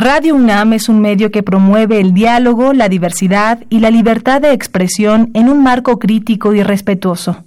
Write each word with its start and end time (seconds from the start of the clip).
Radio 0.00 0.36
UNAM 0.36 0.74
es 0.74 0.88
un 0.88 1.00
medio 1.00 1.32
que 1.32 1.42
promueve 1.42 1.98
el 1.98 2.14
diálogo, 2.14 2.72
la 2.72 2.88
diversidad 2.88 3.64
y 3.68 3.80
la 3.80 3.90
libertad 3.90 4.40
de 4.40 4.52
expresión 4.52 5.32
en 5.34 5.48
un 5.48 5.60
marco 5.64 5.98
crítico 5.98 6.54
y 6.54 6.62
respetuoso. 6.62 7.42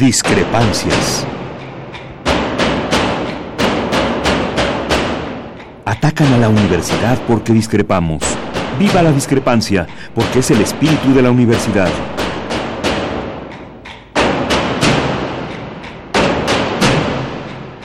Discrepancias. 0.00 1.26
Atacan 5.84 6.32
a 6.32 6.38
la 6.38 6.48
universidad 6.48 7.18
porque 7.28 7.52
discrepamos. 7.52 8.22
Viva 8.78 9.02
la 9.02 9.12
discrepancia, 9.12 9.86
porque 10.14 10.38
es 10.38 10.50
el 10.50 10.62
espíritu 10.62 11.12
de 11.12 11.20
la 11.20 11.30
universidad. 11.30 11.90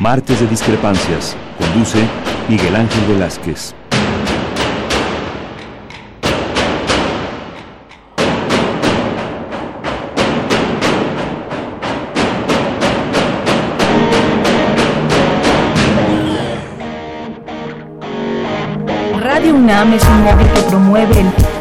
Martes 0.04 0.38
de 0.42 0.48
Discrepancias. 0.48 1.34
Conduce 1.58 2.00
Miguel 2.50 2.76
Ángel 2.76 3.06
Velázquez. 3.08 3.74
Radio 19.22 19.56
UNAM 19.56 19.94
es 19.94 20.04
un 20.04 20.24
medio 20.26 20.54
que 20.54 20.62
promueve 20.64 21.22
el 21.22 21.53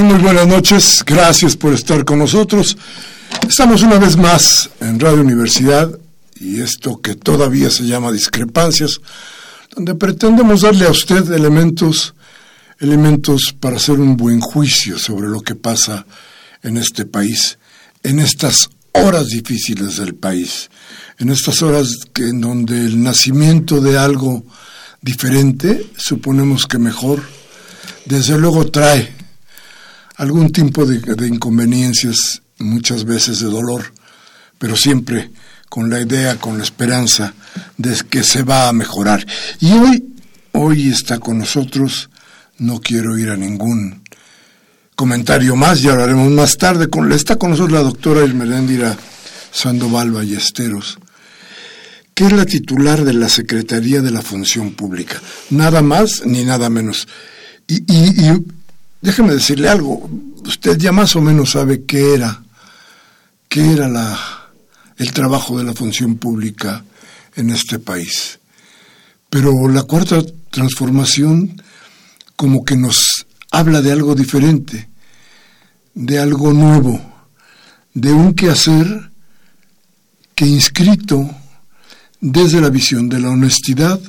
Muy 0.00 0.18
buenas 0.20 0.46
noches, 0.46 1.04
gracias 1.04 1.54
por 1.54 1.74
estar 1.74 2.02
con 2.06 2.18
nosotros. 2.18 2.78
Estamos 3.46 3.82
una 3.82 3.98
vez 3.98 4.16
más 4.16 4.70
en 4.80 4.98
Radio 4.98 5.20
Universidad 5.20 5.90
y 6.40 6.62
esto 6.62 7.02
que 7.02 7.14
todavía 7.14 7.68
se 7.68 7.84
llama 7.84 8.10
discrepancias, 8.10 9.02
donde 9.76 9.94
pretendemos 9.94 10.62
darle 10.62 10.86
a 10.86 10.90
usted 10.90 11.30
elementos, 11.32 12.14
elementos 12.80 13.54
para 13.60 13.76
hacer 13.76 14.00
un 14.00 14.16
buen 14.16 14.40
juicio 14.40 14.98
sobre 14.98 15.28
lo 15.28 15.42
que 15.42 15.56
pasa 15.56 16.06
en 16.62 16.78
este 16.78 17.04
país, 17.04 17.58
en 18.02 18.18
estas 18.18 18.70
horas 18.92 19.26
difíciles 19.26 19.98
del 19.98 20.14
país, 20.14 20.70
en 21.18 21.28
estas 21.28 21.60
horas 21.60 21.98
en 22.16 22.40
donde 22.40 22.78
el 22.78 23.02
nacimiento 23.02 23.82
de 23.82 23.98
algo 23.98 24.42
diferente, 25.02 25.86
suponemos 25.98 26.66
que 26.66 26.78
mejor, 26.78 27.22
desde 28.06 28.38
luego 28.38 28.70
trae 28.70 29.21
algún 30.16 30.52
tipo 30.52 30.84
de, 30.84 31.26
inconveniencias, 31.26 32.42
muchas 32.58 33.04
veces 33.04 33.40
de 33.40 33.46
dolor, 33.46 33.92
pero 34.58 34.76
siempre 34.76 35.30
con 35.68 35.90
la 35.90 36.00
idea, 36.00 36.36
con 36.36 36.58
la 36.58 36.64
esperanza 36.64 37.34
de 37.78 37.96
que 38.08 38.22
se 38.22 38.42
va 38.42 38.68
a 38.68 38.72
mejorar. 38.72 39.26
Y 39.60 39.72
hoy, 39.72 40.14
hoy 40.52 40.90
está 40.90 41.18
con 41.18 41.38
nosotros, 41.38 42.10
no 42.58 42.80
quiero 42.80 43.18
ir 43.18 43.30
a 43.30 43.36
ningún 43.36 44.02
comentario 44.94 45.56
más, 45.56 45.80
ya 45.80 45.92
hablaremos 45.92 46.30
más 46.30 46.58
tarde, 46.58 46.88
con, 46.88 47.10
está 47.12 47.36
con 47.36 47.50
nosotros 47.50 47.72
la 47.72 47.82
doctora 47.82 48.22
Elmerendira 48.22 48.96
Sandoval 49.50 50.12
Ballesteros, 50.12 50.98
que 52.14 52.26
es 52.26 52.32
la 52.32 52.44
titular 52.44 53.04
de 53.04 53.14
la 53.14 53.30
Secretaría 53.30 54.02
de 54.02 54.10
la 54.10 54.20
Función 54.20 54.72
Pública, 54.72 55.20
nada 55.50 55.80
más 55.80 56.22
ni 56.26 56.44
nada 56.44 56.68
menos. 56.68 57.08
y 57.66 57.82
Déjeme 59.02 59.34
decirle 59.34 59.68
algo, 59.68 60.08
usted 60.46 60.78
ya 60.78 60.92
más 60.92 61.16
o 61.16 61.20
menos 61.20 61.50
sabe 61.50 61.84
qué 61.84 62.14
era, 62.14 62.40
qué 63.48 63.72
era 63.72 63.88
la, 63.88 64.16
el 64.96 65.12
trabajo 65.12 65.58
de 65.58 65.64
la 65.64 65.74
función 65.74 66.16
pública 66.16 66.84
en 67.34 67.50
este 67.50 67.80
país. 67.80 68.38
Pero 69.28 69.68
la 69.68 69.82
cuarta 69.82 70.22
transformación 70.50 71.60
como 72.36 72.64
que 72.64 72.76
nos 72.76 73.26
habla 73.50 73.82
de 73.82 73.90
algo 73.90 74.14
diferente, 74.14 74.88
de 75.94 76.18
algo 76.20 76.52
nuevo, 76.52 77.00
de 77.94 78.12
un 78.12 78.34
quehacer 78.34 79.10
que 80.36 80.46
inscrito 80.46 81.28
desde 82.20 82.60
la 82.60 82.70
visión 82.70 83.08
de 83.08 83.18
la 83.18 83.30
honestidad 83.30 84.00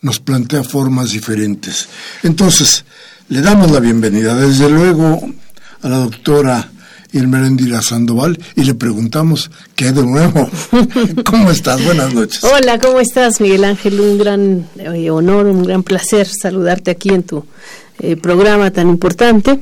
nos 0.00 0.18
plantea 0.18 0.64
formas 0.64 1.12
diferentes. 1.12 1.88
Entonces, 2.22 2.84
le 3.28 3.42
damos 3.42 3.70
la 3.70 3.80
bienvenida, 3.80 4.34
desde 4.34 4.70
luego, 4.70 5.20
a 5.82 5.88
la 5.88 5.98
doctora 5.98 6.70
Irmerendira 7.12 7.82
Sandoval 7.82 8.38
y 8.56 8.64
le 8.64 8.74
preguntamos 8.74 9.50
qué 9.74 9.92
de 9.92 10.02
nuevo. 10.02 10.48
¿Cómo 11.24 11.50
estás? 11.50 11.84
Buenas 11.84 12.14
noches. 12.14 12.42
Hola, 12.44 12.78
¿cómo 12.78 13.00
estás, 13.00 13.40
Miguel 13.40 13.64
Ángel? 13.64 14.00
Un 14.00 14.18
gran 14.18 14.66
eh, 14.78 15.10
honor, 15.10 15.46
un 15.46 15.62
gran 15.62 15.82
placer 15.82 16.26
saludarte 16.26 16.90
aquí 16.90 17.10
en 17.10 17.22
tu 17.22 17.44
eh, 18.00 18.16
programa 18.16 18.70
tan 18.70 18.88
importante 18.88 19.60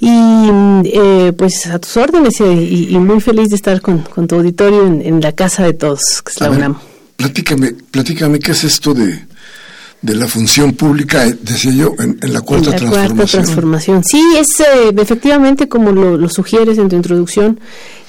y 0.00 0.08
eh, 0.84 1.32
pues 1.36 1.66
a 1.66 1.78
tus 1.78 1.96
órdenes 1.96 2.40
y, 2.40 2.96
muy 2.98 3.20
feliz 3.20 3.48
de 3.48 3.56
estar 3.56 3.80
con, 3.80 4.04
tu 4.04 4.34
auditorio 4.34 4.86
en, 4.86 5.20
la 5.20 5.32
casa 5.32 5.64
de 5.64 5.72
todos, 5.72 6.22
que 6.24 6.32
es 6.32 6.40
la 6.40 6.50
UNAM. 6.50 6.78
Platícame, 7.16 7.74
platícame 7.90 8.38
qué 8.38 8.52
es 8.52 8.64
esto 8.64 8.94
de 8.94 9.29
de 10.02 10.14
la 10.14 10.26
función 10.26 10.72
pública, 10.72 11.26
eh, 11.26 11.36
decía 11.40 11.72
yo, 11.72 11.94
en, 11.98 12.18
la 12.32 12.40
cuarta 12.40 12.76
en 12.76 12.84
la 12.84 12.90
Cuarta 12.90 13.26
transformación. 13.26 14.02
Sí, 14.04 14.22
es 14.38 14.60
eh, 14.60 14.92
efectivamente 14.96 15.68
como 15.68 15.92
lo, 15.92 16.28
sugieres 16.28 16.78
en 16.78 16.88
tu 16.88 16.96
introducción, 16.96 17.60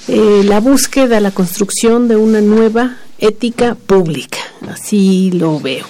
eh, 0.07 0.41
la 0.45 0.59
búsqueda, 0.59 1.19
la 1.19 1.31
construcción 1.31 2.07
de 2.07 2.15
una 2.15 2.41
nueva 2.41 2.97
ética 3.19 3.75
pública, 3.75 4.39
así 4.69 5.31
lo 5.31 5.59
veo. 5.59 5.85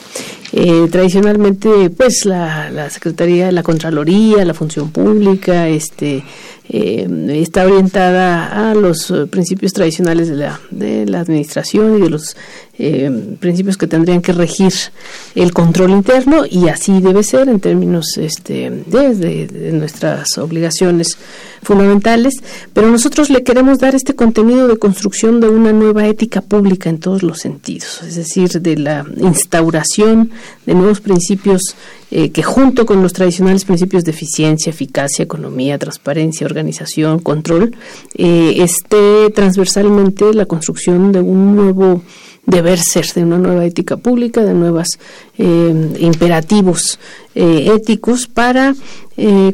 tradicionalmente, 0.92 1.90
pues 1.92 2.26
la, 2.26 2.70
la 2.72 2.90
Secretaría 2.90 3.46
de 3.46 3.52
la 3.54 3.64
Contraloría, 3.64 4.44
la 4.44 4.54
Función 4.54 4.92
Pública, 4.92 5.70
este, 5.70 6.24
está 6.74 7.66
orientada 7.66 8.70
a 8.70 8.74
los 8.74 9.14
principios 9.30 9.74
tradicionales 9.74 10.30
de 10.30 10.36
la, 10.36 10.62
de 10.70 11.06
la 11.06 11.20
administración 11.20 11.98
y 11.98 12.02
de 12.02 12.10
los 12.10 12.36
eh, 12.84 13.36
principios 13.40 13.78
que 13.78 13.86
tendrían 13.86 14.24
que 14.24 14.34
regir 14.34 14.74
el 15.36 15.54
control 15.54 15.92
interno 15.92 16.46
y 16.50 16.68
así 16.70 17.00
debe 17.00 17.22
ser 17.22 17.48
en 17.48 17.60
términos 17.60 18.18
este, 18.18 18.72
de, 18.72 19.72
nuestras 19.74 20.38
obligaciones 20.40 21.18
fundamentales, 21.62 22.34
pero 22.74 22.90
nosotros 22.90 23.30
le 23.30 23.44
queremos 23.44 23.78
dar 23.78 23.94
este 23.94 24.16
contenido 24.16 24.68
de 24.68 24.78
construcción 24.78 25.42
de 25.42 25.50
una 25.50 25.74
nueva 25.74 26.08
ética 26.08 26.42
pública 26.42 26.90
en 26.90 27.00
todos 27.00 27.22
los 27.22 27.40
sentidos, 27.40 28.02
es 28.02 28.16
decir, 28.16 28.50
de 28.50 28.78
la 28.78 29.06
instauración 29.18 30.32
de 30.66 30.74
nuevos 30.74 31.02
principios 31.02 31.76
eh, 32.14 32.32
que 32.32 32.44
junto 32.44 32.86
con 32.86 33.02
los 33.02 33.14
tradicionales 33.14 33.64
principios 33.64 34.04
de 34.04 34.12
eficiencia, 34.12 34.70
eficacia, 34.70 35.24
economía, 35.24 35.78
transparencia, 35.78 36.46
organización, 36.46 37.20
control, 37.20 37.74
eh, 38.16 38.56
esté 38.58 39.30
transversalmente 39.30 40.34
la 40.34 40.46
construcción 40.46 41.14
de 41.14 41.22
un 41.22 41.56
nuevo 41.56 42.02
deber 42.46 42.80
ser, 42.80 43.06
de 43.14 43.24
una 43.24 43.38
nueva 43.38 43.64
ética 43.64 43.96
pública, 43.96 44.44
de 44.44 44.54
nuevos 44.54 45.00
eh, 45.38 45.94
imperativos 46.00 47.00
éticos 47.34 48.28
para 48.28 48.76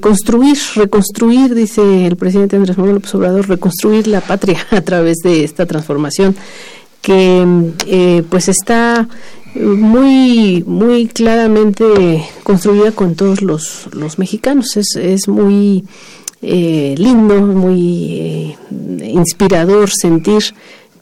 construir, 0.01 0.57
reconstruir, 0.75 1.53
dice 1.53 2.07
el 2.07 2.15
presidente 2.15 2.55
Andrés 2.55 2.75
Manuel 2.75 2.95
López 2.95 3.13
Obrador, 3.13 3.47
reconstruir 3.47 4.07
la 4.07 4.21
patria 4.21 4.57
a 4.71 4.81
través 4.81 5.17
de 5.17 5.43
esta 5.43 5.67
transformación 5.67 6.35
que 7.01 8.23
pues 8.31 8.47
está 8.47 9.07
muy 9.59 10.63
muy 10.65 11.07
claramente 11.07 12.27
construida 12.43 12.91
con 12.91 13.15
todos 13.15 13.41
los, 13.41 13.87
los 13.93 14.19
mexicanos. 14.19 14.77
Es, 14.77 14.95
es 14.95 15.27
muy 15.27 15.85
eh, 16.41 16.93
lindo 16.97 17.41
muy 17.41 18.11
eh, 18.11 18.57
inspirador 19.01 19.89
sentir 19.89 20.53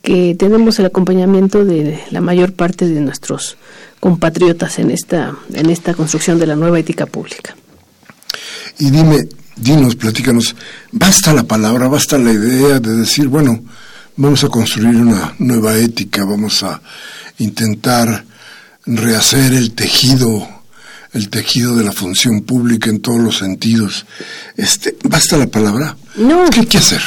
que 0.02 0.36
tenemos 0.36 0.80
el 0.80 0.86
acompañamiento 0.86 1.66
de 1.66 2.00
la 2.12 2.22
mayor 2.22 2.54
parte 2.54 2.88
de 2.88 3.02
nuestros 3.02 3.58
compatriotas 4.00 4.80
en 4.80 4.92
esta 4.92 5.36
en 5.54 5.70
esta 5.70 5.94
construcción 5.94 6.40
de 6.40 6.48
la 6.48 6.56
nueva 6.56 6.80
ética 6.80 7.06
pública. 7.06 7.56
Y 8.80 8.92
dime 8.92 9.28
dinos 9.58 9.96
platícanos 9.96 10.56
basta 10.92 11.34
la 11.34 11.44
palabra 11.44 11.88
basta 11.88 12.18
la 12.18 12.32
idea 12.32 12.80
de 12.80 12.96
decir 12.96 13.28
bueno 13.28 13.62
vamos 14.16 14.44
a 14.44 14.50
construir 14.50 14.96
una 14.96 15.34
nueva 15.40 15.78
ética 15.78 16.24
vamos 16.24 16.64
a 16.64 16.82
intentar 17.40 18.24
rehacer 18.86 19.54
el 19.54 19.72
tejido, 19.74 20.48
el 21.14 21.30
tejido 21.30 21.76
de 21.76 21.84
la 21.84 21.92
función 21.92 22.42
pública 22.42 22.90
en 22.90 23.02
todos 23.02 23.20
los 23.20 23.38
sentidos. 23.38 24.06
Este, 24.58 24.96
¿Basta 25.04 25.38
la 25.38 25.48
palabra? 25.48 25.98
No. 26.16 26.50
¿Qué 26.50 26.62
hay 26.62 26.66
que 26.66 26.78
hacer? 26.78 27.02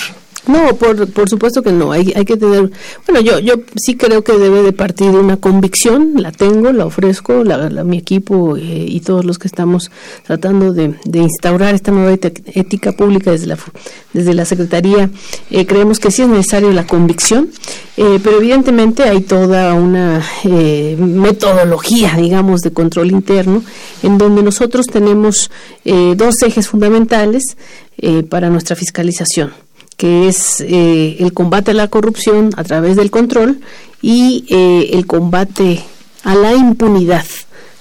No, 0.49 0.75
por, 0.77 1.07
por 1.13 1.29
supuesto 1.29 1.63
que 1.63 1.73
no. 1.73 1.93
Hay, 1.93 2.11
hay 2.17 2.25
que 2.25 2.39
tener. 2.39 2.71
Bueno, 3.07 3.21
yo, 3.21 3.39
yo 3.39 3.57
sí 3.77 3.99
creo 3.99 4.25
que 4.25 4.33
debe 4.33 4.63
de 4.63 4.73
partir 4.73 5.13
de 5.13 5.19
una 5.19 5.37
convicción. 5.37 6.15
La 6.17 6.33
tengo, 6.33 6.73
la 6.73 6.87
ofrezco, 6.87 7.45
la, 7.45 7.69
mi 7.85 7.99
equipo 7.99 8.57
eh, 8.57 8.87
y 8.89 9.01
todos 9.01 9.27
los 9.27 9.39
que 9.39 9.47
estamos 9.47 9.91
tratando 10.27 10.73
de, 10.73 10.95
instaurar 11.05 11.75
esta 11.75 11.93
nueva 11.93 12.13
ética 12.13 12.93
pública 12.93 13.31
desde 13.31 13.47
la, 13.47 13.59
desde 14.15 14.33
la 14.33 14.47
Secretaría. 14.47 15.11
Eh, 15.51 15.67
creemos 15.67 15.99
que 15.99 16.11
sí 16.11 16.23
es 16.23 16.29
necesario 16.29 16.73
la 16.73 16.87
convicción, 16.87 17.51
eh, 17.99 18.19
pero 18.25 18.39
evidentemente 18.39 19.03
hay 19.03 19.21
toda 19.21 19.75
una 19.75 20.25
metodología, 20.45 22.15
digamos, 22.17 22.63
de 22.63 22.71
control 22.71 23.11
interno, 23.11 23.63
en 24.03 24.17
donde 24.17 24.43
nosotros 24.43 24.87
tenemos 24.87 25.51
dos 25.85 26.43
ejes 26.43 26.69
fundamentales 26.69 27.57
para 28.29 28.51
nuestra 28.51 28.77
fiscalización 28.77 29.68
que 29.99 30.29
es 30.29 30.61
eh, 30.61 31.17
el 31.19 31.33
combate 31.35 31.73
a 31.73 31.75
la 31.75 31.89
corrupción 31.89 32.51
a 32.57 32.63
través 32.63 32.97
del 32.97 33.11
control 33.11 33.61
y 34.01 34.47
eh, 34.49 34.91
el 34.93 35.07
combate 35.07 35.85
a 36.23 36.37
la 36.37 36.55
impunidad 36.55 37.27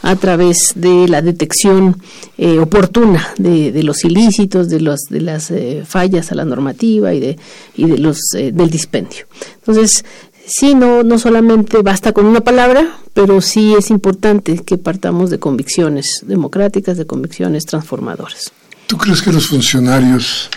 a 0.01 0.15
través 0.15 0.73
de 0.75 1.07
la 1.07 1.21
detección 1.21 2.01
eh, 2.37 2.57
oportuna 2.57 3.27
de, 3.37 3.83
los 3.83 4.03
ilícitos, 4.03 4.67
de, 4.67 4.79
los, 4.79 5.01
de 5.09 5.21
las 5.21 5.53
fallas 5.85 6.31
a 6.31 6.35
la 6.35 6.45
normativa 6.45 7.13
y 7.13 7.19
de, 7.19 7.37
y 7.75 7.85
de 7.85 7.97
los, 7.99 8.19
del 8.31 8.69
dispendio. 8.69 9.25
Entonces, 9.59 10.03
sí, 10.45 10.73
no, 10.73 11.03
no 11.03 11.19
solamente 11.19 11.81
basta 11.83 12.13
con 12.13 12.25
una 12.25 12.41
palabra, 12.41 12.97
pero 13.13 13.41
sí 13.41 13.75
es 13.77 13.91
importante 13.91 14.63
que 14.63 14.77
partamos 14.77 15.29
de 15.29 15.39
convicciones 15.39 16.23
democráticas, 16.25 16.97
de 16.97 17.05
convicciones 17.05 17.65
transformadoras. 17.65 18.51
¿Tú 18.87 18.97
crees 18.97 19.21
que 19.21 19.33
los 19.33 19.47
funcionarios 19.47 20.49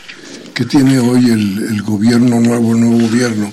que 0.60 0.66
tiene 0.66 0.98
hoy 0.98 1.30
el, 1.30 1.80
gobierno 1.80 2.38
nuevo, 2.38 2.74
nuevo 2.74 3.08
gobierno, 3.08 3.50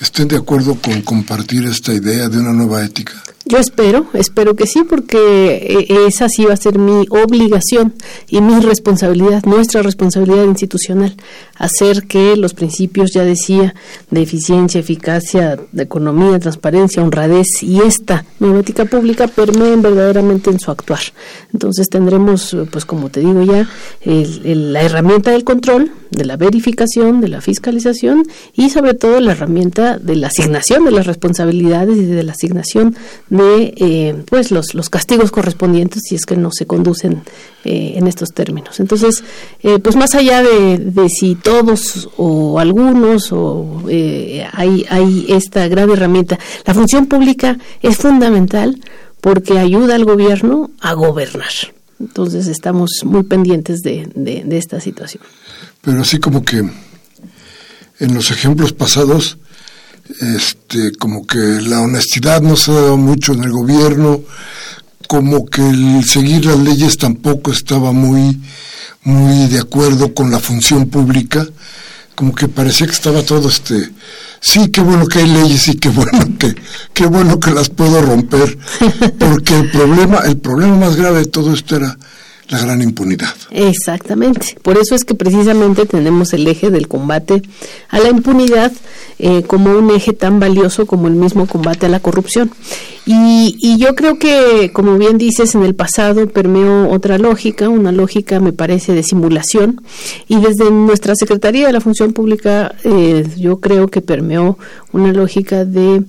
estén 0.00 0.26
de 0.26 0.36
acuerdo 0.36 0.74
con 0.74 1.02
compartir 1.02 1.66
esta 1.66 1.94
idea 1.94 2.28
de 2.28 2.40
una 2.40 2.52
nueva 2.52 2.84
ética? 2.84 3.12
Yo 3.44 3.58
espero, 3.58 4.08
espero 4.14 4.56
que 4.56 4.66
sí, 4.66 4.82
porque 4.82 5.18
eh, 5.18 6.06
esa 6.08 6.28
sí 6.28 6.46
va 6.46 6.54
a 6.54 6.56
ser 6.56 6.80
mi 6.80 7.06
obligación 7.10 7.94
y 8.26 8.40
mi 8.40 8.58
responsabilidad, 8.60 9.44
nuestra 9.44 9.82
responsabilidad 9.82 10.42
institucional, 10.46 11.14
hacer 11.56 12.06
que 12.06 12.36
los 12.36 12.54
principios, 12.54 13.12
ya 13.12 13.24
decía, 13.24 13.74
de 14.10 14.22
eficiencia, 14.22 14.80
eficacia, 14.80 15.58
de 15.72 15.82
economía, 15.82 16.38
transparencia, 16.38 17.02
honradez 17.02 17.62
y 17.62 17.80
esta 17.80 18.24
nueva 18.40 18.60
ética 18.60 18.84
pública 18.84 19.28
permeen 19.28 19.82
verdaderamente 19.82 20.50
en 20.50 20.60
su 20.60 20.70
actuar. 20.70 21.00
Entonces 21.52 21.88
tendremos, 21.88 22.56
pues 22.70 22.84
como 22.84 23.10
te 23.10 23.20
digo 23.20 23.42
ya, 23.42 23.68
la 24.04 24.82
herramienta 24.82 25.30
del 25.30 25.44
control, 25.44 25.92
de 26.10 26.24
la 26.24 26.36
verificación, 26.36 27.20
de 27.20 27.28
la 27.28 27.40
fiscalización 27.40 28.24
y 28.54 28.70
sobre 28.70 28.94
todo 28.94 29.20
la 29.20 29.32
herramienta 29.32 29.98
de 29.98 30.16
la 30.16 30.28
asignación 30.28 30.84
de 30.84 30.90
las 30.92 31.06
responsabilidades 31.06 31.96
y 31.96 32.04
de 32.06 32.22
la 32.22 32.32
asignación 32.32 32.96
de 33.30 33.74
eh, 33.76 34.22
pues 34.28 34.50
los, 34.50 34.74
los 34.74 34.90
castigos 34.90 35.30
correspondientes 35.30 36.02
si 36.08 36.14
es 36.14 36.26
que 36.26 36.36
no 36.36 36.50
se 36.52 36.66
conducen 36.66 37.22
eh, 37.64 37.94
en 37.96 38.06
estos 38.06 38.32
términos. 38.32 38.80
Entonces, 38.80 39.24
eh, 39.62 39.78
pues 39.78 39.96
más 39.96 40.14
allá 40.14 40.42
de, 40.42 40.78
de, 40.78 41.08
si 41.08 41.34
todos 41.44 42.08
o 42.16 42.58
algunos 42.58 43.30
o 43.30 43.84
hay, 44.52 44.84
hay 44.90 45.26
esta 45.28 45.68
gran 45.68 45.90
herramienta, 45.90 46.38
la 46.64 46.74
función 46.74 47.06
pública 47.06 47.58
es 47.82 47.96
fundamental 47.98 48.80
porque 49.20 49.58
ayuda 49.58 49.94
al 49.94 50.04
gobierno 50.04 50.72
a 50.80 50.94
gobernar. 50.94 51.52
Entonces 52.00 52.48
estamos 52.48 52.90
muy 53.04 53.22
pendientes 53.22 53.82
de, 53.82 54.10
de 54.14 54.58
esta 54.58 54.80
situación. 54.80 55.22
Pero 55.80 56.00
así 56.00 56.18
como 56.18 56.44
que 56.44 56.58
en 58.00 58.14
los 58.14 58.32
ejemplos 58.32 58.72
pasados 58.72 59.38
este, 60.20 60.92
como 60.92 61.26
que 61.26 61.38
la 61.38 61.80
honestidad 61.80 62.42
no 62.42 62.56
se 62.56 62.70
ha 62.70 62.74
dado 62.74 62.96
mucho 62.96 63.32
en 63.32 63.44
el 63.44 63.50
gobierno, 63.50 64.22
como 65.08 65.46
que 65.46 65.66
el 65.66 66.04
seguir 66.04 66.46
las 66.46 66.58
leyes 66.58 66.98
tampoco 66.98 67.52
estaba 67.52 67.92
muy, 67.92 68.40
muy 69.04 69.48
de 69.48 69.60
acuerdo 69.60 70.14
con 70.14 70.30
la 70.30 70.40
función 70.40 70.88
pública, 70.88 71.46
como 72.14 72.34
que 72.34 72.48
parecía 72.48 72.86
que 72.86 72.92
estaba 72.92 73.22
todo 73.22 73.48
este, 73.48 73.90
sí, 74.40 74.68
qué 74.70 74.80
bueno 74.80 75.06
que 75.06 75.20
hay 75.20 75.28
leyes 75.28 75.68
y 75.68 75.76
qué 75.76 75.88
bueno 75.90 76.38
que, 76.38 76.54
qué 76.92 77.06
bueno 77.06 77.38
que 77.38 77.50
las 77.50 77.68
puedo 77.68 78.02
romper, 78.02 78.58
porque 79.18 79.58
el 79.58 79.70
problema, 79.70 80.18
el 80.20 80.38
problema 80.38 80.76
más 80.76 80.96
grave 80.96 81.20
de 81.20 81.26
todo 81.26 81.52
esto 81.52 81.76
era 81.76 81.96
la 82.48 82.58
gran 82.58 82.82
impunidad. 82.82 83.34
Exactamente. 83.50 84.56
Por 84.62 84.76
eso 84.76 84.94
es 84.94 85.04
que 85.04 85.14
precisamente 85.14 85.86
tenemos 85.86 86.32
el 86.32 86.46
eje 86.46 86.70
del 86.70 86.88
combate 86.88 87.42
a 87.88 87.98
la 87.98 88.10
impunidad 88.10 88.72
eh, 89.18 89.44
como 89.46 89.70
un 89.72 89.90
eje 89.90 90.12
tan 90.12 90.40
valioso 90.40 90.86
como 90.86 91.08
el 91.08 91.14
mismo 91.14 91.46
combate 91.46 91.86
a 91.86 91.88
la 91.88 92.00
corrupción. 92.00 92.50
Y, 93.06 93.56
y, 93.60 93.78
yo 93.78 93.94
creo 93.94 94.18
que, 94.18 94.70
como 94.72 94.96
bien 94.96 95.18
dices, 95.18 95.54
en 95.54 95.62
el 95.62 95.74
pasado 95.74 96.26
permeó 96.28 96.88
otra 96.90 97.18
lógica, 97.18 97.68
una 97.68 97.92
lógica, 97.92 98.40
me 98.40 98.52
parece, 98.52 98.94
de 98.94 99.02
simulación. 99.02 99.82
Y 100.26 100.40
desde 100.40 100.70
nuestra 100.70 101.14
Secretaría 101.14 101.66
de 101.66 101.72
la 101.74 101.82
Función 101.82 102.14
Pública, 102.14 102.74
eh, 102.82 103.26
yo 103.36 103.60
creo 103.60 103.88
que 103.88 104.00
permeó 104.00 104.58
una 104.92 105.12
lógica 105.12 105.66
de 105.66 106.02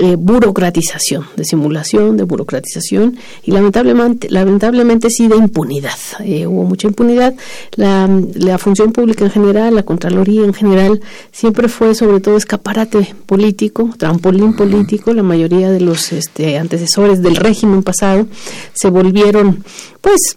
eh, 0.00 0.14
burocratización, 0.16 1.26
de 1.36 1.44
simulación, 1.44 2.16
de 2.16 2.22
burocratización 2.22 3.16
y 3.42 3.50
lamentablemente, 3.50 4.30
lamentablemente 4.30 5.10
sí 5.10 5.26
de 5.26 5.36
impunidad. 5.36 5.98
Eh, 6.20 6.46
hubo 6.46 6.62
mucha 6.64 6.86
impunidad. 6.86 7.34
La, 7.74 8.08
la, 8.34 8.58
función 8.58 8.92
pública 8.92 9.24
en 9.24 9.32
general, 9.32 9.74
la 9.74 9.82
Contraloría 9.82 10.44
en 10.44 10.54
general, 10.54 11.00
siempre 11.32 11.68
fue 11.68 11.96
sobre 11.96 12.20
todo 12.20 12.36
escaparate 12.36 13.14
político, 13.26 13.90
trampolín 13.98 14.54
político. 14.54 15.12
La 15.12 15.24
mayoría 15.24 15.68
de 15.70 15.80
los 15.80 16.12
este, 16.12 16.58
antecesores 16.58 17.20
del 17.20 17.34
régimen 17.34 17.82
pasado 17.82 18.28
se 18.74 18.90
volvieron, 18.90 19.64
pues, 20.00 20.36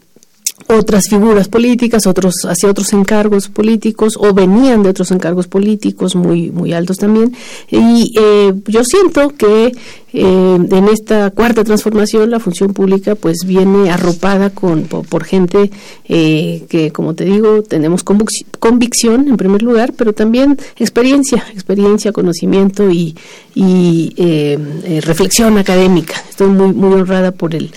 otras 0.68 1.04
figuras 1.10 1.48
políticas, 1.48 2.08
otros 2.08 2.34
hacia 2.46 2.70
otros 2.70 2.94
encargos 2.94 3.50
políticos 3.50 4.16
o 4.18 4.34
venían 4.34 4.84
de 4.84 4.90
otros 4.90 5.12
encargos 5.12 5.48
políticos 5.48 6.16
muy 6.16 6.52
muy 6.52 6.74
altos 6.74 6.98
también. 6.98 7.36
Y 7.70 8.14
eh, 8.20 8.54
yo 8.68 8.84
siento 8.84 9.30
que 9.30 9.72
eh, 10.14 10.58
en 10.70 10.88
esta 10.90 11.30
cuarta 11.32 11.64
transformación 11.64 12.30
la 12.30 12.40
función 12.40 12.74
pública 12.74 13.16
pues 13.16 13.40
viene 13.46 13.92
arropada 13.92 14.50
con 14.50 14.84
por, 14.84 15.24
gente 15.24 15.72
eh, 16.08 16.64
que 16.70 16.92
como 16.92 17.14
te 17.14 17.26
digo 17.26 17.64
tenemos 17.64 18.04
convicción 18.04 19.28
en 19.28 19.38
primer 19.38 19.62
lugar 19.62 19.94
pero 19.96 20.14
también 20.14 20.58
experiencia 20.78 21.44
experiencia 21.54 22.12
conocimiento 22.12 22.90
y, 22.92 23.16
y 23.56 24.14
reflexión 25.02 25.58
académica 25.58 26.16
estoy 26.30 26.48
muy 26.48 26.74
muy 26.74 26.94
honrada 26.94 27.32
por 27.32 27.56
el 27.56 27.72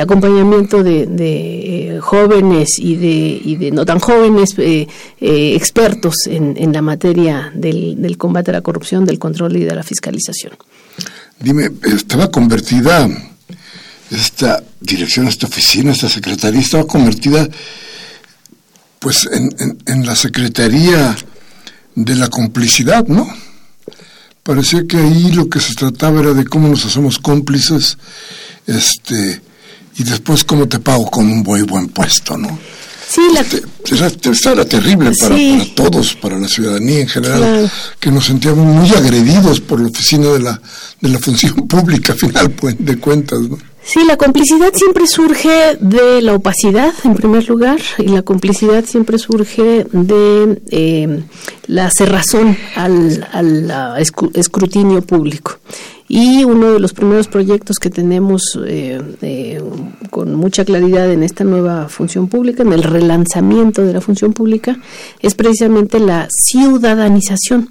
acompañamiento 0.00 0.82
de, 0.82 1.06
de 1.06 1.98
jóvenes 2.00 2.78
y 2.78 2.96
de, 2.96 3.40
y 3.42 3.56
de 3.56 3.70
no 3.70 3.84
tan 3.84 4.00
jóvenes 4.00 4.54
eh, 4.58 4.86
eh, 5.20 5.54
expertos 5.54 6.14
en, 6.26 6.56
en, 6.56 6.72
la 6.72 6.82
materia 6.82 7.52
del, 7.54 8.00
del, 8.00 8.18
combate 8.18 8.50
a 8.50 8.54
la 8.54 8.62
corrupción, 8.62 9.04
del 9.04 9.18
control 9.18 9.56
y 9.56 9.64
de 9.64 9.74
la 9.74 9.82
fiscalización. 9.82 10.52
Dime, 11.40 11.70
estaba 11.84 12.30
convertida 12.30 13.08
esta 14.10 14.62
dirección, 14.78 15.26
esta 15.26 15.46
oficina, 15.46 15.92
esta 15.92 16.10
secretaría 16.10 16.60
estaba 16.60 16.86
convertida 16.86 17.48
pues 18.98 19.26
en, 19.32 19.78
en, 19.86 20.04
la 20.04 20.14
secretaría 20.14 21.16
de 21.94 22.16
la 22.16 22.28
complicidad, 22.28 23.06
¿no? 23.06 23.26
Parecía 24.42 24.86
que 24.86 24.98
ahí 24.98 25.32
lo 25.32 25.48
que 25.48 25.60
se 25.60 25.74
trataba 25.74 26.20
era 26.20 26.34
de 26.34 26.44
cómo 26.44 26.68
nos 26.68 26.84
hacemos 26.84 27.18
cómplices, 27.18 27.96
este, 28.66 29.40
y 29.96 30.04
después 30.04 30.44
cómo 30.44 30.68
te 30.68 30.78
pago 30.78 31.10
con 31.10 31.24
un 31.24 31.38
muy 31.42 31.62
buen 31.62 31.88
puesto, 31.88 32.36
¿no? 32.36 32.58
Sí, 33.10 33.22
la... 33.34 33.40
Era, 33.40 34.08
era 34.52 34.64
terrible 34.64 35.10
para, 35.18 35.34
todos, 35.74 36.14
para 36.14 36.38
la 36.38 36.46
ciudadanía 36.46 37.00
en 37.00 37.08
general, 37.08 37.68
que 37.98 38.08
nos 38.08 38.26
sentíamos 38.26 38.64
muy 38.64 38.88
agredidos 38.90 39.60
por 39.60 39.80
la 39.80 39.88
oficina 39.88 40.28
de 40.28 40.38
la, 40.38 40.62
de 41.00 41.08
la 41.08 41.18
función 41.18 41.54
pública, 41.68 42.12
al 42.12 42.18
final 42.20 42.50
pues, 42.52 42.76
de 42.78 42.98
cuentas. 42.98 43.40
¿no? 43.40 43.58
Sí, 43.82 44.00
la 44.06 44.16
complicidad 44.16 44.72
siempre 44.74 45.06
surge 45.06 45.76
de 45.80 46.20
la 46.22 46.34
opacidad, 46.34 46.92
en 47.04 47.14
primer 47.14 47.48
lugar, 47.48 47.80
y 47.98 48.08
la 48.08 48.22
complicidad 48.22 48.84
siempre 48.84 49.18
surge 49.18 49.86
de 49.90 50.62
eh, 50.70 51.22
la 51.66 51.90
cerrazón 51.90 52.56
al, 52.76 53.26
escrutinio 54.34 55.02
público. 55.02 55.58
Y 56.08 56.44
uno 56.44 56.72
de 56.72 56.80
los 56.80 56.92
primeros 56.92 57.28
proyectos 57.28 57.78
que 57.78 57.88
tenemos 57.88 58.58
eh, 58.66 59.00
eh, 59.22 59.62
con 60.10 60.34
mucha 60.34 60.64
claridad 60.64 61.10
en 61.10 61.22
esta 61.22 61.44
nueva 61.44 61.88
función 61.88 62.28
pública, 62.28 62.62
en 62.62 62.72
el 62.72 62.82
relanzamiento 62.82 63.82
de 63.82 63.92
la 63.94 64.00
función 64.00 64.32
pública, 64.32 64.78
es 65.20 65.34
precisamente 65.34 66.00
la 66.00 66.28
ciudadanización 66.30 67.70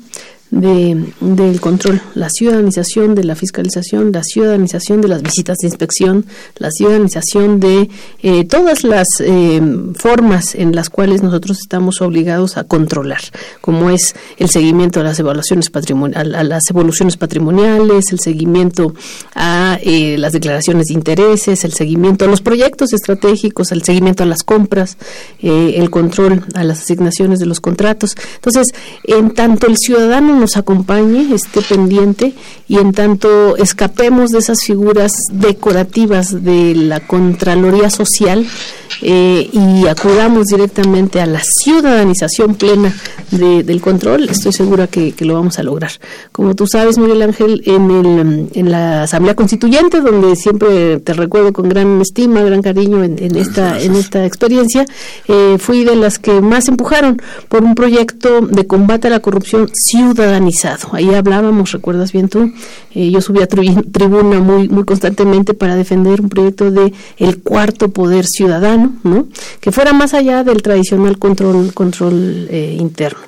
de, 0.51 1.13
del 1.19 1.61
control, 1.61 2.01
la 2.15 2.29
ciudadanización 2.29 3.13
de 3.13 3.23
la 3.23 3.35
fiscalización, 3.35 4.11
la 4.11 4.23
ciudadanización 4.23 5.01
de 5.01 5.07
las 5.07 5.21
visitas 5.21 5.57
de 5.57 5.67
inspección, 5.67 6.25
la 6.57 6.71
ciudadanización 6.71 7.59
de 7.59 7.89
eh, 8.23 8.45
todas 8.45 8.83
las 8.83 9.07
eh, 9.19 9.61
formas 9.95 10.55
en 10.55 10.75
las 10.75 10.89
cuales 10.89 11.21
nosotros 11.21 11.59
estamos 11.59 12.01
obligados 12.01 12.57
a 12.57 12.63
controlar, 12.63 13.21
como 13.61 13.89
es 13.89 14.15
el 14.37 14.49
seguimiento 14.49 15.01
a 15.01 15.03
las 15.03 15.19
evaluaciones 15.19 15.69
patrimoniales, 15.69 16.35
a 16.35 16.43
las 16.43 16.63
evoluciones 16.69 17.17
patrimoniales, 17.17 18.11
el 18.11 18.19
seguimiento 18.19 18.95
a 19.35 19.77
eh, 19.83 20.17
las 20.17 20.33
declaraciones 20.33 20.87
de 20.87 20.95
intereses, 20.95 21.63
el 21.63 21.73
seguimiento 21.73 22.25
a 22.25 22.27
los 22.27 22.41
proyectos 22.41 22.93
estratégicos, 22.93 23.71
el 23.71 23.83
seguimiento 23.83 24.23
a 24.23 24.25
las 24.25 24.43
compras, 24.43 24.97
el 25.41 25.89
control 25.89 26.43
a 26.55 26.63
las 26.63 26.81
asignaciones 26.81 27.39
de 27.39 27.45
los 27.45 27.59
contratos. 27.59 28.15
Entonces, 28.35 28.67
en 29.03 29.31
tanto 29.31 29.67
el 29.67 29.77
ciudadano 29.77 30.38
nos 30.39 30.57
acompañe, 30.57 31.33
esté 31.33 31.61
pendiente 31.61 32.33
y 32.67 32.77
en 32.77 32.93
tanto 32.93 33.57
escapemos 33.57 34.31
de 34.31 34.39
esas 34.39 34.61
figuras 34.61 35.13
decorativas 35.31 36.43
de 36.43 36.75
la 36.75 36.99
Contraloría 36.99 37.89
Social 37.89 38.45
eh, 39.01 39.49
y 39.51 39.87
acudamos 39.87 40.47
directamente 40.47 41.21
a 41.21 41.25
la 41.25 41.41
ciudadanización 41.43 42.55
plena 42.55 42.93
del 43.31 43.81
control, 43.81 44.27
estoy 44.29 44.51
segura 44.51 44.87
que, 44.87 45.13
lo 45.19 45.35
vamos 45.35 45.59
a 45.59 45.63
lograr. 45.63 45.91
Como 46.31 46.55
tú 46.55 46.65
sabes, 46.65 46.97
Miguel 46.97 47.21
Ángel, 47.21 47.61
en, 47.65 47.91
el, 47.91 48.49
en 48.53 48.71
la 48.71 49.03
Asamblea 49.03 49.35
Constituyente, 49.35 50.01
donde 50.01 50.35
siempre 50.35 50.99
te 50.99 51.13
recuerdo 51.13 51.53
con 51.53 51.69
gran 51.69 52.01
estima, 52.01 52.41
gran 52.41 52.61
cariño 52.61 53.03
en, 53.03 53.35
esta, 53.35 53.79
en 53.79 53.95
esta 53.95 54.25
experiencia, 54.25 54.85
eh, 55.27 55.57
fui 55.59 55.83
de 55.83 55.95
las 55.95 56.17
que 56.17 56.41
más 56.41 56.67
empujaron 56.67 57.21
por 57.47 57.63
un 57.63 57.75
proyecto 57.75 58.41
de 58.41 58.65
combate 58.65 59.07
a 59.07 59.11
la 59.11 59.19
corrupción 59.19 59.69
ciudadanizado. 60.29 60.89
Ahí 60.93 61.13
hablábamos, 61.13 61.71
recuerdas 61.71 62.11
bien 62.11 62.29
tú, 62.29 62.51
eh, 62.93 63.09
yo 63.09 63.21
subí 63.21 63.41
a 63.41 63.47
tribuna 63.47 64.39
muy, 64.39 64.69
muy 64.69 64.83
constantemente 64.85 65.53
para 65.53 65.75
defender 65.75 66.21
un 66.21 66.29
proyecto 66.29 66.71
de 66.71 66.93
el 67.17 67.41
cuarto 67.41 67.89
poder 67.89 68.25
ciudadano, 68.25 68.95
¿no? 69.03 69.27
que 69.59 69.71
fuera 69.71 69.93
más 69.93 70.13
allá 70.13 70.43
del 70.43 70.61
tradicional 70.61 71.17
control, 71.17 71.73
control 71.73 72.47
eh, 72.49 72.77
interno. 72.79 73.19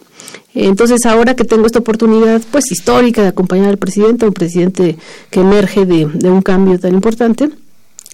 Entonces, 0.54 1.06
ahora 1.06 1.36
que 1.36 1.46
tengo 1.46 1.66
esta 1.66 1.80
oportunidad, 1.80 2.42
pues 2.52 2.72
histórica, 2.72 3.22
de 3.22 3.30
acompañar 3.30 3.70
al 3.70 3.78
presidente, 3.78 4.26
un 4.26 4.34
presidente 4.34 4.98
que 5.30 5.40
emerge 5.40 5.86
de, 5.86 6.06
un 6.06 6.42
cambio 6.42 6.78
tan 6.78 6.94
importante, 6.94 7.50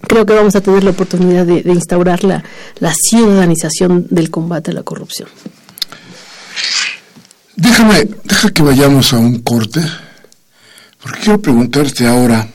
creo 0.01 0.25
que 0.25 0.33
vamos 0.33 0.55
a 0.55 0.61
tener 0.61 0.83
la 0.83 0.91
oportunidad 0.91 1.47
de, 1.47 1.63
instaurar 1.65 2.23
la, 2.23 2.43
la, 2.79 2.93
ciudadanización 2.93 4.05
del 4.11 4.29
combate 4.29 4.69
a 4.69 4.75
la 4.75 4.83
corrupción. 4.83 5.27
Déjame, 7.57 8.07
deja 8.23 8.49
que 8.51 8.61
vayamos 8.63 9.11
a 9.11 9.17
un 9.17 9.41
corte, 9.41 9.81
porque 11.01 11.19
quiero 11.19 11.41
preguntarte 11.41 12.07
ahora 12.07 12.47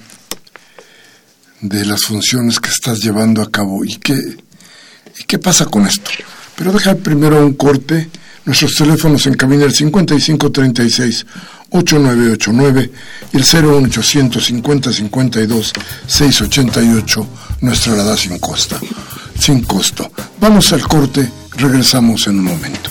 de 1.61 1.85
las 1.85 2.03
funciones 2.03 2.59
que 2.59 2.71
estás 2.71 3.01
llevando 3.01 3.43
a 3.43 3.51
cabo 3.51 3.85
y 3.85 3.97
qué, 3.97 4.15
y 4.15 5.25
qué 5.25 5.39
pasa 5.39 5.67
con 5.67 5.87
esto. 5.87 6.11
Pero 6.57 6.73
deja 6.73 6.95
primero 6.95 7.45
un 7.45 7.55
corte 7.55 8.09
Nuestros 8.45 8.75
teléfonos 8.75 9.25
en 9.27 9.35
cabina 9.35 9.65
el 9.65 9.73
5536 9.73 11.27
8989 11.71 12.91
y 13.33 13.37
el 13.37 13.45
01850 13.45 14.93
52 14.93 15.73
688, 16.07 17.29
nuestra 17.61 17.93
alada 17.93 18.17
sin 18.17 18.39
costa, 18.41 18.81
sin 19.39 19.63
costo. 19.63 20.11
Vamos 20.41 20.73
al 20.73 20.83
corte, 20.83 21.31
regresamos 21.57 22.27
en 22.27 22.41
un 22.41 22.45
momento. 22.47 22.91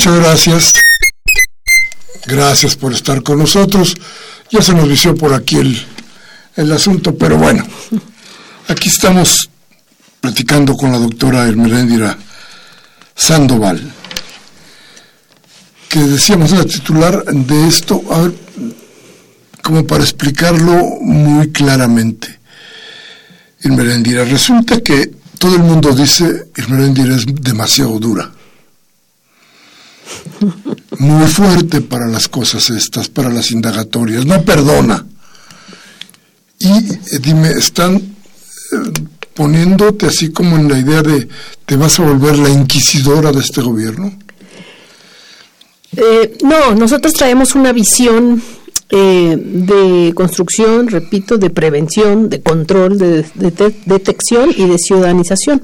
Muchas 0.00 0.16
gracias. 0.16 0.72
Gracias 2.24 2.74
por 2.74 2.94
estar 2.94 3.22
con 3.22 3.38
nosotros. 3.38 3.94
Ya 4.50 4.62
se 4.62 4.72
nos 4.72 4.88
vició 4.88 5.14
por 5.14 5.34
aquí 5.34 5.58
el, 5.58 5.78
el 6.56 6.72
asunto, 6.72 7.14
pero 7.14 7.36
bueno, 7.36 7.66
aquí 8.68 8.88
estamos 8.88 9.50
platicando 10.18 10.74
con 10.74 10.90
la 10.90 10.96
doctora 10.96 11.46
Hermeréndira 11.46 12.16
Sandoval, 13.14 13.92
que 15.90 16.00
decíamos 16.00 16.52
la 16.52 16.64
titular 16.64 17.22
de 17.26 17.68
esto, 17.68 18.02
como 19.62 19.86
para 19.86 20.02
explicarlo 20.02 20.76
muy 21.02 21.52
claramente. 21.52 22.40
Hermeréndira, 23.60 24.24
resulta 24.24 24.80
que 24.80 25.10
todo 25.36 25.56
el 25.56 25.62
mundo 25.62 25.92
dice 25.92 26.46
Hermeréndira 26.56 27.16
es 27.16 27.26
demasiado 27.26 27.98
dura 27.98 28.39
muy 31.00 31.26
fuerte 31.28 31.80
para 31.80 32.06
las 32.06 32.28
cosas 32.28 32.68
estas, 32.68 33.08
para 33.08 33.30
las 33.30 33.50
indagatorias, 33.52 34.26
no 34.26 34.42
perdona. 34.42 35.06
Y 36.58 36.68
eh, 36.68 37.18
dime, 37.22 37.48
¿están 37.52 37.96
eh, 37.96 38.02
poniéndote 39.32 40.06
así 40.06 40.30
como 40.30 40.56
en 40.56 40.68
la 40.68 40.78
idea 40.78 41.00
de 41.00 41.26
te 41.64 41.76
vas 41.76 41.98
a 41.98 42.02
volver 42.04 42.38
la 42.38 42.50
inquisidora 42.50 43.32
de 43.32 43.40
este 43.40 43.62
gobierno? 43.62 44.12
Eh, 45.96 46.36
no, 46.42 46.74
nosotros 46.74 47.14
traemos 47.14 47.54
una 47.54 47.72
visión 47.72 48.42
de 48.90 50.12
construcción, 50.16 50.88
repito, 50.88 51.38
de 51.38 51.48
prevención, 51.48 52.28
de 52.28 52.42
control, 52.42 52.98
de, 52.98 53.24
detección 53.86 54.50
y 54.54 54.66
de 54.66 54.78
ciudadanización. 54.78 55.62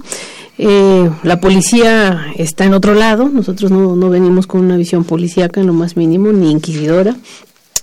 La 0.59 1.41
policía 1.41 2.33
está 2.37 2.65
en 2.65 2.75
otro 2.75 2.95
lado, 2.95 3.29
nosotros 3.29 3.71
no, 3.71 3.95
no 3.95 4.09
venimos 4.09 4.47
con 4.47 4.63
una 4.63 4.77
visión 4.77 5.05
policíaca 5.05 5.61
en 5.61 5.67
lo 5.67 5.73
más 5.73 5.97
mínimo, 5.97 6.33
ni 6.33 6.51
inquisidora, 6.51 7.17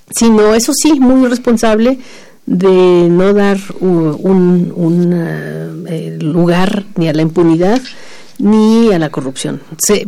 sino, 0.10 0.54
eso 0.56 0.74
sí, 0.74 1.00
muy 1.00 1.28
responsable 1.28 2.00
de 2.46 3.08
no 3.10 3.34
dar 3.34 3.58
un, 3.80 5.14
eh, 5.88 6.18
lugar 6.20 6.84
ni 6.96 7.08
a 7.08 7.14
la 7.14 7.22
impunidad 7.22 7.82
ni 8.40 8.92
a 8.92 9.00
la 9.00 9.10
corrupción. 9.10 9.62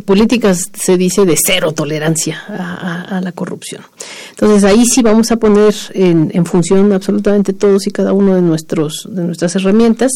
políticas 0.04 0.64
se 0.74 0.96
dice 0.96 1.24
de 1.24 1.36
cero 1.42 1.72
tolerancia 1.72 2.42
a, 2.48 3.20
la 3.22 3.32
corrupción. 3.32 3.82
Entonces 4.30 4.64
ahí 4.64 4.84
sí 4.84 5.00
vamos 5.00 5.30
a 5.30 5.36
poner 5.36 5.74
en, 5.94 6.30
en, 6.34 6.44
función 6.44 6.92
absolutamente 6.92 7.52
todos 7.52 7.86
y 7.86 7.92
cada 7.92 8.12
uno 8.12 8.34
de 8.34 8.42
nuestros 8.42 9.08
de 9.10 9.22
nuestras 9.22 9.54
herramientas 9.56 10.10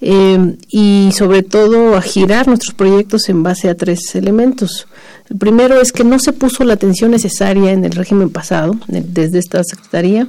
eh, 0.00 0.56
y 0.68 1.10
sobre 1.12 1.42
todo 1.42 1.96
a 1.96 2.02
girar 2.02 2.48
nuestros 2.48 2.74
proyectos 2.74 3.28
en 3.28 3.42
base 3.42 3.68
a 3.68 3.76
tres 3.76 4.14
elementos. 4.14 4.86
El 5.28 5.38
primero 5.38 5.80
es 5.80 5.92
que 5.92 6.04
no 6.04 6.18
se 6.18 6.32
puso 6.32 6.64
la 6.64 6.74
atención 6.74 7.10
necesaria 7.10 7.72
en 7.72 7.84
el 7.84 7.92
régimen 7.92 8.30
pasado, 8.30 8.76
desde 8.86 9.38
esta 9.38 9.62
Secretaría, 9.64 10.28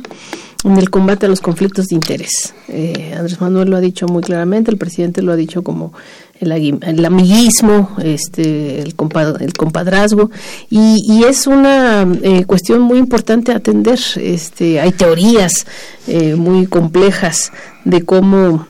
en 0.63 0.77
el 0.77 0.89
combate 0.89 1.27
a 1.27 1.29
los 1.29 1.39
conflictos 1.39 1.87
de 1.87 1.95
interés. 1.95 2.53
Eh, 2.67 3.13
Andrés 3.15 3.39
Manuel 3.39 3.69
lo 3.69 3.77
ha 3.77 3.81
dicho 3.81 4.07
muy 4.07 4.23
claramente, 4.23 4.71
el 4.71 4.77
presidente 4.77 5.21
lo 5.21 5.31
ha 5.31 5.35
dicho 5.35 5.63
como 5.63 5.93
el, 6.39 7.05
amiguismo, 7.05 7.95
este, 8.03 8.81
el, 8.81 8.95
el 9.39 9.53
compadrazgo, 9.53 10.31
y, 10.69 11.23
es 11.23 11.47
una 11.47 12.07
eh, 12.21 12.45
cuestión 12.45 12.81
muy 12.81 12.99
importante 12.99 13.51
atender. 13.51 13.99
Este, 14.15 14.79
hay 14.79 14.91
teorías 14.91 15.65
eh, 16.07 16.35
muy 16.35 16.67
complejas 16.67 17.51
de 17.85 18.03
cómo 18.03 18.67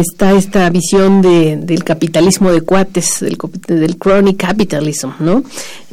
está 0.00 0.34
esta 0.34 0.68
visión 0.70 1.22
de, 1.22 1.56
del 1.56 1.84
capitalismo 1.84 2.52
de 2.52 2.60
cuates, 2.60 3.20
del, 3.20 3.38
del 3.66 3.96
crony 3.96 4.34
capitalism, 4.36 5.10
¿no? 5.20 5.42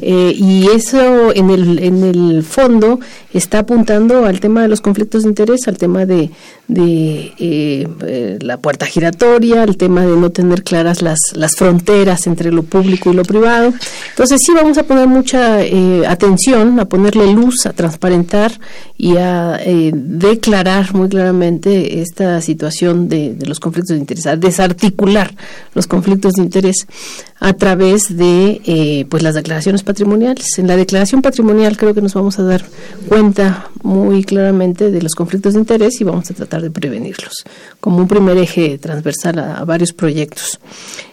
Eh, 0.00 0.34
y 0.36 0.66
eso 0.66 1.32
en 1.34 1.50
el, 1.50 1.78
en 1.78 2.02
el 2.02 2.42
fondo 2.42 3.00
está 3.32 3.60
apuntando 3.60 4.26
al 4.26 4.40
tema 4.40 4.62
de 4.62 4.68
los 4.68 4.80
conflictos 4.80 5.22
de 5.22 5.30
interés, 5.30 5.66
al 5.66 5.78
tema 5.78 6.04
de, 6.04 6.30
de 6.68 7.32
eh, 7.38 7.88
eh, 8.02 8.38
la 8.40 8.58
puerta 8.58 8.86
giratoria, 8.86 9.62
al 9.62 9.76
tema 9.76 10.04
de 10.04 10.16
no 10.16 10.30
tener 10.30 10.62
claras 10.62 11.00
las, 11.00 11.18
las 11.34 11.56
fronteras 11.56 12.26
entre 12.26 12.52
lo 12.52 12.64
público 12.64 13.10
y 13.10 13.14
lo 13.14 13.22
privado. 13.22 13.72
Entonces 14.10 14.40
sí 14.44 14.52
vamos 14.54 14.78
a 14.78 14.82
poner 14.82 15.08
mucha 15.08 15.60
atención, 16.08 16.78
a 16.80 16.84
ponerle 16.84 17.32
luz, 17.32 17.66
a 17.66 17.72
transparentar 17.72 18.52
y 18.98 19.16
a 19.16 19.58
declarar 19.92 20.94
muy 20.94 21.08
claramente 21.08 22.00
esta 22.00 22.40
situación 22.40 23.08
de, 23.08 23.34
de 23.34 23.46
los 23.46 23.60
conflictos 23.60 23.93
de 23.94 24.00
interés, 24.00 24.26
a 24.26 24.36
desarticular 24.36 25.34
los 25.74 25.86
conflictos 25.86 26.34
de 26.34 26.42
interés 26.42 26.86
a 27.44 27.52
través 27.52 28.16
de 28.16 28.62
eh, 28.64 29.04
pues 29.10 29.22
las 29.22 29.34
declaraciones 29.34 29.82
patrimoniales. 29.82 30.58
En 30.58 30.66
la 30.66 30.76
declaración 30.76 31.20
patrimonial 31.20 31.76
creo 31.76 31.92
que 31.92 32.00
nos 32.00 32.14
vamos 32.14 32.38
a 32.38 32.42
dar 32.42 32.64
cuenta 33.06 33.68
muy 33.82 34.24
claramente 34.24 34.90
de 34.90 35.02
los 35.02 35.14
conflictos 35.14 35.52
de 35.52 35.60
interés 35.60 36.00
y 36.00 36.04
vamos 36.04 36.30
a 36.30 36.34
tratar 36.34 36.62
de 36.62 36.70
prevenirlos 36.70 37.44
como 37.80 37.98
un 37.98 38.08
primer 38.08 38.38
eje 38.38 38.78
transversal 38.78 39.38
a, 39.38 39.64
varios 39.66 39.92
proyectos. 39.92 40.58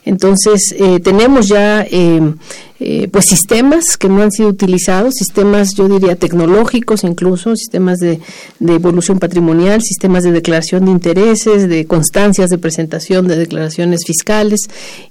Entonces 0.05 0.73
eh, 0.77 1.01
tenemos 1.01 1.47
ya 1.47 1.81
eh, 1.81 2.33
eh, 2.79 3.09
pues 3.11 3.25
sistemas 3.25 3.97
que 3.97 4.07
no 4.07 4.21
han 4.23 4.31
sido 4.31 4.49
utilizados, 4.49 5.15
sistemas 5.15 5.75
yo 5.75 5.89
diría 5.89 6.15
tecnológicos 6.15 7.03
incluso, 7.03 7.55
sistemas 7.55 7.99
de, 7.99 8.19
evolución 8.59 9.19
patrimonial, 9.19 9.81
sistemas 9.81 10.23
de 10.23 10.31
declaración 10.31 10.85
de 10.85 10.91
intereses, 10.91 11.67
de 11.67 11.85
constancias 11.85 12.49
de 12.49 12.57
presentación 12.57 13.27
de 13.27 13.35
declaraciones 13.35 14.01
fiscales 14.07 14.61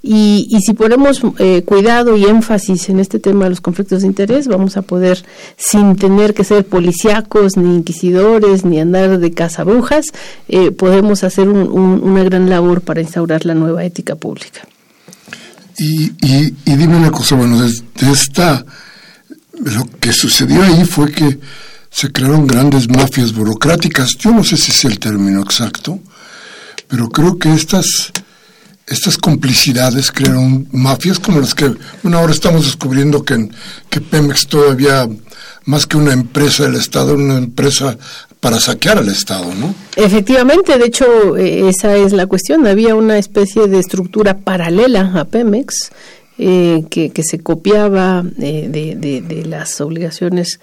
y, 0.03 0.49
y 0.51 0.63
si 0.63 0.73
ponemos 0.73 1.10
eh, 1.39 1.63
cuidado 1.65 2.17
y 2.17 2.25
énfasis 2.25 2.89
en 2.89 3.01
este 3.01 3.19
tema 3.19 3.45
de 3.45 3.51
los 3.51 3.61
conflictos 3.61 4.03
de 4.03 4.07
interés, 4.07 4.49
vamos 4.49 4.77
a 4.77 4.83
poder 4.83 5.25
sin 5.57 5.97
tener 5.97 6.35
que 6.35 6.45
ser 6.45 6.65
policíacos 6.67 7.57
ni 7.57 7.77
inquisidores 7.77 8.65
ni 8.65 8.81
andar 8.81 9.19
de 9.19 9.33
cazabrujas, 9.33 10.07
eh, 10.49 10.71
podemos 10.71 11.25
hacer 11.25 11.49
una 11.49 12.23
gran 12.25 12.49
labor 12.49 12.81
para 12.81 13.01
instaurar 13.01 13.45
la 13.45 13.55
nueva 13.55 13.85
ética 13.85 14.15
pública. 14.17 14.61
Y, 15.79 16.13
y, 16.21 16.53
dime 16.65 16.97
una 16.97 17.11
cosa, 17.11 17.37
bueno, 17.37 17.59
de, 17.63 18.13
esta, 18.13 18.65
lo 19.65 19.87
que 19.99 20.13
sucedió 20.13 20.63
ahí 20.63 20.85
fue 20.85 21.11
que 21.11 21.39
se 21.91 22.13
crearon 22.13 22.47
grandes 22.47 22.87
mafias 22.89 23.33
burocráticas. 23.33 24.11
Yo 24.19 24.31
no 24.31 24.45
sé 24.45 24.59
si 24.59 24.73
es 24.73 24.85
el 24.85 24.99
término 24.99 25.41
exacto, 25.41 25.99
pero 26.87 27.09
creo 27.09 27.39
que 27.39 27.55
estas, 27.55 28.13
estas 28.91 29.17
complicidades 29.17 30.11
crearon 30.11 30.69
mafias 30.73 31.19
como 31.19 31.41
las 31.41 31.55
que, 31.55 31.73
bueno, 32.03 32.19
ahora 32.19 32.33
estamos 32.33 32.65
descubriendo 32.65 33.25
que, 33.25 33.49
que 33.89 34.01
Pemex 34.01 34.49
todavía, 34.49 35.09
más 35.65 35.87
que 35.87 35.97
una 35.97 36.13
empresa 36.13 36.65
del 36.65 36.75
Estado, 36.75 37.15
una 37.15 37.39
empresa 37.39 37.97
para 38.41 38.59
saquear 38.59 38.99
al 38.99 39.09
Estado, 39.09 39.55
¿no? 39.55 39.75
Efectivamente, 39.97 40.77
de 40.77 40.87
hecho, 40.87 41.37
eh, 41.37 41.69
esa 41.69 41.97
es 41.97 42.13
la 42.13 42.27
cuestión. 42.27 42.67
Había 42.67 42.97
una 42.97 43.17
especie 43.17 43.69
de 43.69 43.79
estructura 43.79 44.39
paralela 44.39 45.13
a 45.15 45.25
Pemex 45.25 45.91
eh, 46.39 46.85
que, 46.91 47.13
se 47.23 47.39
copiaba 47.41 48.25
eh, 48.41 48.69
de, 48.69 49.45
las 49.45 49.81
obligaciones 49.81 50.59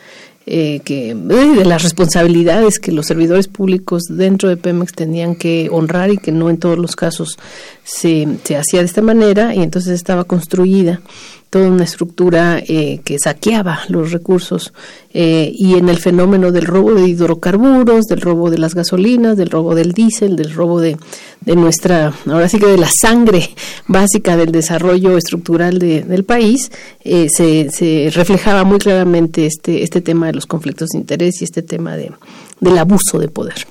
eh, 0.49 0.79
que 0.86 1.13
de 1.13 1.65
las 1.65 1.83
responsabilidades 1.83 2.79
que 2.79 2.93
los 2.93 3.05
servidores 3.05 3.49
públicos 3.49 4.03
dentro 4.10 4.47
de 4.47 4.55
Pemex 4.55 4.93
tenían 4.93 5.36
que 5.36 5.67
honrar 5.69 6.10
y 6.10 6.17
que 6.17 6.31
no 6.31 6.49
en 6.49 6.57
todos 6.57 6.77
los 6.77 6.95
casos 6.95 7.38
se, 7.83 8.25
se 8.45 8.55
hacía 8.55 8.79
de 8.79 8.86
esta 8.86 9.01
manera 9.01 9.53
y 9.53 9.62
entonces 9.62 9.91
estaba 9.91 10.23
construida 10.23 11.01
toda 11.49 11.69
una 11.69 11.86
estructura 11.86 12.60
eh, 12.60 12.99
que 13.03 13.17
saqueaba 13.19 13.79
los 13.88 14.12
recursos 14.12 14.73
eh, 15.13 15.49
y 15.53 15.75
en 15.75 15.88
el 15.89 15.97
fenómeno 15.97 16.51
del 16.51 16.65
robo 16.65 16.93
de 16.93 17.07
hidrocarburos, 17.07 18.05
del 18.05 18.21
robo 18.21 18.49
de 18.49 18.57
las 18.57 18.75
gasolinas, 18.75 19.38
del 19.38 19.49
robo 19.49 19.73
del 19.73 19.93
diésel, 19.93 20.36
del 20.36 20.53
robo 20.53 20.81
de, 20.81 20.97
de 21.41 21.55
nuestra, 21.55 22.13
ahora 22.25 22.49
sí 22.49 22.60
que 22.60 22.67
de 22.67 22.77
la 22.77 22.89
sangre 22.89 23.49
básica 23.88 24.36
del 24.36 24.51
desarrollo 24.51 25.17
estructural 25.17 25.79
de, 25.79 26.03
del 26.03 26.25
país, 26.25 26.71
eh, 27.03 27.27
se, 27.29 27.69
se, 27.71 28.10
reflejaba 28.13 28.63
muy 28.63 28.79
claramente 28.79 29.45
este, 29.45 29.83
este 29.83 30.01
tema 30.01 30.27
de 30.27 30.33
los 30.33 30.45
conflictos 30.45 30.89
de 30.89 30.99
interés 30.99 31.41
y 31.41 31.45
este 31.45 31.62
tema 31.62 31.95
de, 31.95 32.12
del 32.60 32.77
abuso 32.77 33.19
de 33.19 33.29
poder. 33.29 33.65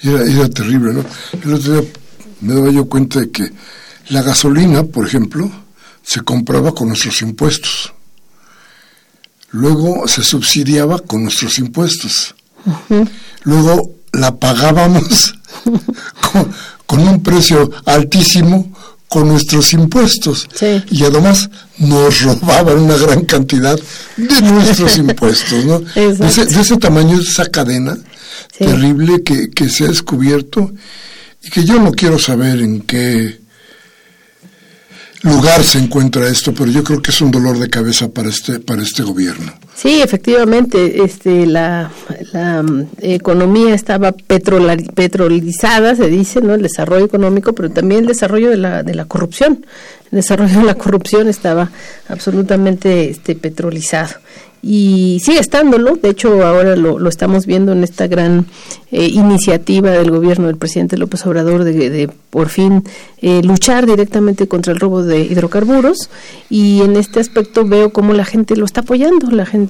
Era, 0.00 0.22
era 0.24 0.48
terrible, 0.48 0.94
¿no? 0.94 1.04
El 1.44 1.54
otro 1.54 1.80
día 1.80 1.90
me 2.40 2.54
daba 2.54 2.70
yo 2.70 2.88
cuenta 2.88 3.20
de 3.20 3.30
que 3.30 3.50
la 4.08 4.22
gasolina, 4.22 4.82
por 4.82 5.06
ejemplo, 5.06 5.50
se 6.02 6.20
compraba 6.20 6.74
con 6.74 6.88
nuestros 6.88 7.22
impuestos. 7.22 7.92
Luego 9.50 10.08
se 10.08 10.22
subsidiaba 10.22 10.98
con 10.98 11.24
nuestros 11.24 11.58
impuestos. 11.58 12.34
Luego 13.42 13.94
la 14.12 14.34
pagábamos 14.36 15.34
con, 16.86 17.00
un 17.00 17.22
precio 17.22 17.70
altísimo 17.84 18.72
con 19.08 19.28
nuestros 19.28 19.74
impuestos. 19.74 20.48
Y 20.90 21.04
además 21.04 21.50
nos 21.78 22.22
robaban 22.22 22.78
una 22.78 22.96
gran 22.96 23.24
cantidad 23.26 23.78
de 24.16 24.42
nuestros 24.42 24.96
impuestos. 24.98 25.64
¿no? 25.66 25.80
De 25.80 26.26
ese, 26.26 26.76
tamaño, 26.78 27.20
esa 27.20 27.46
cadena 27.46 27.98
terrible 28.58 29.22
que, 29.22 29.50
que 29.50 29.68
se 29.68 29.84
ha 29.84 29.88
descubierto 29.88 30.72
y 31.42 31.50
que 31.50 31.64
yo 31.64 31.78
no 31.78 31.92
quiero 31.92 32.18
saber 32.18 32.60
en 32.60 32.80
qué 32.82 33.41
lugar 35.22 35.62
se 35.62 35.78
encuentra 35.78 36.28
esto, 36.28 36.52
pero 36.52 36.70
yo 36.70 36.82
creo 36.82 37.00
que 37.00 37.10
es 37.10 37.20
un 37.20 37.30
dolor 37.30 37.58
de 37.58 37.70
cabeza 37.70 38.08
para 38.08 38.28
este 38.28 38.60
para 38.60 38.82
este 38.82 39.02
gobierno. 39.02 39.52
Sí, 39.74 40.00
efectivamente, 40.02 41.02
este 41.02 41.46
la, 41.46 41.90
mm, 42.34 42.82
economía 43.00 43.74
estaba 43.74 44.12
petrolizada, 44.12 45.96
se 45.96 46.08
dice, 46.08 46.40
¿no? 46.40 46.54
El 46.54 46.62
desarrollo 46.62 47.06
económico, 47.06 47.52
pero 47.54 47.70
también 47.70 48.02
el 48.02 48.06
desarrollo 48.06 48.50
de 48.50 48.58
la 48.58 48.82
de 48.82 48.94
la 48.94 49.06
corrupción. 49.06 49.64
El 50.10 50.16
desarrollo 50.16 50.58
de 50.58 50.64
la 50.64 50.74
corrupción 50.74 51.28
estaba 51.28 51.70
absolutamente 52.08 53.08
este 53.10 53.34
petrolizado 53.34 54.14
y 54.62 55.20
sigue 55.22 55.40
estándolo. 55.40 55.96
De 55.96 56.10
hecho, 56.10 56.46
ahora 56.46 56.76
lo, 56.76 56.98
lo 56.98 57.08
estamos 57.08 57.46
viendo 57.46 57.72
en 57.72 57.82
esta 57.82 58.06
gran 58.06 58.46
eh, 58.92 59.08
iniciativa 59.08 59.90
del 59.90 60.12
gobierno 60.12 60.46
del 60.46 60.56
presidente 60.56 60.96
López 60.96 61.26
Obrador 61.26 61.64
de, 61.64 61.90
de 61.90 62.08
por 62.30 62.48
fin 62.48 62.84
eh, 63.20 63.42
luchar 63.42 63.86
directamente 63.86 64.46
contra 64.46 64.72
el 64.72 64.78
robo 64.78 65.02
de 65.02 65.20
hidrocarburos. 65.20 66.10
Y 66.48 66.80
en 66.82 66.96
este 66.96 67.18
aspecto 67.18 67.66
veo 67.66 67.92
cómo 67.92 68.12
la 68.12 68.24
gente 68.24 68.54
lo 68.56 68.64
está 68.64 68.82
apoyando. 68.82 69.30
La 69.32 69.46
gente, 69.46 69.61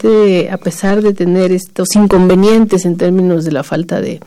a 0.51 0.57
pesar 0.59 1.03
de 1.03 1.13
tener 1.13 1.53
estos 1.53 1.95
inconvenientes 1.95 2.85
en 2.85 2.97
términos 2.97 3.45
de 3.45 3.53
la 3.53 3.63
falta 3.63 4.01
de, 4.01 4.21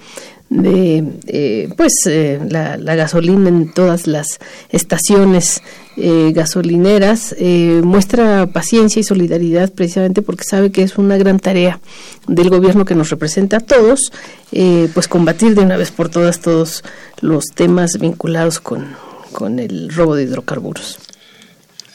eh, 0.51 1.69
pues 1.75 1.93
eh, 2.06 2.39
la, 2.49 2.78
gasolina 2.78 3.49
en 3.49 3.73
todas 3.73 4.06
las 4.06 4.39
estaciones 4.69 5.63
eh, 5.97 6.32
gasolineras 6.36 7.36
muestra 7.84 8.47
paciencia 8.47 8.99
y 8.99 9.04
solidaridad 9.04 9.71
precisamente 9.73 10.21
porque 10.21 10.43
sabe 10.43 10.71
que 10.71 10.84
es 10.84 10.97
una 10.97 11.17
gran 11.17 11.39
tarea 11.39 11.80
del 12.28 12.49
gobierno 12.49 12.86
que 12.86 12.95
nos 12.95 13.10
representa 13.10 13.58
a 13.58 13.60
todos 13.60 14.12
pues 14.51 15.08
combatir 15.08 15.56
de 15.56 15.62
una 15.62 15.78
vez 15.78 15.91
por 15.91 16.10
todas 16.10 16.39
todos 16.39 16.84
los 17.21 17.45
temas 17.54 17.97
vinculados 17.99 18.60
con, 18.60 18.95
con 19.32 19.60
el 19.60 19.89
robo 19.89 20.15
de 20.15 20.23
hidrocarburos. 20.23 20.99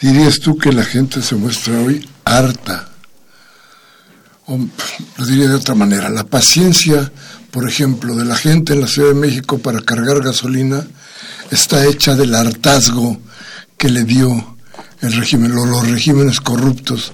Dirías 0.02 0.40
tú 0.40 0.58
que 0.58 0.72
la 0.72 0.84
gente 0.84 1.22
se 1.22 1.36
muestra 1.36 1.80
hoy 1.82 2.06
harta 2.24 2.89
lo 4.58 5.26
diría 5.26 5.48
de 5.48 5.54
otra 5.54 5.74
manera 5.74 6.08
la 6.08 6.24
paciencia 6.24 7.10
por 7.50 7.68
ejemplo, 7.68 8.14
de 8.14 8.24
la 8.24 8.36
gente 8.36 8.72
en 8.72 8.80
la 8.80 8.86
Ciudad 8.86 9.08
de 9.08 9.14
México 9.14 9.58
para 9.58 9.80
cargar 9.80 10.22
gasolina 10.22 10.86
está 11.50 11.84
hecha 11.86 12.14
del 12.14 12.34
hartazgo 12.34 13.18
que 13.76 13.88
le 13.88 14.04
dio 14.04 14.56
el 15.00 15.12
régimen, 15.12 15.52
los 15.52 15.88
regímenes 15.88 16.40
corruptos 16.40 17.12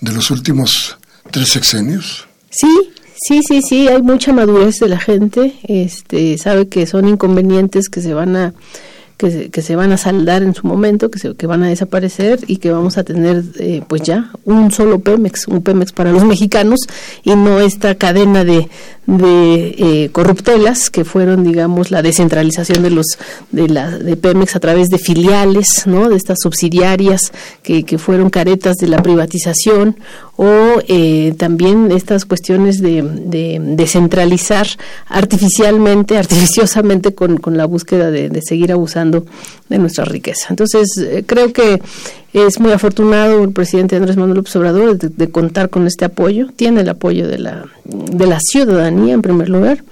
de 0.00 0.12
los 0.12 0.30
últimos 0.30 0.98
tres 1.30 1.50
sexenios? 1.50 2.26
Sí, 2.50 2.90
sí, 3.14 3.40
sí, 3.46 3.60
sí, 3.62 3.88
hay 3.88 4.02
mucha 4.02 4.32
madurez 4.32 4.80
de 4.80 4.88
la 4.88 4.98
gente, 4.98 5.54
este, 5.64 6.38
sabe 6.38 6.68
que 6.68 6.86
son 6.86 7.08
inconvenientes 7.08 7.88
que 7.88 8.00
se 8.00 8.14
van 8.14 8.36
a 8.36 8.54
que, 9.18 9.50
que 9.50 9.62
se 9.62 9.76
van 9.76 9.92
a 9.92 9.98
saldar 9.98 10.42
en 10.42 10.54
su 10.54 10.66
momento, 10.66 11.10
que, 11.10 11.18
se, 11.18 11.34
que 11.34 11.46
van 11.46 11.64
a 11.64 11.68
desaparecer 11.68 12.38
y 12.46 12.58
que 12.58 12.70
vamos 12.70 12.96
a 12.98 13.04
tener 13.04 13.42
eh, 13.58 13.82
pues 13.86 14.02
ya 14.02 14.30
un 14.44 14.70
solo 14.70 15.00
Pemex, 15.00 15.48
un 15.48 15.60
Pemex 15.60 15.92
para 15.92 16.12
los 16.12 16.24
mexicanos 16.24 16.80
y 17.24 17.34
no 17.34 17.58
esta 17.58 17.96
cadena 17.96 18.44
de, 18.44 18.68
de 19.06 19.74
eh, 19.76 20.10
corruptelas 20.12 20.88
que 20.88 21.04
fueron 21.04 21.42
digamos 21.42 21.90
la 21.90 22.00
descentralización 22.00 22.82
de 22.84 22.90
los 22.90 23.18
de 23.50 23.68
la 23.68 23.90
de 23.90 24.16
Pemex 24.16 24.54
a 24.54 24.60
través 24.60 24.88
de 24.88 24.98
filiales, 24.98 25.66
¿no? 25.86 26.08
de 26.08 26.16
estas 26.16 26.38
subsidiarias 26.40 27.32
que, 27.62 27.84
que 27.84 27.98
fueron 27.98 28.30
caretas 28.30 28.76
de 28.76 28.86
la 28.86 29.02
privatización 29.02 29.96
o 30.40 30.80
eh, 30.86 31.34
también 31.36 31.90
estas 31.90 32.24
cuestiones 32.24 32.80
de, 32.80 33.02
de, 33.02 33.58
descentralizar 33.60 34.68
artificialmente, 35.08 36.16
artificiosamente 36.16 37.12
con, 37.12 37.38
con 37.38 37.56
la 37.56 37.64
búsqueda 37.64 38.12
de, 38.12 38.28
de 38.28 38.40
seguir 38.40 38.70
abusando 38.70 39.26
de 39.68 39.78
nuestra 39.78 40.04
riqueza. 40.04 40.46
Entonces, 40.50 40.96
eh, 40.98 41.24
creo 41.26 41.52
que 41.52 41.82
es 42.32 42.60
muy 42.60 42.70
afortunado 42.70 43.42
el 43.42 43.50
presidente 43.50 43.96
Andrés 43.96 44.16
Manuel 44.16 44.36
López 44.36 44.54
Obrador 44.54 44.96
de, 44.96 45.30
contar 45.30 45.70
con 45.70 45.88
este 45.88 46.04
apoyo. 46.04 46.46
Tiene 46.54 46.82
el 46.82 46.88
apoyo 46.88 47.26
de 47.26 47.38
la, 47.38 47.66
de 47.84 48.26
la 48.28 48.38
ciudadanía, 48.38 49.14
en 49.14 49.22
primer 49.22 49.48
lugar, 49.48 49.82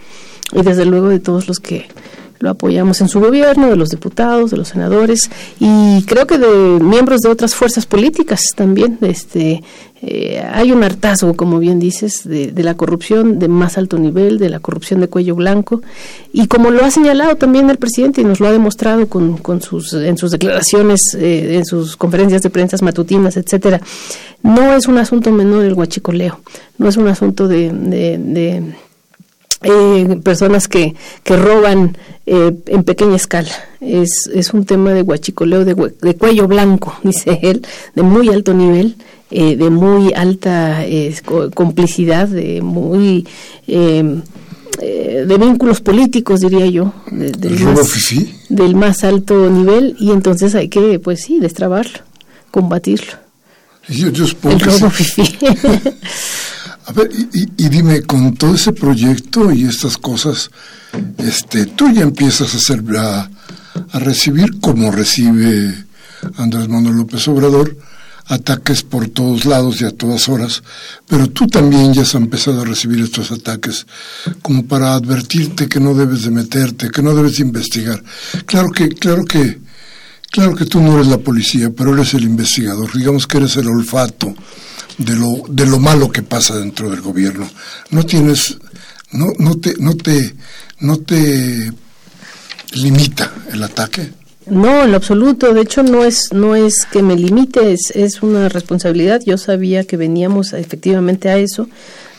y 0.52 0.62
desde 0.62 0.84
luego 0.84 1.08
de 1.08 1.18
todos 1.18 1.48
los 1.48 1.58
que 1.58 1.88
lo 2.38 2.50
apoyamos 2.50 3.00
en 3.00 3.08
su 3.08 3.20
gobierno, 3.20 3.68
de 3.68 3.76
los 3.76 3.88
diputados, 3.88 4.50
de 4.50 4.56
los 4.56 4.68
senadores 4.68 5.30
y 5.58 6.02
creo 6.04 6.26
que 6.26 6.38
de 6.38 6.80
miembros 6.82 7.20
de 7.20 7.28
otras 7.28 7.54
fuerzas 7.54 7.86
políticas 7.86 8.42
también. 8.54 8.98
Este, 9.02 9.62
eh, 10.02 10.44
hay 10.52 10.72
un 10.72 10.84
hartazgo, 10.84 11.34
como 11.34 11.58
bien 11.58 11.78
dices, 11.78 12.22
de, 12.24 12.52
la 12.62 12.74
corrupción 12.74 13.38
de 13.38 13.48
más 13.48 13.78
alto 13.78 13.98
nivel, 13.98 14.38
de 14.38 14.50
la 14.50 14.60
corrupción 14.60 15.00
de 15.00 15.08
cuello 15.08 15.34
blanco 15.34 15.80
y 16.32 16.48
como 16.48 16.70
lo 16.70 16.84
ha 16.84 16.90
señalado 16.90 17.36
también 17.36 17.70
el 17.70 17.78
presidente 17.78 18.20
y 18.20 18.24
nos 18.24 18.40
lo 18.40 18.48
ha 18.48 18.52
demostrado 18.52 19.08
con, 19.08 19.38
con 19.38 19.62
sus, 19.62 19.94
en 19.94 20.18
sus 20.18 20.30
declaraciones, 20.32 21.00
eh, 21.18 21.56
en 21.56 21.64
sus 21.64 21.96
conferencias 21.96 22.42
de 22.42 22.50
prensa 22.50 22.76
matutinas, 22.82 23.36
etcétera, 23.36 23.80
no 24.42 24.74
es 24.74 24.86
un 24.86 24.98
asunto 24.98 25.32
menor 25.32 25.64
el 25.64 25.72
huachicoleo, 25.72 26.40
no 26.76 26.88
es 26.88 26.96
un 26.98 27.08
asunto 27.08 27.48
de 27.48 28.74
eh, 29.62 30.20
personas 30.22 30.68
que, 30.68 30.94
que 31.22 31.36
roban 31.36 31.96
eh, 32.26 32.52
en 32.66 32.84
pequeña 32.84 33.16
escala. 33.16 33.50
Es, 33.80 34.28
es 34.32 34.52
un 34.52 34.64
tema 34.64 34.92
de 34.92 35.02
guachicoleo 35.02 35.64
de, 35.64 35.74
de 35.74 36.14
cuello 36.16 36.46
blanco, 36.46 36.94
dice 37.02 37.38
él, 37.42 37.66
de 37.94 38.02
muy 38.02 38.28
alto 38.28 38.52
nivel, 38.54 38.96
eh, 39.30 39.56
de 39.56 39.70
muy 39.70 40.12
alta 40.14 40.84
complicidad, 41.54 42.28
de 42.28 42.62
muy... 42.62 43.26
Em, 43.66 44.22
de 44.78 45.38
vínculos 45.38 45.80
políticos, 45.80 46.40
diría 46.40 46.66
yo, 46.66 46.92
del, 47.10 47.58
más, 47.60 47.88
del 48.50 48.74
más 48.74 49.04
alto 49.04 49.48
nivel, 49.48 49.96
y 49.98 50.10
entonces 50.10 50.54
hay 50.54 50.68
que, 50.68 50.98
pues 50.98 51.22
sí, 51.22 51.40
destrabarlo, 51.40 52.00
combatirlo. 52.50 53.14
Yo, 53.88 54.08
el 54.08 54.60
robo 54.60 54.90
A 56.86 56.92
ver, 56.92 57.10
y, 57.12 57.68
dime, 57.68 58.02
con 58.02 58.34
todo 58.36 58.54
ese 58.54 58.72
proyecto 58.72 59.50
y 59.50 59.64
estas 59.64 59.96
cosas, 59.96 60.50
este, 61.18 61.66
tú 61.66 61.90
ya 61.92 62.02
empiezas 62.02 62.54
a 62.54 62.58
hacer 62.58 62.82
a, 62.96 63.28
recibir 63.98 64.60
como 64.60 64.92
recibe 64.92 65.84
Andrés 66.36 66.68
Manuel 66.68 66.96
López 66.96 67.26
Obrador 67.28 67.76
ataques 68.26 68.82
por 68.82 69.08
todos 69.08 69.44
lados 69.44 69.80
y 69.80 69.84
a 69.84 69.90
todas 69.90 70.28
horas, 70.28 70.62
pero 71.08 71.28
tú 71.28 71.46
también 71.46 71.92
ya 71.92 72.02
has 72.02 72.14
empezado 72.14 72.62
a 72.62 72.64
recibir 72.64 73.00
estos 73.00 73.30
ataques 73.30 73.86
como 74.42 74.66
para 74.66 74.94
advertirte 74.94 75.68
que 75.68 75.80
no 75.80 75.94
debes 75.94 76.22
de 76.22 76.30
meterte, 76.30 76.90
que 76.90 77.02
no 77.02 77.14
debes 77.14 77.36
de 77.36 77.42
investigar. 77.42 78.02
Claro 78.46 78.70
que, 78.70 78.88
claro 78.88 79.24
que, 79.24 79.60
claro 80.30 80.54
que 80.54 80.66
tú 80.66 80.80
no 80.80 80.94
eres 80.94 81.08
la 81.08 81.18
policía, 81.18 81.70
pero 81.76 81.94
eres 81.94 82.14
el 82.14 82.24
investigador, 82.24 82.96
digamos 82.96 83.26
que 83.26 83.38
eres 83.38 83.56
el 83.56 83.68
olfato 83.68 84.34
de 84.98 85.14
lo, 85.14 85.42
de 85.48 85.66
lo 85.66 85.78
malo 85.78 86.10
que 86.10 86.22
pasa 86.22 86.56
dentro 86.56 86.90
del 86.90 87.00
gobierno. 87.00 87.48
No 87.90 88.04
tienes, 88.04 88.58
no, 89.12 89.26
no 89.38 89.58
te, 89.58 89.74
no 89.78 89.96
te, 89.96 90.34
no 90.80 90.98
te 90.98 91.72
limita 92.72 93.32
el 93.52 93.62
ataque. 93.62 94.12
No, 94.46 94.84
en 94.84 94.94
absoluto. 94.94 95.52
De 95.52 95.62
hecho, 95.62 95.82
no 95.82 96.04
es, 96.04 96.32
no 96.32 96.54
es 96.54 96.86
que 96.90 97.02
me 97.02 97.16
limite, 97.16 97.72
es, 97.72 97.90
es 97.94 98.22
una 98.22 98.48
responsabilidad. 98.48 99.20
Yo 99.26 99.38
sabía 99.38 99.84
que 99.84 99.96
veníamos 99.96 100.52
efectivamente 100.52 101.28
a 101.28 101.36
eso, 101.36 101.68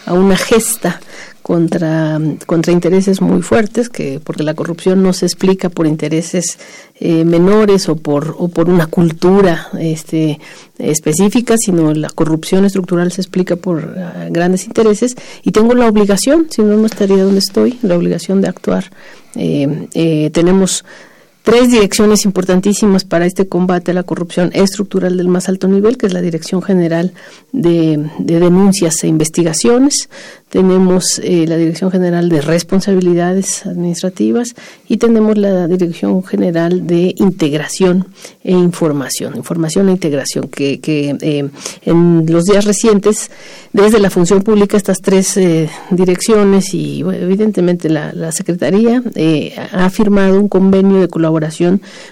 a 0.06 0.14
una 0.14 0.36
gesta 0.36 1.00
contra, 1.48 2.20
contra 2.46 2.74
intereses 2.74 3.22
muy 3.22 3.42
fuertes, 3.42 3.88
que 3.88 4.20
porque 4.22 4.44
la 4.44 4.54
corrupción 4.54 5.02
no 5.02 5.14
se 5.14 5.26
explica 5.26 5.70
por 5.70 5.88
intereses 5.88 6.60
eh, 7.00 7.24
menores 7.24 7.88
o 7.88 7.96
por, 7.96 8.36
o 8.38 8.50
por 8.50 8.70
una 8.70 8.88
cultura 8.88 9.70
este, 9.80 10.42
específica, 10.78 11.56
sino 11.58 11.94
la 11.94 12.10
corrupción 12.10 12.66
estructural 12.66 13.14
se 13.14 13.22
explica 13.22 13.56
por 13.56 13.96
ah, 13.98 14.28
grandes 14.30 14.66
intereses 14.66 15.16
y 15.42 15.54
tengo 15.54 15.74
la 15.74 15.88
obligación, 15.88 16.48
si 16.50 16.64
no, 16.64 16.76
no 16.76 16.86
estaría 16.86 17.24
donde 17.24 17.40
estoy, 17.40 17.80
la 17.82 17.96
obligación 17.96 18.42
de 18.42 18.50
actuar. 18.50 18.92
Eh, 19.36 19.88
eh, 19.94 20.30
tenemos 20.34 20.84
tres 21.48 21.72
direcciones 21.72 22.26
importantísimas 22.26 23.06
para 23.06 23.26
este 23.26 23.48
combate 23.48 23.92
a 23.92 23.94
la 23.94 24.04
corrupción 24.04 24.50
estructural 24.52 25.16
del 25.16 25.30
más 25.30 25.48
alto 25.48 25.70
nivel, 25.70 25.98
que 25.98 26.08
es 26.08 26.12
la 26.12 26.20
Dirección 26.20 26.62
General 26.62 27.14
de, 27.54 28.10
de 28.20 28.40
Denuncias 28.42 29.02
e 29.06 29.08
Investigaciones, 29.08 30.10
tenemos 30.50 31.20
eh, 31.24 31.46
la 31.48 31.58
Dirección 31.58 31.92
General 31.92 32.28
de 32.30 32.42
Responsabilidades 32.42 33.66
Administrativas 33.66 34.56
y 34.88 34.98
tenemos 34.98 35.38
la 35.38 35.68
Dirección 35.68 36.24
General 36.24 36.88
de 36.88 37.14
Integración 37.18 38.08
e 38.44 38.52
Información, 38.52 39.36
Información 39.36 39.90
e 39.90 39.92
Integración, 39.92 40.48
que, 40.50 40.80
que 40.80 41.18
eh, 41.22 41.50
en 41.84 42.26
los 42.28 42.44
días 42.46 42.66
recientes, 42.66 43.30
desde 43.72 44.00
la 44.00 44.10
función 44.10 44.42
pública, 44.42 44.78
estas 44.78 45.02
tres 45.02 45.36
eh, 45.38 45.70
direcciones 45.92 46.74
y 46.74 47.02
evidentemente 47.02 47.90
la, 47.90 48.12
la 48.14 48.32
Secretaría 48.32 49.02
ha 49.74 49.90
firmado 49.90 50.40
un 50.40 50.48
convenio 50.48 51.00
de 51.02 51.08
colaboración 51.08 51.37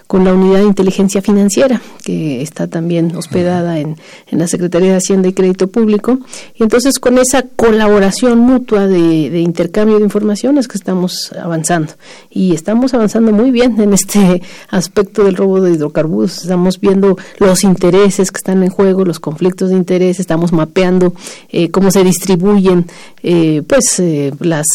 con 0.08 0.24
la 0.24 0.34
Unidad 0.34 0.60
de 0.60 0.66
Inteligencia 0.66 1.22
Financiera, 1.22 1.82
que 2.04 2.42
está 2.42 2.68
también 2.68 3.16
hospedada 3.16 3.80
en, 3.80 3.98
en 4.28 4.40
la 4.40 4.48
Secretaría 4.48 4.92
de 4.92 4.98
Hacienda 4.98 5.28
y 5.28 5.34
Crédito 5.34 5.68
Público. 5.68 6.20
Y 6.56 6.64
entonces, 6.64 7.00
con 7.00 7.18
esa 7.18 7.44
colaboración, 7.44 8.40
mutua 8.40 8.88
de, 8.88 9.40
intercambio 9.40 9.98
de 9.98 10.04
informaciones 10.04 10.68
que 10.68 10.78
estamos 10.78 11.32
avanzando. 11.34 11.94
Y 12.30 12.54
estamos 12.54 12.94
avanzando 12.94 13.32
muy 13.32 13.52
bien 13.52 13.80
en 13.80 13.94
este 13.94 14.42
aspecto 14.70 15.24
del 15.24 15.36
robo 15.36 15.62
de 15.62 15.72
hidrocarburos. 15.72 16.44
Estamos 16.44 16.80
viendo 16.80 17.18
los 17.40 17.64
intereses 17.64 18.32
que 18.32 18.38
están 18.38 18.64
en 18.64 18.70
juego, 18.70 19.06
los 19.06 19.20
conflictos 19.20 19.70
de 19.70 19.76
interés, 19.76 20.20
estamos 20.20 20.52
mapeando 20.52 21.14
eh, 21.50 21.70
cómo 21.72 21.92
se 21.92 22.04
distribuyen 22.04 22.88
eh, 23.28 23.64
pues 23.68 24.00
eh, 24.00 24.32
las, 24.40 24.66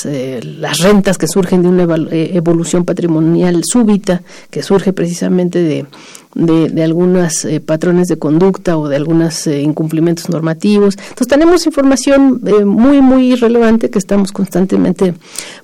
las 0.42 0.78
rentas 0.78 1.18
que 1.18 1.28
surgen 1.28 1.62
de 1.62 1.68
una 1.68 1.84
evolución 2.10 2.84
patrimonial 2.84 3.62
súbita, 3.64 4.22
que 4.50 4.62
surge 4.62 4.92
precisamente 4.92 5.62
de 5.62 5.86
de, 6.34 6.82
algunos 6.82 7.44
eh, 7.44 7.60
patrones 7.60 8.08
de 8.08 8.18
conducta 8.18 8.78
o 8.78 8.88
de 8.88 8.96
algunos 8.96 9.46
eh, 9.46 9.62
incumplimientos 9.62 10.28
normativos. 10.28 10.96
Entonces 10.96 11.28
tenemos 11.28 11.66
información 11.66 12.40
eh, 12.46 12.64
muy, 12.64 13.00
muy 13.00 13.34
relevante 13.34 13.90
que 13.90 13.98
estamos 13.98 14.32
constantemente 14.32 15.14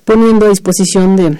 poniendo 0.03 0.45
a 0.45 0.49
disposición 0.49 1.15
de, 1.15 1.37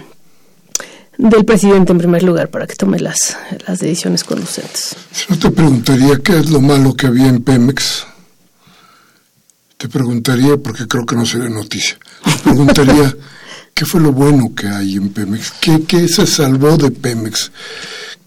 del 1.17 1.45
presidente 1.45 1.91
en 1.91 1.97
primer 1.97 2.23
lugar 2.23 2.49
para 2.49 2.67
que 2.67 2.75
tome 2.75 2.99
las, 2.99 3.37
las 3.67 3.79
decisiones 3.79 4.23
conducentes. 4.23 4.95
Te 5.41 5.51
preguntaría 5.51 6.17
qué 6.23 6.39
es 6.39 6.49
lo 6.49 6.61
malo 6.61 6.95
que 6.95 7.07
había 7.07 7.27
en 7.27 7.43
Pemex, 7.43 8.07
te 9.77 9.87
preguntaría, 9.87 10.57
porque 10.57 10.87
creo 10.87 11.05
que 11.05 11.15
no 11.15 11.25
sería 11.25 11.49
noticia, 11.49 11.97
te 12.23 12.49
preguntaría 12.49 13.15
¿Qué 13.77 13.85
fue 13.85 14.01
lo 14.01 14.11
bueno 14.11 14.53
que 14.55 14.65
hay 14.67 14.95
en 14.95 15.09
Pemex? 15.09 15.51
¿Qué, 15.61 15.83
qué 15.87 16.07
se 16.07 16.25
salvó 16.25 16.77
de 16.77 16.89
Pemex? 16.89 17.51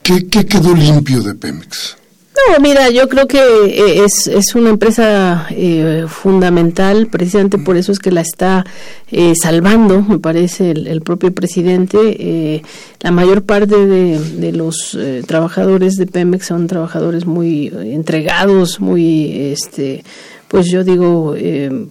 ¿Qué, 0.01 0.29
¿Qué, 0.29 0.47
quedó 0.47 0.77
limpio 0.77 1.23
de 1.23 1.35
Pemex? 1.35 1.97
No, 2.37 2.61
mira, 2.63 2.89
yo 2.89 3.09
creo 3.09 3.27
que 3.27 3.41
eh, 3.41 4.05
es, 4.05 4.29
es 4.29 4.55
una 4.55 4.71
empresa 4.71 5.49
eh, 5.51 6.05
fundamental, 6.09 7.09
precisamente 7.09 7.59
por 7.59 7.77
eso 7.77 7.91
es 7.91 7.99
que 7.99 8.13
la 8.13 8.21
está 8.21 8.65
eh, 9.11 9.33
salvando, 9.35 10.03
me 10.03 10.21
parece, 10.21 10.71
el, 10.71 11.03
propio 11.03 11.35
presidente. 11.35 12.63
la 13.01 13.11
mayor 13.11 13.43
parte 13.43 13.75
de, 13.75 14.21
de 14.21 14.53
los 14.53 14.97
trabajadores 15.27 15.97
de 15.97 16.07
Pemex 16.07 16.47
son 16.47 16.69
trabajadores 16.69 17.27
muy 17.27 17.73
entregados, 17.75 18.79
muy 18.79 19.51
este 19.51 20.05
pues 20.51 20.67
yo 20.67 20.83
digo, 20.83 21.35
eh, 21.37 21.87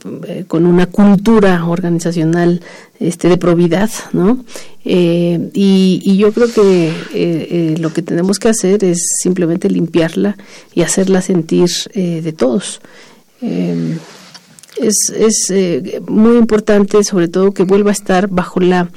con 0.49 0.65
una 0.65 0.87
cultura 0.87 1.65
organizacional 1.65 2.59
este, 2.99 3.29
de 3.29 3.37
probidad, 3.37 3.89
¿no? 4.11 4.43
Eh, 4.83 5.49
y, 5.53 6.17
yo 6.17 6.33
creo 6.33 6.51
que 6.51 6.91
eh, 7.13 7.75
lo 7.79 7.93
que 7.93 8.01
tenemos 8.01 8.37
que 8.37 8.49
hacer 8.49 8.83
es 8.83 9.01
simplemente 9.23 9.69
limpiarla 9.69 10.35
y 10.73 10.81
hacerla 10.81 11.21
sentir 11.21 11.69
de 11.93 12.33
todos. 12.33 12.81
es 13.41 15.13
es 15.17 15.53
muy 16.09 16.35
importante, 16.35 17.05
sobre 17.05 17.29
todo, 17.29 17.53
que 17.53 17.63
vuelva 17.63 17.91
a 17.91 17.93
estar 17.93 18.27
bajo 18.27 18.59
la, 18.59 18.91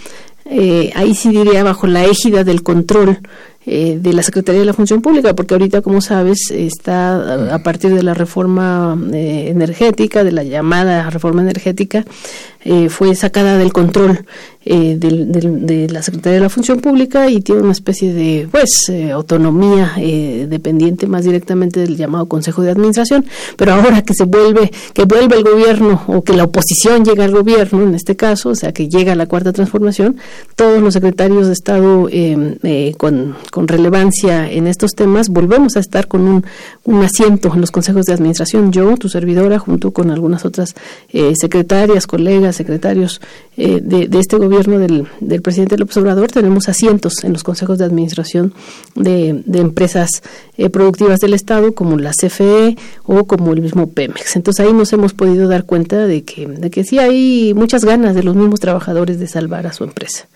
ahí 0.96 1.14
sí 1.14 1.28
diría, 1.28 1.62
bajo 1.62 1.86
la 1.86 2.04
égida 2.04 2.42
del 2.42 2.64
control 2.64 3.20
eh, 3.64 3.98
de 4.00 4.12
la 4.12 4.22
Secretaría 4.22 4.60
de 4.60 4.66
la 4.66 4.72
Función 4.72 5.02
Pública, 5.02 5.34
porque 5.34 5.54
ahorita, 5.54 5.82
como 5.82 6.00
sabes, 6.00 6.50
está 6.50 7.54
a 7.54 7.62
partir 7.62 7.94
de 7.94 8.02
la 8.02 8.14
reforma 8.14 8.98
eh, 9.12 9.46
energética, 9.48 10.24
de 10.24 10.32
la 10.32 10.42
llamada 10.42 11.08
reforma 11.10 11.42
energética, 11.42 12.04
eh, 12.64 12.88
fue 12.88 13.14
sacada 13.16 13.58
del 13.58 13.72
control 13.72 14.24
eh, 14.64 14.96
de 14.96 15.88
la 15.88 16.02
Secretaría 16.02 16.36
de 16.36 16.44
la 16.44 16.48
Función 16.48 16.78
Pública 16.78 17.28
y 17.28 17.40
tiene 17.40 17.62
una 17.62 17.72
especie 17.72 18.14
de 18.14 18.46
pues 18.48 18.88
eh, 18.88 19.10
autonomía 19.10 19.94
dependiente 19.96 21.08
más 21.08 21.24
directamente 21.24 21.80
del 21.80 21.96
llamado 21.96 22.26
Consejo 22.26 22.62
de 22.62 22.70
Administración. 22.70 23.24
Pero 23.56 23.74
ahora 23.74 24.02
que 24.02 24.14
se 24.14 24.24
vuelve, 24.24 24.70
que 24.94 25.04
vuelve 25.04 25.36
el 25.36 25.42
gobierno 25.42 26.02
o 26.06 26.22
que 26.22 26.34
la 26.34 26.44
oposición 26.44 27.04
llega 27.04 27.24
al 27.24 27.32
gobierno, 27.32 27.82
en 27.82 27.96
este 27.96 28.14
caso, 28.14 28.50
o 28.50 28.54
sea 28.54 28.72
que 28.72 28.88
llega 28.88 29.16
la 29.16 29.26
cuarta 29.26 29.52
transformación, 29.52 30.16
todos 30.54 30.80
los 30.80 30.94
secretarios 30.94 31.48
de 31.48 31.52
Estado 31.54 32.08
con, 32.98 33.36
con, 33.50 33.68
relevancia 33.68 34.50
en 34.50 34.66
estos 34.66 34.92
temas 34.92 35.28
volvemos 35.28 35.76
a 35.76 35.80
estar 35.80 36.06
con 36.06 36.22
un, 36.22 36.44
un 36.84 37.02
asiento 37.02 37.52
en 37.52 37.60
los 37.60 37.72
consejos 37.72 38.06
de 38.06 38.12
administración. 38.12 38.70
Yo, 38.70 38.96
tu 38.96 39.08
servidora, 39.08 39.58
junto 39.58 39.90
con 39.90 40.10
algunas 40.10 40.44
otras 40.44 40.74
secretarias, 41.34 42.06
colegas, 42.06 42.51
secretarios 42.56 43.20
eh, 43.56 43.80
de, 43.82 44.08
este 44.18 44.36
gobierno 44.36 44.78
del, 44.78 45.06
del, 45.20 45.42
presidente 45.42 45.76
López 45.76 45.96
Obrador, 45.96 46.30
tenemos 46.30 46.68
asientos 46.68 47.24
en 47.24 47.32
los 47.32 47.42
consejos 47.42 47.78
de 47.78 47.84
administración 47.84 48.54
de, 48.94 49.42
empresas 49.52 50.22
eh, 50.56 50.70
productivas 50.70 51.20
del 51.20 51.34
Estado, 51.34 51.74
como 51.74 51.98
la 51.98 52.12
CFE 52.12 52.76
o 53.04 53.24
como 53.24 53.52
el 53.52 53.60
mismo 53.60 53.90
Pemex. 53.90 54.36
Entonces 54.36 54.64
ahí 54.64 54.72
nos 54.72 54.92
hemos 54.92 55.12
podido 55.12 55.48
dar 55.48 55.64
cuenta 55.64 56.06
de 56.06 56.24
que, 56.24 56.46
de 56.46 56.70
que 56.70 56.84
sí 56.84 56.98
hay 56.98 57.54
muchas 57.54 57.84
ganas 57.84 58.14
de 58.14 58.22
los 58.22 58.36
mismos 58.36 58.60
trabajadores 58.60 59.18
de 59.18 59.26
salvar 59.26 59.66
a 59.66 59.72
su 59.72 59.84
empresa. 59.84 60.26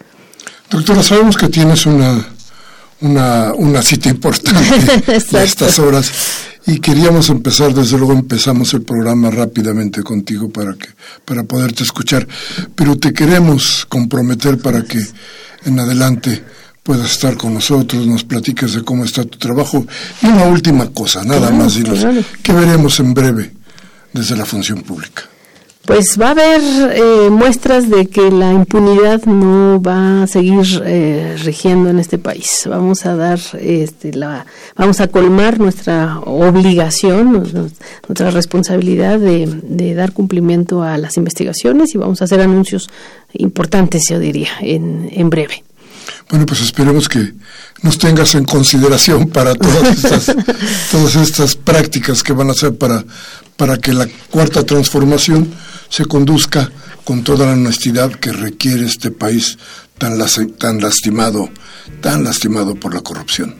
Doctora, 0.71 1.03
sabemos 1.03 1.37
que 1.37 1.49
tienes 1.49 1.87
una, 1.87 2.27
una, 3.01 3.53
una 3.55 3.83
cita 3.83 4.09
importante 4.09 5.13
a 5.37 5.43
estas 5.43 5.79
horas 5.79 6.11
y 6.67 6.81
queríamos 6.81 7.31
empezar, 7.31 7.73
desde 7.73 7.97
luego 7.97 8.13
empezamos 8.13 8.75
el 8.75 8.83
programa 8.83 9.31
rápidamente 9.31 10.03
contigo 10.03 10.49
para 10.51 10.75
que 10.75 10.89
para 11.25 11.45
poderte 11.45 11.85
escuchar, 11.85 12.27
pero 12.75 12.97
te 12.97 13.13
queremos 13.13 13.87
comprometer 13.89 14.59
para 14.59 14.83
que 14.83 15.01
en 15.65 15.79
adelante 15.79 16.43
puedas 16.83 17.13
estar 17.13 17.37
con 17.37 17.55
nosotros, 17.55 18.07
nos 18.07 18.25
platiques 18.25 18.75
de 18.75 18.83
cómo 18.83 19.05
está 19.05 19.25
tu 19.25 19.39
trabajo. 19.39 19.87
Y 20.23 20.27
una 20.27 20.45
última 20.45 20.89
cosa, 20.91 21.25
nada 21.25 21.51
más, 21.51 21.77
y 21.77 21.85
que 22.43 22.53
veremos 22.53 23.01
en 23.01 23.15
breve 23.15 23.53
desde 24.13 24.37
la 24.37 24.45
función 24.45 24.83
pública 24.83 25.25
pues 25.87 26.19
va 26.21 26.29
a 26.29 26.31
haber 26.33 26.61
eh, 26.97 27.31
muestras 27.31 27.89
de 27.89 28.09
que 28.09 28.31
la 28.31 28.53
impunidad 28.53 29.25
no 29.25 29.81
va 29.81 30.25
a 30.25 30.27
seguir 30.27 30.83
eh, 30.85 31.37
rigiendo 31.45 31.89
en 31.89 32.01
este 32.01 32.19
país. 32.19 32.65
Vamos 32.69 33.07
a 33.07 33.15
dar, 33.15 33.39
este, 33.61 34.13
la, 34.13 34.47
vamos 34.77 35.01
a 35.01 35.07
colmar 35.07 35.61
nuestra 35.61 36.19
obligación, 36.21 37.73
nuestra 38.09 38.31
responsabilidad 38.33 39.21
de, 39.21 39.47
de, 39.63 39.95
dar 39.95 40.13
cumplimiento 40.13 40.83
a 40.83 40.99
las 40.99 41.17
investigaciones 41.17 41.95
y 41.95 41.99
vamos 41.99 42.21
a 42.21 42.25
hacer 42.25 42.41
anuncios 42.41 42.91
importantes, 43.35 44.03
yo 44.11 44.19
diría, 44.19 44.51
en, 44.61 45.09
en 45.13 45.31
breve. 45.31 45.63
Bueno, 46.29 46.47
pues 46.47 46.61
esperemos 46.63 47.09
que 47.09 47.33
nos 47.83 47.99
tengas 47.99 48.35
en 48.35 48.45
consideración 48.45 49.29
para 49.29 49.55
todas 49.55 49.85
estas, 50.05 50.37
todas 50.91 51.15
estas 51.15 51.55
prácticas 51.55 52.25
que 52.25 52.33
van 52.33 52.49
a 52.49 52.53
hacer 52.53 52.77
para, 52.77 53.05
para 53.57 53.79
que 53.79 53.93
la 53.93 54.09
cuarta 54.31 54.65
transformación 54.65 55.49
se 55.89 56.05
conduzca 56.05 56.71
con 57.05 57.23
toda 57.23 57.47
la 57.47 57.53
honestidad 57.53 58.11
que 58.13 58.33
requiere 58.33 58.87
este 58.87 59.11
país 59.11 59.59
tan, 59.99 60.19
tan 60.59 60.81
lastimado, 60.81 61.49
tan 62.01 62.25
lastimado 62.25 62.75
por 62.75 62.95
la 62.95 63.01
corrupción. 63.01 63.55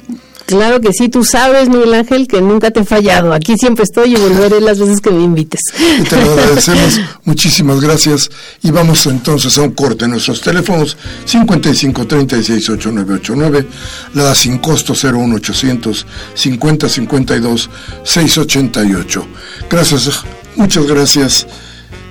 Claro 0.47 0.81
que 0.81 0.93
sí, 0.93 1.09
tú 1.09 1.25
sabes, 1.25 1.69
Miguel 1.69 1.93
Ángel, 1.93 2.29
que 2.29 2.41
nunca 2.41 2.71
te 2.71 2.81
he 2.81 2.85
fallado. 2.85 3.33
Aquí 3.33 3.57
siempre 3.59 3.83
estoy 3.83 4.15
y 4.15 4.17
volveré 4.17 4.61
las 4.61 4.79
veces 4.79 5.01
que 5.01 5.11
me 5.11 5.23
invites. 5.25 5.61
Y 5.99 6.05
te 6.05 6.25
lo 6.25 6.31
agradecemos. 6.33 7.01
Muchísimas 7.25 7.81
gracias. 7.81 8.31
Y 8.63 8.71
vamos 8.71 9.05
entonces 9.07 9.59
a 9.59 9.63
un 9.63 9.73
corte. 9.73 10.05
en 10.05 10.13
Nuestros 10.13 10.41
teléfonos 10.41 10.97
55 11.25 12.07
36 12.07 12.71
8989, 12.71 13.67
la 14.15 14.35
sin 14.37 14.59
costo 14.59 14.95
01800 14.95 16.07
50 16.35 16.89
52 16.89 17.71
688. 18.05 19.27
Gracias, 19.69 20.23
muchas 20.55 20.87
gracias. 20.87 21.47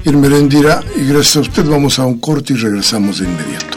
Irmerendira, 0.05 0.83
y 0.95 1.05
gracias 1.07 1.37
a 1.37 1.39
usted 1.41 1.65
vamos 1.65 1.97
a 1.97 2.05
un 2.05 2.19
corte 2.19 2.53
y 2.53 2.57
regresamos 2.57 3.19
de 3.19 3.25
inmediato. 3.25 3.74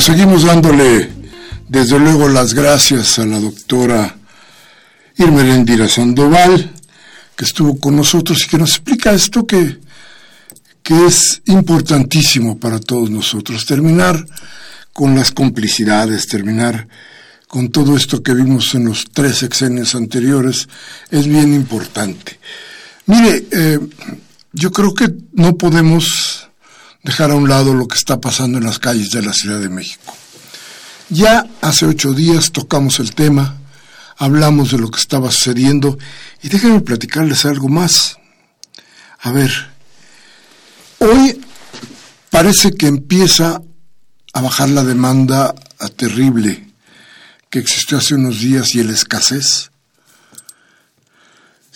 Seguimos 0.00 0.44
dándole 0.44 1.10
desde 1.68 1.98
luego 1.98 2.28
las 2.28 2.54
gracias 2.54 3.18
a 3.18 3.26
la 3.26 3.40
doctora 3.40 4.16
Irmerendira 5.16 5.88
Sandoval, 5.88 6.72
que 7.34 7.44
estuvo 7.44 7.78
con 7.80 7.96
nosotros 7.96 8.44
y 8.44 8.48
que 8.48 8.58
nos 8.58 8.70
explica 8.70 9.12
esto 9.12 9.46
que, 9.46 9.78
que 10.82 11.06
es 11.06 11.42
importantísimo 11.46 12.58
para 12.58 12.78
todos 12.78 13.10
nosotros, 13.10 13.66
terminar 13.66 14.24
con 14.92 15.14
las 15.14 15.32
complicidades, 15.32 16.28
terminar 16.28 16.86
con 17.48 17.70
todo 17.70 17.96
esto 17.96 18.22
que 18.22 18.34
vimos 18.34 18.74
en 18.74 18.84
los 18.84 19.06
tres 19.12 19.38
sexenios 19.38 19.94
anteriores, 19.94 20.68
es 21.10 21.26
bien 21.26 21.52
importante. 21.52 22.38
Mire, 23.06 23.46
eh, 23.50 23.78
yo 24.52 24.70
creo 24.70 24.94
que 24.94 25.08
no 25.32 25.56
podemos 25.56 26.45
dejar 27.06 27.30
a 27.30 27.36
un 27.36 27.48
lado 27.48 27.72
lo 27.72 27.86
que 27.86 27.96
está 27.96 28.20
pasando 28.20 28.58
en 28.58 28.64
las 28.64 28.80
calles 28.80 29.10
de 29.10 29.22
la 29.22 29.32
Ciudad 29.32 29.60
de 29.60 29.68
México. 29.68 30.12
Ya 31.08 31.46
hace 31.60 31.86
ocho 31.86 32.12
días 32.12 32.50
tocamos 32.50 32.98
el 32.98 33.14
tema, 33.14 33.58
hablamos 34.16 34.72
de 34.72 34.78
lo 34.78 34.90
que 34.90 34.98
estaba 34.98 35.30
sucediendo 35.30 35.96
y 36.42 36.48
déjenme 36.48 36.80
platicarles 36.80 37.44
algo 37.44 37.68
más. 37.68 38.18
A 39.20 39.30
ver, 39.30 39.52
hoy 40.98 41.40
parece 42.28 42.72
que 42.72 42.88
empieza 42.88 43.62
a 44.32 44.40
bajar 44.40 44.70
la 44.70 44.82
demanda 44.82 45.54
terrible 45.94 46.66
que 47.50 47.60
existió 47.60 47.98
hace 47.98 48.16
unos 48.16 48.40
días 48.40 48.74
y 48.74 48.80
el 48.80 48.90
escasez 48.90 49.70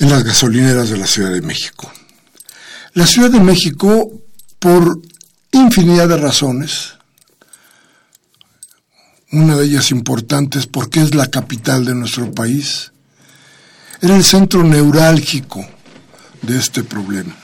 en 0.01 0.11
las 0.11 0.25
gasolineras 0.25 0.91
de 0.91 0.99
la 0.99 1.07
Ciudad 1.07 1.31
de 1.31 1.41
México. 1.41 1.93
La 2.95 3.07
Ciudad 3.07 3.31
de 3.31 3.39
México, 3.39 4.11
por 4.59 5.01
infinidad 5.53 6.09
de 6.09 6.17
razones, 6.17 6.95
una 9.33 9.57
de 9.57 9.65
ellas 9.65 9.91
importante 9.91 10.59
es 10.59 10.67
porque 10.67 11.01
es 11.01 11.15
la 11.15 11.27
capital 11.27 11.85
de 11.85 11.95
nuestro 11.95 12.33
país, 12.33 12.93
era 14.01 14.17
el 14.17 14.25
centro 14.25 14.65
neurálgico 14.65 15.67
de 16.43 16.59
este 16.59 16.83
problema. 16.83 17.37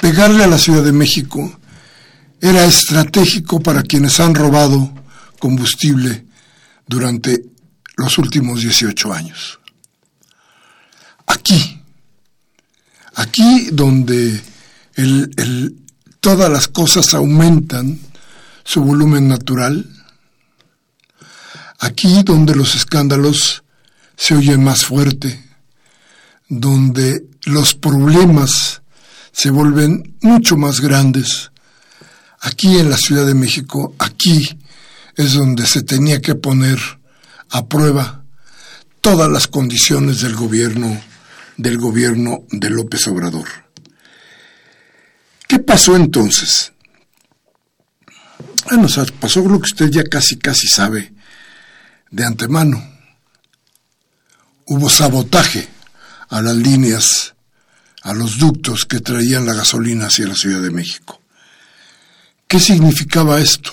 Pegarle 0.00 0.44
a 0.44 0.48
la 0.48 0.58
Ciudad 0.58 0.82
de 0.82 0.92
México 0.92 1.58
era 2.40 2.64
estratégico 2.64 3.60
para 3.60 3.82
quienes 3.82 4.18
han 4.20 4.34
robado 4.34 4.94
combustible 5.38 6.26
durante 6.86 7.44
los 7.96 8.16
últimos 8.18 8.62
18 8.62 9.12
años. 9.12 9.60
Aquí, 11.26 11.82
aquí 13.14 13.68
donde 13.72 14.42
todas 16.20 16.50
las 16.50 16.68
cosas 16.68 17.14
aumentan 17.14 17.98
su 18.64 18.82
volumen 18.82 19.28
natural, 19.28 19.86
aquí 21.78 22.22
donde 22.22 22.54
los 22.54 22.74
escándalos 22.74 23.64
se 24.16 24.34
oyen 24.34 24.62
más 24.62 24.84
fuerte, 24.84 25.42
donde 26.48 27.26
los 27.44 27.74
problemas 27.74 28.82
se 29.32 29.50
vuelven 29.50 30.16
mucho 30.20 30.56
más 30.56 30.80
grandes, 30.80 31.50
aquí 32.40 32.78
en 32.78 32.90
la 32.90 32.96
Ciudad 32.96 33.26
de 33.26 33.34
México, 33.34 33.94
aquí 33.98 34.58
es 35.16 35.34
donde 35.34 35.66
se 35.66 35.82
tenía 35.82 36.20
que 36.20 36.34
poner 36.34 36.78
a 37.50 37.66
prueba 37.66 38.24
todas 39.00 39.30
las 39.30 39.46
condiciones 39.46 40.20
del 40.20 40.36
gobierno 40.36 41.00
del 41.60 41.76
gobierno 41.76 42.44
de 42.50 42.70
López 42.70 43.06
Obrador. 43.08 43.46
¿Qué 45.50 45.58
pasó 45.58 45.96
entonces? 45.96 46.72
Bueno, 48.66 48.86
pasó 49.18 49.40
lo 49.40 49.58
que 49.58 49.66
usted 49.66 49.90
ya 49.90 50.04
casi 50.04 50.38
casi 50.38 50.68
sabe 50.68 51.12
de 52.08 52.24
antemano. 52.24 52.80
Hubo 54.66 54.88
sabotaje 54.88 55.68
a 56.28 56.40
las 56.40 56.54
líneas, 56.54 57.34
a 58.02 58.14
los 58.14 58.38
ductos 58.38 58.84
que 58.84 59.00
traían 59.00 59.44
la 59.44 59.54
gasolina 59.54 60.06
hacia 60.06 60.28
la 60.28 60.36
Ciudad 60.36 60.62
de 60.62 60.70
México. 60.70 61.20
¿Qué 62.46 62.60
significaba 62.60 63.40
esto? 63.40 63.72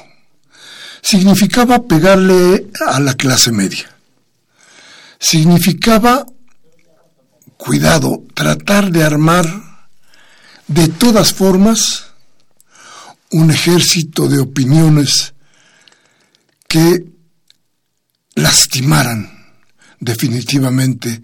significaba 1.04 1.84
pegarle 1.84 2.72
a 2.88 3.00
la 3.00 3.14
clase 3.14 3.52
media. 3.52 3.96
Significaba, 5.20 6.26
cuidado, 7.56 8.24
tratar 8.34 8.92
de 8.92 9.04
armar 9.04 9.67
de 10.68 10.88
todas 10.88 11.34
formas 11.34 12.08
un 13.32 13.52
ejército 13.52 14.28
de 14.28 14.40
opiniones 14.40 15.34
que 16.68 17.06
lastimaran 18.36 19.30
definitivamente 20.00 21.22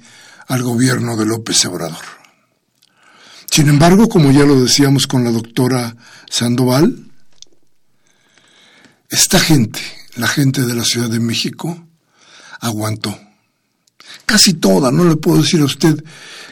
al 0.48 0.64
gobierno 0.64 1.16
de 1.16 1.26
López 1.26 1.66
Obrador. 1.66 2.04
Sin 3.50 3.70
embargo, 3.70 4.10
como 4.10 4.32
ya 4.32 4.46
lo 4.46 4.60
decíamos 4.62 5.06
con 5.06 5.24
la 5.24 5.32
doctora 5.32 5.96
Sandoval, 6.30 7.12
esta 9.10 9.40
gente, 9.40 9.80
la 10.16 10.28
gente 10.28 10.62
de 10.62 10.74
la 10.74 10.84
Ciudad 10.84 11.10
de 11.10 11.20
México, 11.20 11.88
aguantó. 12.60 13.20
Casi 14.26 14.54
toda, 14.54 14.92
no 14.92 15.04
le 15.04 15.16
puedo 15.16 15.42
decir 15.42 15.62
a 15.62 15.66
usted 15.66 16.04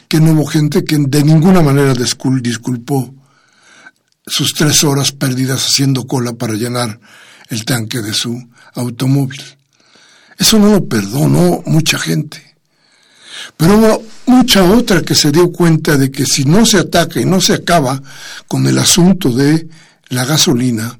que 0.08 0.20
no 0.20 0.32
hubo 0.32 0.46
gente 0.46 0.84
que 0.84 0.98
de 0.98 1.24
ninguna 1.24 1.62
manera 1.62 1.94
disculpó 1.94 3.14
sus 4.26 4.54
tres 4.54 4.84
horas 4.84 5.12
perdidas 5.12 5.66
haciendo 5.66 6.06
cola 6.06 6.32
para 6.34 6.54
llenar 6.54 7.00
el 7.48 7.64
tanque 7.64 8.00
de 8.02 8.12
su 8.12 8.48
automóvil. 8.74 9.42
Eso 10.38 10.58
no 10.58 10.70
lo 10.70 10.88
perdonó 10.88 11.62
mucha 11.66 11.98
gente. 11.98 12.56
Pero 13.56 13.78
hubo 13.78 14.04
mucha 14.26 14.64
otra 14.64 15.02
que 15.02 15.14
se 15.14 15.32
dio 15.32 15.50
cuenta 15.50 15.96
de 15.96 16.10
que 16.10 16.26
si 16.26 16.44
no 16.44 16.66
se 16.66 16.78
ataca 16.78 17.20
y 17.20 17.24
no 17.24 17.40
se 17.40 17.54
acaba 17.54 18.02
con 18.46 18.66
el 18.66 18.78
asunto 18.78 19.30
de 19.30 19.68
la 20.08 20.24
gasolina, 20.24 20.98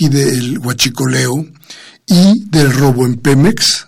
y 0.00 0.08
del 0.08 0.58
huachicoleo 0.58 1.46
y 2.06 2.44
del 2.48 2.72
robo 2.72 3.06
en 3.06 3.16
Pemex, 3.16 3.86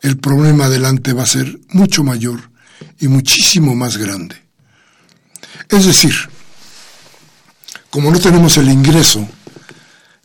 el 0.00 0.18
problema 0.18 0.66
adelante 0.66 1.12
va 1.12 1.24
a 1.24 1.26
ser 1.26 1.58
mucho 1.68 2.02
mayor 2.04 2.50
y 2.98 3.08
muchísimo 3.08 3.74
más 3.74 3.96
grande. 3.96 4.36
Es 5.68 5.86
decir, 5.86 6.14
como 7.90 8.10
no 8.10 8.18
tenemos 8.18 8.56
el 8.56 8.68
ingreso 8.68 9.28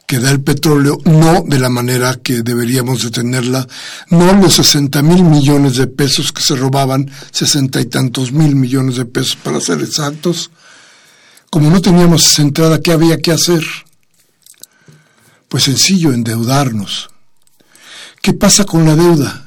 que 0.07 0.19
da 0.19 0.29
el 0.29 0.41
petróleo, 0.41 0.99
no 1.05 1.43
de 1.47 1.59
la 1.59 1.69
manera 1.69 2.19
que 2.21 2.43
deberíamos 2.43 3.01
de 3.01 3.09
tenerla, 3.09 3.67
no 4.09 4.33
los 4.33 4.53
60 4.55 5.01
mil 5.01 5.23
millones 5.23 5.77
de 5.77 5.87
pesos 5.87 6.31
que 6.31 6.43
se 6.43 6.55
robaban, 6.55 7.09
sesenta 7.31 7.81
y 7.81 7.85
tantos 7.85 8.31
mil 8.31 8.55
millones 8.55 8.97
de 8.97 9.05
pesos 9.05 9.35
para 9.35 9.59
ser 9.59 9.81
exactos, 9.81 10.51
como 11.49 11.69
no 11.69 11.81
teníamos 11.81 12.25
esa 12.27 12.43
entrada, 12.43 12.81
¿qué 12.81 12.91
había 12.91 13.17
que 13.17 13.31
hacer? 13.31 13.63
Pues 15.47 15.63
sencillo, 15.63 16.13
endeudarnos. 16.13 17.09
¿Qué 18.21 18.33
pasa 18.33 18.65
con 18.65 18.85
la 18.85 18.95
deuda? 18.95 19.44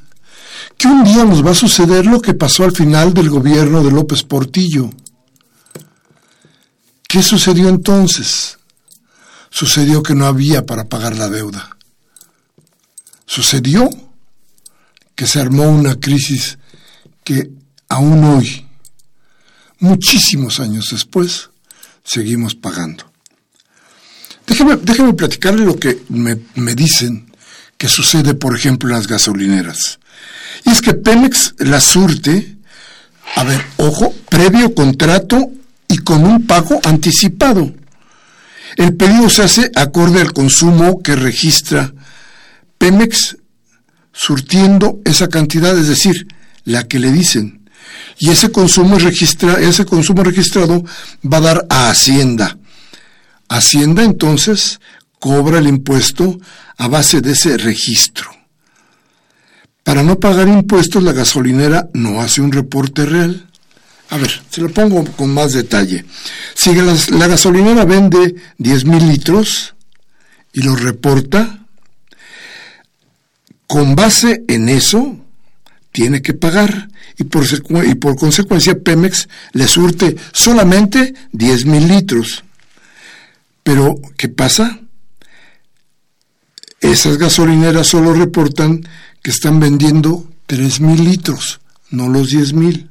Que 0.79 0.87
un 0.87 1.03
día 1.03 1.25
nos 1.25 1.45
va 1.45 1.51
a 1.51 1.57
suceder 1.57 2.07
lo 2.07 2.23
que 2.23 2.35
pasó 2.35 2.63
al 2.63 2.73
final 2.73 3.13
del 3.13 3.29
gobierno 3.29 3.83
de 3.83 3.91
López 3.91 4.23
Portillo. 4.23 4.91
¿Qué 7.09 7.21
sucedió 7.21 7.69
entonces? 7.69 8.59
Sucedió 9.51 10.05
que 10.05 10.15
no 10.15 10.27
había 10.27 10.67
para 10.67 10.89
pagar 10.89 11.17
la 11.17 11.29
deuda. 11.29 11.77
Sucedió 13.27 13.91
que 15.17 15.27
se 15.27 15.41
armó 15.41 15.65
una 15.65 15.99
crisis 15.99 16.59
que 17.25 17.51
aún 17.89 18.23
hoy, 18.23 18.67
muchísimos 19.81 20.61
años 20.61 20.91
después, 20.93 21.51
seguimos 22.05 22.55
pagando. 22.55 23.11
Déjeme, 24.47 24.77
déjeme 24.77 25.13
platicarle 25.15 25.65
lo 25.65 25.77
que 25.77 26.05
me, 26.09 26.39
me 26.55 26.75
dicen 26.77 27.33
que 27.77 27.89
sucede, 27.89 28.35
por 28.35 28.55
ejemplo, 28.55 28.89
en 28.89 28.95
las 28.95 29.09
gasolineras. 29.09 29.99
Y 30.65 30.71
es 30.71 30.81
que 30.81 30.95
Pemex 30.95 31.55
la 31.59 31.81
surte, 31.81 32.57
a 33.37 33.45
ver, 33.45 33.65
ojo, 33.77 34.15
previo 34.29 34.75
contrato 34.75 35.51
y 35.89 35.99
con 35.99 36.25
un 36.25 36.47
pago 36.47 36.81
anticipado. 36.85 37.73
El 38.77 38.95
pedido 38.95 39.29
se 39.29 39.43
hace 39.43 39.71
acorde 39.75 40.21
al 40.21 40.33
consumo 40.33 41.03
que 41.03 41.17
registra 41.17 41.93
Pemex 42.79 43.37
surtiendo 44.13 45.01
esa 45.05 45.29
cantidad, 45.29 45.77
es 45.79 45.89
decir, 45.89 46.29
la 46.65 46.85
que 46.85 46.99
le 46.99 47.11
dicen 47.11 47.59
y 48.19 48.31
ese 48.31 48.51
consumo, 48.51 48.99
registra, 48.99 49.55
ese 49.61 49.85
consumo 49.85 50.25
registrado 50.25 50.85
va 51.25 51.39
a 51.39 51.43
dar 51.43 51.67
a 51.71 51.91
Hacienda. 51.91 52.59
Hacienda 53.49 54.03
entonces 54.03 54.81
cobra 55.21 55.59
el 55.59 55.69
impuesto 55.69 56.39
a 56.77 56.89
base 56.89 57.21
de 57.21 57.33
ese 57.33 57.57
registro. 57.57 58.31
Para 59.89 60.03
no 60.03 60.21
pagar 60.21 60.49
impuestos, 60.49 61.03
la 61.03 61.15
gasolinera 61.15 61.89
no 61.95 62.21
hace 62.21 62.43
un 62.43 62.53
reporte 62.53 63.07
real. 63.07 63.49
A 64.11 64.19
ver, 64.19 64.31
se 64.51 64.61
lo 64.61 64.69
pongo 64.69 65.03
con 65.13 65.33
más 65.33 65.55
detalle. 65.55 66.05
Si 66.55 66.75
la, 66.75 67.27
gasolinera 67.27 67.87
vende 67.87 68.35
10 68.59 68.85
mil 68.85 69.09
litros 69.09 69.75
y 70.53 70.61
lo 70.61 70.77
reporta, 70.77 71.61
con 73.67 73.97
base 73.97 74.45
en 74.47 74.69
eso, 74.69 75.17
tiene 75.91 76.21
que 76.21 76.35
pagar 76.35 76.91
y 77.17 77.25
por, 77.25 77.47
y 77.87 77.95
por 77.95 78.17
consecuencia 78.17 78.79
Pemex 78.79 79.27
le 79.53 79.67
surte 79.67 80.17
solamente 80.35 81.15
10 81.33 81.65
mil 81.65 81.89
litros. 81.89 82.45
Pero, 83.63 83.95
¿qué 84.19 84.29
pasa? 84.29 84.81
Esas 86.83 87.17
gasolineras 87.17 87.87
solo 87.87 88.13
reportan 88.13 88.87
están 89.31 89.61
vendiendo 89.61 90.29
3 90.47 90.81
mil 90.81 91.05
litros, 91.05 91.61
no 91.91 92.09
los 92.09 92.31
10 92.31 92.53
mil. 92.55 92.91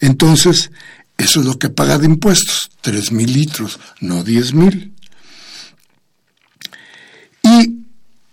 Entonces, 0.00 0.70
eso 1.18 1.40
es 1.40 1.46
lo 1.46 1.58
que 1.58 1.70
paga 1.70 1.98
de 1.98 2.06
impuestos, 2.06 2.70
3 2.80 3.12
mil 3.12 3.32
litros, 3.32 3.78
no 4.00 4.24
10 4.24 4.54
mil. 4.54 4.94
Y 7.42 7.84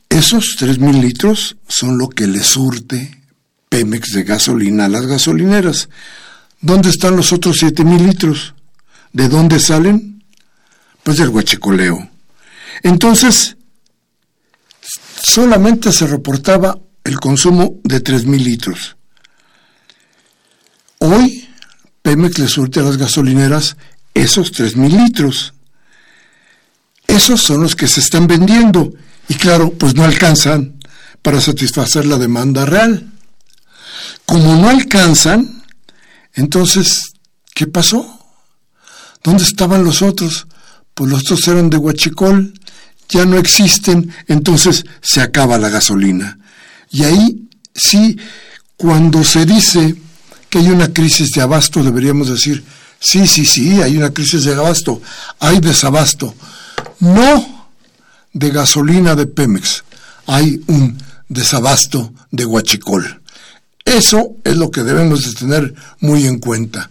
esos 0.09 0.55
3 0.57 0.79
mil 0.79 1.01
litros 1.01 1.57
son 1.67 1.97
lo 1.97 2.09
que 2.09 2.27
le 2.27 2.43
surte 2.43 3.23
Pemex 3.69 4.13
de 4.13 4.23
gasolina 4.23 4.85
a 4.85 4.89
las 4.89 5.05
gasolineras. 5.05 5.89
¿Dónde 6.61 6.89
están 6.89 7.15
los 7.15 7.31
otros 7.31 7.57
7 7.59 7.83
mil 7.83 8.05
litros? 8.05 8.55
¿De 9.13 9.29
dónde 9.29 9.59
salen? 9.59 10.23
Pues 11.03 11.17
del 11.17 11.29
huachicoleo. 11.29 12.09
Entonces, 12.83 13.55
solamente 15.21 15.91
se 15.91 16.07
reportaba 16.07 16.77
el 17.03 17.19
consumo 17.19 17.79
de 17.83 17.99
3 17.99 18.25
mil 18.25 18.43
litros. 18.43 18.95
Hoy, 20.99 21.47
Pemex 22.01 22.39
le 22.39 22.47
surte 22.47 22.79
a 22.79 22.83
las 22.83 22.97
gasolineras 22.97 23.77
esos 24.13 24.51
3 24.51 24.75
mil 24.75 24.95
litros. 24.95 25.53
Esos 27.07 27.41
son 27.41 27.61
los 27.63 27.75
que 27.75 27.87
se 27.87 28.01
están 28.01 28.27
vendiendo 28.27 28.93
y 29.27 29.35
claro, 29.35 29.71
pues 29.71 29.95
no 29.95 30.03
alcanzan 30.03 30.79
para 31.21 31.41
satisfacer 31.41 32.05
la 32.05 32.17
demanda 32.17 32.65
real. 32.65 33.11
Como 34.25 34.55
no 34.55 34.69
alcanzan, 34.69 35.63
entonces, 36.33 37.13
¿qué 37.53 37.67
pasó? 37.67 38.19
¿Dónde 39.23 39.43
estaban 39.43 39.83
los 39.83 40.01
otros? 40.01 40.47
Pues 40.93 41.09
los 41.09 41.21
otros 41.21 41.47
eran 41.47 41.69
de 41.69 41.77
Huachicol, 41.77 42.53
ya 43.09 43.25
no 43.25 43.37
existen, 43.37 44.13
entonces 44.27 44.85
se 45.01 45.21
acaba 45.21 45.57
la 45.57 45.69
gasolina. 45.69 46.39
Y 46.91 47.03
ahí 47.03 47.49
sí, 47.73 48.17
cuando 48.77 49.23
se 49.23 49.45
dice 49.45 49.95
que 50.49 50.59
hay 50.59 50.69
una 50.69 50.91
crisis 50.91 51.31
de 51.31 51.41
abasto, 51.41 51.83
deberíamos 51.83 52.29
decir, 52.29 52.63
sí, 52.99 53.27
sí, 53.27 53.45
sí, 53.45 53.81
hay 53.81 53.97
una 53.97 54.11
crisis 54.11 54.43
de 54.45 54.53
abasto, 54.53 55.01
hay 55.39 55.59
desabasto. 55.59 56.33
No 56.99 57.69
de 58.33 58.49
gasolina 58.51 59.15
de 59.15 59.27
Pemex, 59.27 59.83
hay 60.25 60.61
un 60.67 60.97
desabasto 61.27 62.13
de 62.31 62.45
Huachicol. 62.45 63.21
Eso 63.85 64.35
es 64.43 64.55
lo 64.57 64.69
que 64.69 64.83
debemos 64.83 65.23
de 65.23 65.33
tener 65.33 65.73
muy 65.99 66.25
en 66.25 66.39
cuenta. 66.39 66.89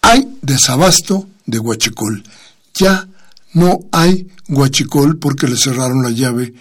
Hay 0.00 0.28
desabasto 0.40 1.28
de 1.46 1.58
Huachicol. 1.58 2.24
Ya 2.74 3.06
no 3.52 3.80
hay 3.92 4.28
Huachicol 4.48 5.18
porque 5.18 5.46
le 5.46 5.56
cerraron 5.56 6.02
la 6.02 6.10
llave 6.10 6.54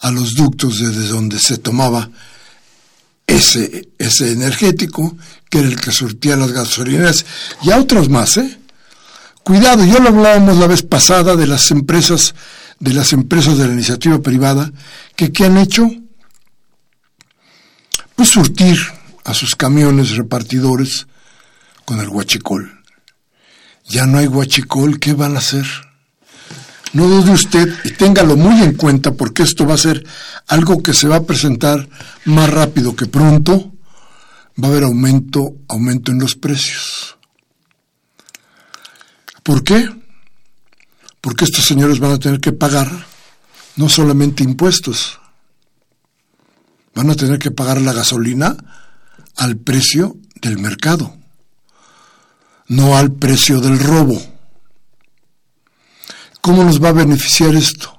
a 0.00 0.10
los 0.10 0.34
ductos 0.34 0.78
desde 0.78 1.08
donde 1.08 1.38
se 1.38 1.58
tomaba 1.58 2.10
ese, 3.26 3.88
ese 3.98 4.32
energético, 4.32 5.16
que 5.48 5.58
era 5.58 5.68
el 5.68 5.80
que 5.80 5.92
surtía 5.92 6.36
las 6.36 6.52
gasolineras, 6.52 7.24
y 7.62 7.70
a 7.70 7.78
otros 7.78 8.08
más, 8.08 8.36
¿eh? 8.38 8.58
Cuidado, 9.42 9.84
ya 9.84 9.98
lo 9.98 10.08
hablábamos 10.08 10.58
la 10.58 10.66
vez 10.66 10.82
pasada 10.82 11.36
de 11.36 11.46
las 11.46 11.70
empresas, 11.70 12.34
de 12.78 12.92
las 12.92 13.12
empresas 13.12 13.56
de 13.56 13.66
la 13.66 13.72
iniciativa 13.72 14.20
privada, 14.20 14.70
que 15.16 15.32
¿qué 15.32 15.46
han 15.46 15.56
hecho? 15.56 15.88
pues 18.20 18.32
surtir 18.32 18.78
a 19.24 19.32
sus 19.32 19.56
camiones 19.56 20.14
repartidores 20.14 21.06
con 21.86 22.00
el 22.00 22.08
huachicol. 22.10 22.82
Ya 23.88 24.04
no 24.04 24.18
hay 24.18 24.26
huachicol, 24.26 25.00
¿qué 25.00 25.14
van 25.14 25.36
a 25.36 25.38
hacer? 25.38 25.64
No 26.92 27.06
dude 27.06 27.32
usted 27.32 27.68
y 27.84 27.90
téngalo 27.92 28.36
muy 28.36 28.62
en 28.62 28.74
cuenta 28.74 29.12
porque 29.12 29.44
esto 29.44 29.66
va 29.66 29.74
a 29.74 29.78
ser 29.78 30.04
algo 30.48 30.82
que 30.82 30.92
se 30.92 31.06
va 31.06 31.16
a 31.16 31.24
presentar 31.24 31.88
más 32.24 32.50
rápido 32.50 32.96
que 32.96 33.06
pronto. 33.06 33.72
Va 34.62 34.68
a 34.68 34.70
haber 34.70 34.84
aumento, 34.84 35.54
aumento 35.68 36.10
en 36.10 36.18
los 36.18 36.34
precios. 36.34 37.16
¿Por 39.42 39.64
qué? 39.64 39.88
Porque 41.20 41.44
estos 41.44 41.64
señores 41.64 41.98
van 41.98 42.12
a 42.12 42.18
tener 42.18 42.40
que 42.40 42.52
pagar 42.52 43.06
no 43.76 43.88
solamente 43.88 44.42
impuestos, 44.42 45.18
van 46.94 47.10
a 47.10 47.14
tener 47.14 47.38
que 47.38 47.50
pagar 47.50 47.80
la 47.80 47.92
gasolina 47.92 48.56
al 49.36 49.56
precio 49.56 50.16
del 50.42 50.58
mercado, 50.58 51.16
no 52.68 52.96
al 52.96 53.12
precio 53.12 53.60
del 53.60 53.78
robo. 53.78 54.20
¿Cómo 56.40 56.64
nos 56.64 56.82
va 56.82 56.88
a 56.88 56.92
beneficiar 56.92 57.54
esto? 57.54 57.98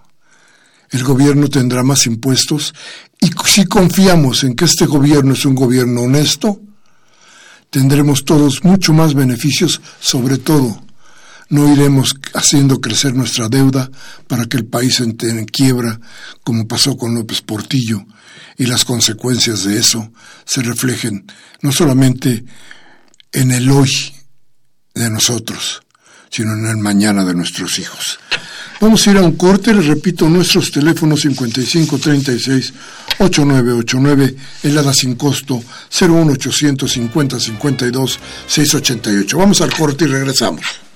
El 0.89 1.03
gobierno 1.03 1.47
tendrá 1.47 1.83
más 1.83 2.05
impuestos 2.05 2.73
y 3.19 3.29
si 3.45 3.65
confiamos 3.65 4.43
en 4.43 4.55
que 4.55 4.65
este 4.65 4.85
gobierno 4.85 5.33
es 5.33 5.45
un 5.45 5.55
gobierno 5.55 6.01
honesto, 6.01 6.59
tendremos 7.69 8.25
todos 8.25 8.63
mucho 8.63 8.93
más 8.93 9.13
beneficios, 9.13 9.79
sobre 9.99 10.37
todo 10.37 10.83
no 11.49 11.71
iremos 11.71 12.15
haciendo 12.33 12.79
crecer 12.79 13.13
nuestra 13.13 13.49
deuda 13.49 13.91
para 14.27 14.45
que 14.45 14.57
el 14.57 14.65
país 14.65 14.99
entre 15.01 15.29
en 15.31 15.45
quiebra, 15.45 15.99
como 16.43 16.67
pasó 16.67 16.97
con 16.97 17.13
López 17.13 17.41
Portillo, 17.41 18.05
y 18.57 18.65
las 18.65 18.85
consecuencias 18.85 19.65
de 19.65 19.77
eso 19.77 20.11
se 20.45 20.61
reflejen 20.61 21.25
no 21.61 21.71
solamente 21.71 22.43
en 23.33 23.51
el 23.51 23.69
hoy 23.69 23.91
de 24.93 25.09
nosotros, 25.09 25.81
sino 26.31 26.53
en 26.53 26.65
el 26.65 26.77
mañana 26.77 27.23
de 27.25 27.35
nuestros 27.35 27.77
hijos. 27.77 28.19
Vamos 28.79 29.05
a 29.05 29.11
ir 29.11 29.17
a 29.17 29.21
un 29.21 29.33
corte, 29.33 29.75
les 29.75 29.85
repito, 29.85 30.27
nuestros 30.27 30.71
teléfonos 30.71 31.21
5536 31.21 32.73
8989, 33.19 34.35
helada 34.63 34.91
sin 34.91 35.15
costo 35.15 35.61
01850 35.91 37.39
52 37.39 38.19
688. 38.47 39.37
Vamos 39.37 39.61
al 39.61 39.71
corte 39.71 40.05
y 40.05 40.07
regresamos. 40.07 40.90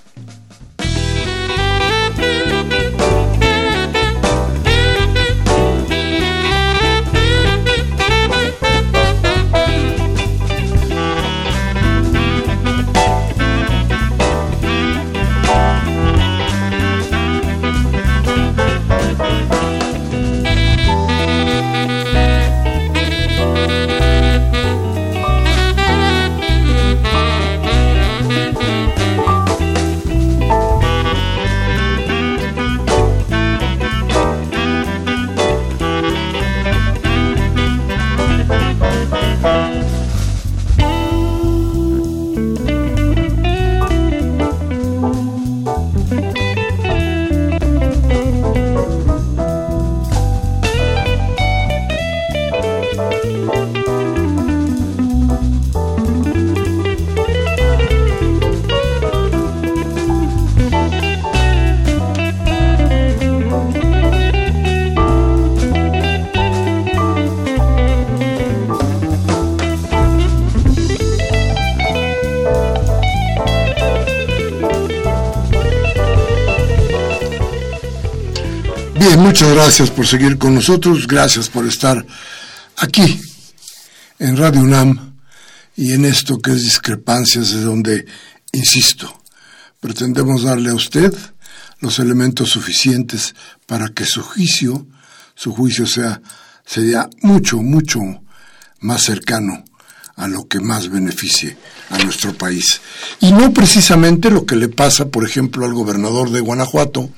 Gracias 79.56 79.90
por 79.90 80.06
seguir 80.06 80.38
con 80.38 80.54
nosotros, 80.54 81.08
gracias 81.08 81.48
por 81.48 81.66
estar 81.66 82.06
aquí 82.76 83.22
en 84.20 84.36
Radio 84.36 84.60
UNAM 84.60 85.16
y 85.78 85.94
en 85.94 86.04
esto 86.04 86.40
que 86.40 86.52
es 86.52 86.62
discrepancias 86.62 87.52
de 87.52 87.62
donde, 87.62 88.06
insisto, 88.52 89.18
pretendemos 89.80 90.44
darle 90.44 90.72
a 90.72 90.74
usted 90.74 91.16
los 91.80 92.00
elementos 92.00 92.50
suficientes 92.50 93.34
para 93.66 93.88
que 93.88 94.06
su 94.06 94.22
juicio, 94.22 94.88
su 95.36 95.54
juicio 95.54 95.88
sea, 95.88 96.22
sea 96.66 97.10
mucho, 97.22 97.62
mucho 97.62 98.02
más 98.82 99.04
cercano 99.04 99.64
a 100.18 100.28
lo 100.28 100.50
que 100.50 100.60
más 100.60 100.90
beneficie 100.90 101.56
a 101.92 102.00
nuestro 102.00 102.34
país. 102.38 102.82
Y 103.22 103.32
no 103.32 103.54
precisamente 103.54 104.30
lo 104.30 104.46
que 104.46 104.58
le 104.58 104.68
pasa, 104.68 105.08
por 105.08 105.24
ejemplo, 105.24 105.66
al 105.66 105.74
gobernador 105.74 106.32
de 106.32 106.42
Guanajuato, 106.42 107.10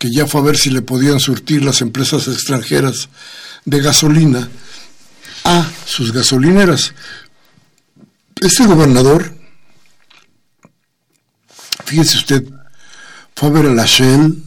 que 0.00 0.10
ya 0.10 0.26
fue 0.26 0.40
a 0.40 0.44
ver 0.44 0.56
si 0.56 0.70
le 0.70 0.80
podían 0.80 1.20
surtir 1.20 1.62
las 1.62 1.82
empresas 1.82 2.26
extranjeras 2.26 3.10
de 3.66 3.82
gasolina 3.82 4.48
a 5.44 5.70
sus 5.84 6.10
gasolineras. 6.10 6.94
Este 8.40 8.64
gobernador, 8.64 9.36
fíjese 11.84 12.16
usted, 12.16 12.44
fue 13.36 13.50
a 13.50 13.52
ver 13.52 13.66
a 13.66 13.74
la 13.74 13.84
Shell, 13.84 14.42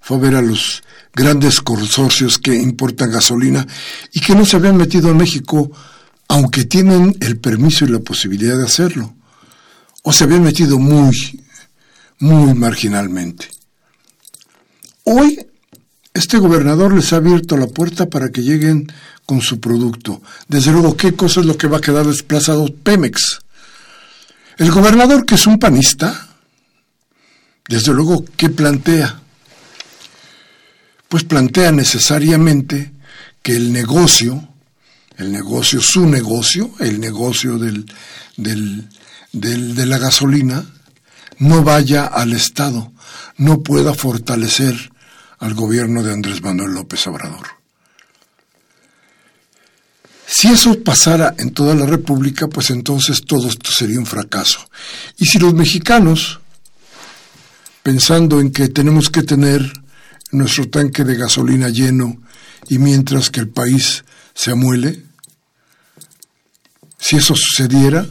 fue 0.00 0.18
a 0.18 0.20
ver 0.20 0.36
a 0.36 0.40
los 0.40 0.84
grandes 1.12 1.60
consorcios 1.60 2.38
que 2.38 2.54
importan 2.54 3.10
gasolina 3.10 3.66
y 4.12 4.20
que 4.20 4.36
no 4.36 4.46
se 4.46 4.56
habían 4.56 4.76
metido 4.76 5.10
a 5.10 5.14
México 5.14 5.72
aunque 6.28 6.64
tienen 6.64 7.16
el 7.20 7.40
permiso 7.40 7.84
y 7.84 7.88
la 7.88 7.98
posibilidad 7.98 8.56
de 8.56 8.64
hacerlo, 8.64 9.16
o 10.02 10.12
se 10.12 10.24
habían 10.24 10.44
metido 10.44 10.78
muy, 10.78 11.44
muy 12.20 12.54
marginalmente. 12.54 13.55
Hoy, 15.08 15.38
este 16.14 16.38
gobernador 16.38 16.92
les 16.92 17.12
ha 17.12 17.18
abierto 17.18 17.56
la 17.56 17.68
puerta 17.68 18.06
para 18.10 18.30
que 18.30 18.42
lleguen 18.42 18.92
con 19.24 19.40
su 19.40 19.60
producto. 19.60 20.20
Desde 20.48 20.72
luego, 20.72 20.96
¿qué 20.96 21.14
cosa 21.14 21.38
es 21.38 21.46
lo 21.46 21.56
que 21.56 21.68
va 21.68 21.76
a 21.76 21.80
quedar 21.80 22.04
desplazado 22.04 22.66
Pemex? 22.82 23.38
El 24.56 24.72
gobernador, 24.72 25.24
que 25.24 25.36
es 25.36 25.46
un 25.46 25.60
panista, 25.60 26.26
desde 27.68 27.92
luego, 27.92 28.24
¿qué 28.36 28.50
plantea? 28.50 29.20
Pues 31.08 31.22
plantea 31.22 31.70
necesariamente 31.70 32.92
que 33.42 33.54
el 33.54 33.72
negocio, 33.72 34.48
el 35.18 35.30
negocio, 35.30 35.80
su 35.80 36.04
negocio, 36.04 36.72
el 36.80 36.98
negocio 36.98 37.58
del, 37.58 37.86
del, 38.36 38.88
de 39.30 39.86
la 39.86 39.98
gasolina, 39.98 40.66
no 41.38 41.62
vaya 41.62 42.06
al 42.06 42.32
Estado, 42.32 42.90
no 43.36 43.62
pueda 43.62 43.94
fortalecer 43.94 44.95
al 45.38 45.54
gobierno 45.54 46.02
de 46.02 46.12
Andrés 46.12 46.42
Manuel 46.42 46.72
López 46.72 47.06
Obrador. 47.06 47.46
Si 50.26 50.48
eso 50.48 50.82
pasara 50.82 51.34
en 51.38 51.52
toda 51.52 51.74
la 51.74 51.86
República, 51.86 52.48
pues 52.48 52.70
entonces 52.70 53.22
todo 53.24 53.48
esto 53.48 53.70
sería 53.70 53.98
un 53.98 54.06
fracaso. 54.06 54.68
Y 55.18 55.26
si 55.26 55.38
los 55.38 55.54
mexicanos, 55.54 56.40
pensando 57.82 58.40
en 58.40 58.50
que 58.50 58.68
tenemos 58.68 59.08
que 59.08 59.22
tener 59.22 59.72
nuestro 60.32 60.68
tanque 60.68 61.04
de 61.04 61.14
gasolina 61.14 61.68
lleno 61.68 62.20
y 62.68 62.78
mientras 62.78 63.30
que 63.30 63.40
el 63.40 63.48
país 63.48 64.04
se 64.34 64.50
amuele, 64.50 65.04
si 66.98 67.16
eso 67.16 67.34
sucediera, 67.36 68.04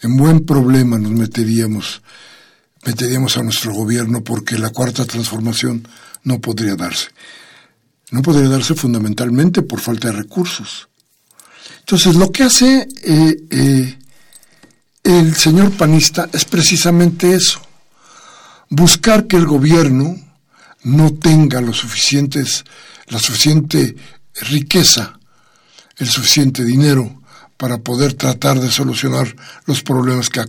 en 0.00 0.16
buen 0.16 0.44
problema 0.44 0.98
nos 0.98 1.12
meteríamos, 1.12 2.02
meteríamos 2.84 3.36
a 3.36 3.42
nuestro 3.42 3.72
gobierno 3.72 4.22
porque 4.22 4.58
la 4.58 4.70
cuarta 4.70 5.04
transformación 5.04 5.86
no 6.24 6.40
podría 6.40 6.74
darse. 6.76 7.08
No 8.10 8.22
podría 8.22 8.48
darse 8.48 8.74
fundamentalmente 8.74 9.62
por 9.62 9.80
falta 9.80 10.08
de 10.08 10.14
recursos. 10.14 10.88
Entonces, 11.80 12.14
lo 12.14 12.30
que 12.30 12.42
hace 12.44 12.86
eh, 13.02 13.36
eh, 13.50 13.98
el 15.04 15.34
señor 15.34 15.72
panista 15.72 16.28
es 16.32 16.44
precisamente 16.44 17.34
eso, 17.34 17.60
buscar 18.68 19.26
que 19.26 19.36
el 19.36 19.46
gobierno 19.46 20.16
no 20.84 21.14
tenga 21.14 21.60
los 21.60 21.78
suficientes, 21.78 22.64
la 23.08 23.18
suficiente 23.18 23.96
riqueza, 24.34 25.18
el 25.96 26.08
suficiente 26.08 26.64
dinero 26.64 27.20
para 27.56 27.78
poder 27.78 28.14
tratar 28.14 28.60
de 28.60 28.70
solucionar 28.70 29.34
los 29.66 29.82
problemas 29.82 30.28
que, 30.28 30.44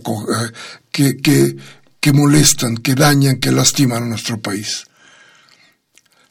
que, 0.90 1.16
que, 1.18 1.56
que 2.04 2.12
molestan, 2.12 2.76
que 2.76 2.94
dañan, 2.94 3.40
que 3.40 3.50
lastiman 3.50 4.02
a 4.02 4.06
nuestro 4.06 4.38
país. 4.38 4.84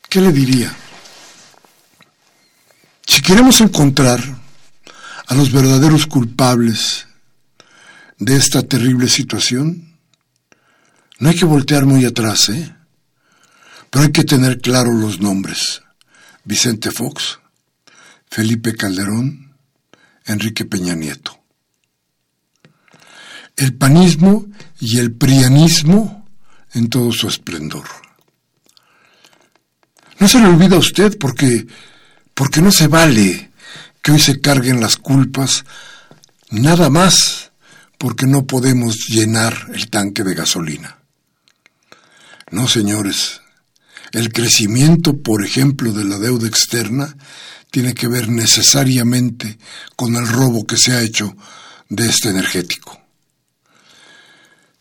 ¿Qué 0.08 0.22
le 0.22 0.32
diría? 0.32 0.72
Si 3.08 3.24
queremos 3.24 3.60
encontrar 3.60 4.20
a 5.26 5.34
los 5.34 5.52
verdaderos 5.52 6.06
culpables 6.06 7.08
de 8.20 8.36
esta 8.36 8.62
terrible 8.62 9.10
situación, 9.10 9.98
no 11.18 11.30
hay 11.30 11.36
que 11.36 11.46
voltear 11.46 11.88
muy 11.88 12.06
atrás, 12.06 12.50
¿eh? 12.50 12.76
Pero 13.90 14.06
hay 14.06 14.12
que 14.12 14.26
tener 14.26 14.62
claros 14.62 14.94
los 14.94 15.22
nombres. 15.22 15.82
Vicente 16.44 16.92
Fox, 16.92 17.40
Felipe 18.30 18.76
Calderón, 18.76 19.56
Enrique 20.26 20.66
Peña 20.66 20.94
Nieto. 20.94 21.43
El 23.56 23.76
panismo 23.76 24.46
y 24.80 25.00
el 25.00 25.14
prianismo 25.14 26.28
en 26.74 26.90
todo 26.90 27.12
su 27.12 27.28
esplendor. 27.28 27.86
No 30.20 30.28
se 30.28 30.40
le 30.40 30.48
olvida 30.48 30.76
a 30.76 30.80
usted 30.80 31.18
porque, 31.18 31.68
porque 32.34 32.62
no 32.62 32.72
se 32.72 32.88
vale 32.88 33.52
que 34.02 34.12
hoy 34.12 34.20
se 34.20 34.42
carguen 34.42 34.82
las 34.82 34.98
culpas 34.98 35.66
nada 36.50 36.90
más 36.90 37.52
porque 37.98 38.28
no 38.28 38.46
podemos 38.46 39.08
llenar 39.08 39.68
el 39.74 39.90
tanque 39.90 40.24
de 40.24 40.36
gasolina. 40.36 40.98
No, 42.52 42.68
señores, 42.68 43.42
el 44.12 44.32
crecimiento, 44.32 45.22
por 45.22 45.44
ejemplo, 45.44 45.92
de 45.92 46.04
la 46.04 46.20
deuda 46.20 46.48
externa 46.48 47.16
tiene 47.72 47.94
que 47.94 48.08
ver 48.08 48.30
necesariamente 48.30 49.58
con 49.96 50.16
el 50.16 50.28
robo 50.28 50.66
que 50.68 50.78
se 50.78 50.92
ha 50.92 51.02
hecho 51.02 51.36
de 51.90 52.08
este 52.08 52.30
energético. 52.30 53.03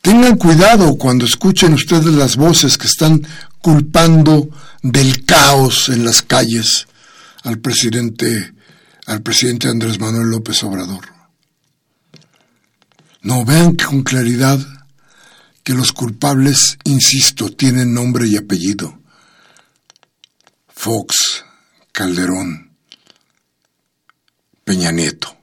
Tengan 0.03 0.37
cuidado 0.37 0.99
cuando 0.99 1.25
escuchen 1.25 1.75
ustedes 1.75 2.07
las 2.07 2.37
voces 2.37 2.77
que 2.77 2.89
están 2.89 3.25
culpando 3.61 4.51
del 4.83 5.25
caos 5.25 5.89
en 5.89 6.05
las 6.05 6.23
calles 6.23 6.89
al 7.45 7.61
presidente 7.61 8.53
al 9.07 9.23
presidente 9.23 9.69
Andrés 9.69 10.01
Manuel 10.01 10.29
López 10.29 10.63
Obrador. 10.65 11.05
No 13.23 13.45
vean 13.45 13.77
con 13.77 14.03
claridad 14.03 14.59
que 15.63 15.75
los 15.75 15.93
culpables, 15.93 16.79
insisto, 16.85 17.51
tienen 17.51 17.95
nombre 17.95 18.27
y 18.27 18.37
apellido. 18.37 19.01
Fox, 20.69 21.45
Calderón, 21.93 22.73
Peña 24.65 24.91
Nieto. 24.91 25.37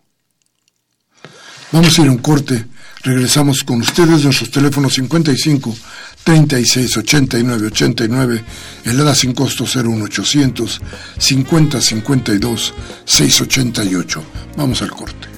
Vamos 1.72 1.97
a 1.97 2.01
ir 2.01 2.10
a 2.10 2.12
un 2.12 2.18
corte. 2.18 2.66
Regresamos 3.02 3.64
con 3.64 3.80
ustedes 3.80 4.26
nuestros 4.26 4.52
teléfonos 4.52 4.93
55 4.93 5.76
36 6.24 6.97
89 6.97 7.68
89, 7.68 8.43
el 8.86 9.00
ADA 9.00 9.16
sin 9.16 9.34
costo 9.34 9.66
01800 9.66 10.82
50 11.18 11.82
52 11.82 12.74
688. 13.06 14.24
Vamos 14.58 14.82
al 14.82 14.91
corte. 14.91 15.28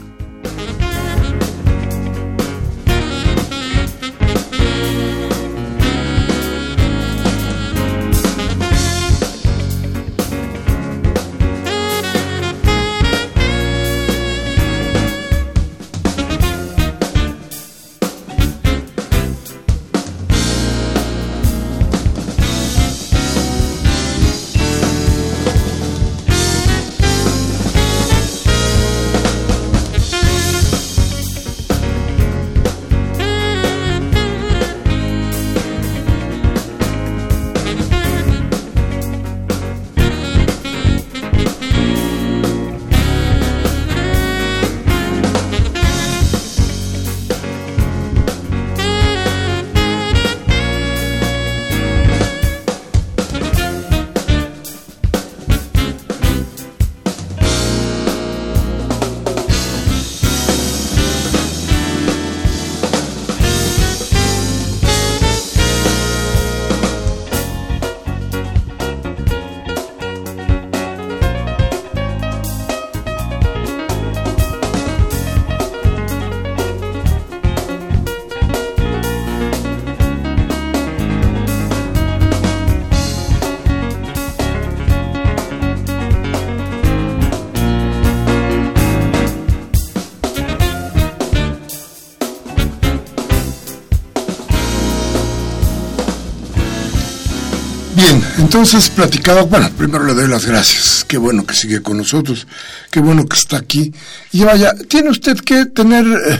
Entonces 98.51 98.89
platicaba, 98.89 99.43
bueno, 99.43 99.69
primero 99.77 100.05
le 100.05 100.13
doy 100.13 100.27
las 100.27 100.45
gracias, 100.45 101.05
qué 101.07 101.17
bueno 101.17 101.45
que 101.45 101.53
sigue 101.53 101.81
con 101.81 101.95
nosotros, 101.95 102.45
qué 102.91 102.99
bueno 102.99 103.25
que 103.25 103.37
está 103.37 103.55
aquí. 103.55 103.93
Y 104.33 104.43
vaya, 104.43 104.73
tiene 104.89 105.09
usted 105.09 105.39
que 105.39 105.67
tener 105.67 106.05
eh, 106.05 106.37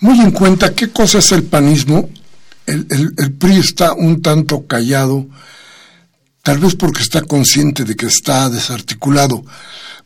muy 0.00 0.20
en 0.20 0.32
cuenta 0.32 0.74
qué 0.74 0.90
cosa 0.90 1.16
es 1.16 1.32
el 1.32 1.44
panismo. 1.44 2.10
El, 2.66 2.86
el 3.16 3.32
PRI 3.32 3.56
está 3.56 3.94
un 3.94 4.20
tanto 4.20 4.66
callado, 4.66 5.28
tal 6.42 6.58
vez 6.58 6.74
porque 6.74 7.00
está 7.00 7.22
consciente 7.22 7.84
de 7.84 7.96
que 7.96 8.04
está 8.04 8.50
desarticulado. 8.50 9.42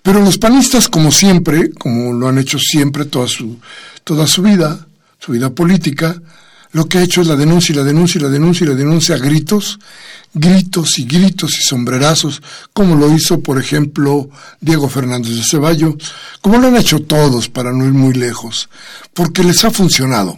Pero 0.05 0.20
los 0.20 0.39
panistas, 0.39 0.89
como 0.89 1.11
siempre, 1.11 1.72
como 1.72 2.12
lo 2.12 2.28
han 2.28 2.39
hecho 2.39 2.61
siempre 2.61 3.07
toda 3.07 3.26
su, 3.26 3.59
toda 4.05 4.28
su 4.28 4.41
vida, 4.43 4.87
su 5.18 5.32
vida 5.32 5.51
política, 5.51 6.14
lo 6.74 6.88
que 6.88 6.98
ha 6.98 7.02
hecho 7.02 7.20
es 7.20 7.28
la 7.28 7.36
denuncia 7.36 7.72
y 7.72 7.76
la 7.76 7.84
denuncia 7.84 8.18
y 8.18 8.22
la 8.22 8.28
denuncia 8.28 8.64
y 8.64 8.68
la 8.68 8.74
denuncia 8.74 9.14
a 9.14 9.18
gritos, 9.18 9.78
gritos 10.34 10.98
y 10.98 11.04
gritos 11.04 11.56
y 11.56 11.62
sombrerazos, 11.62 12.42
como 12.72 12.96
lo 12.96 13.14
hizo, 13.14 13.40
por 13.40 13.60
ejemplo, 13.60 14.28
Diego 14.60 14.88
Fernández 14.88 15.36
de 15.36 15.44
Ceballo, 15.44 15.96
como 16.40 16.58
lo 16.58 16.66
han 16.66 16.76
hecho 16.76 17.00
todos 17.02 17.48
para 17.48 17.72
no 17.72 17.84
ir 17.84 17.92
muy 17.92 18.12
lejos, 18.12 18.68
porque 19.12 19.44
les 19.44 19.64
ha 19.64 19.70
funcionado. 19.70 20.36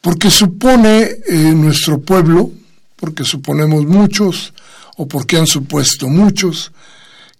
Porque 0.00 0.30
supone 0.30 1.16
eh, 1.28 1.52
nuestro 1.54 2.00
pueblo, 2.00 2.50
porque 2.96 3.24
suponemos 3.24 3.84
muchos, 3.84 4.54
o 4.96 5.06
porque 5.06 5.36
han 5.36 5.46
supuesto 5.46 6.08
muchos, 6.08 6.72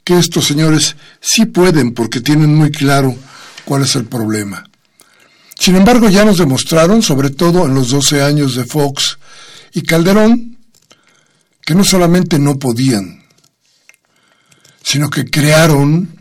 que 0.04 0.18
estos 0.18 0.44
señores 0.44 0.96
sí 1.18 1.46
pueden, 1.46 1.94
porque 1.94 2.20
tienen 2.20 2.54
muy 2.54 2.70
claro 2.70 3.16
cuál 3.64 3.84
es 3.84 3.96
el 3.96 4.04
problema. 4.04 4.67
Sin 5.58 5.74
embargo, 5.74 6.08
ya 6.08 6.24
nos 6.24 6.38
demostraron, 6.38 7.02
sobre 7.02 7.30
todo 7.30 7.66
en 7.66 7.74
los 7.74 7.90
12 7.90 8.22
años 8.22 8.54
de 8.54 8.64
Fox 8.64 9.18
y 9.72 9.82
Calderón, 9.82 10.56
que 11.62 11.74
no 11.74 11.84
solamente 11.84 12.38
no 12.38 12.58
podían, 12.58 13.24
sino 14.82 15.10
que 15.10 15.24
crearon 15.28 16.16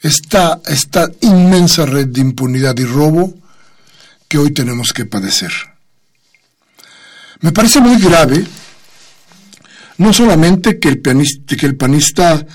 esta, 0.00 0.60
esta 0.66 1.10
inmensa 1.20 1.84
red 1.86 2.06
de 2.06 2.20
impunidad 2.20 2.78
y 2.78 2.84
robo 2.84 3.34
que 4.28 4.38
hoy 4.38 4.52
tenemos 4.52 4.92
que 4.92 5.04
padecer. 5.04 5.52
Me 7.40 7.52
parece 7.52 7.80
muy 7.80 8.00
grave 8.00 8.46
no 9.98 10.12
solamente 10.12 10.78
que 10.78 10.88
el, 10.88 11.00
pianista, 11.00 11.56
panista 11.78 12.46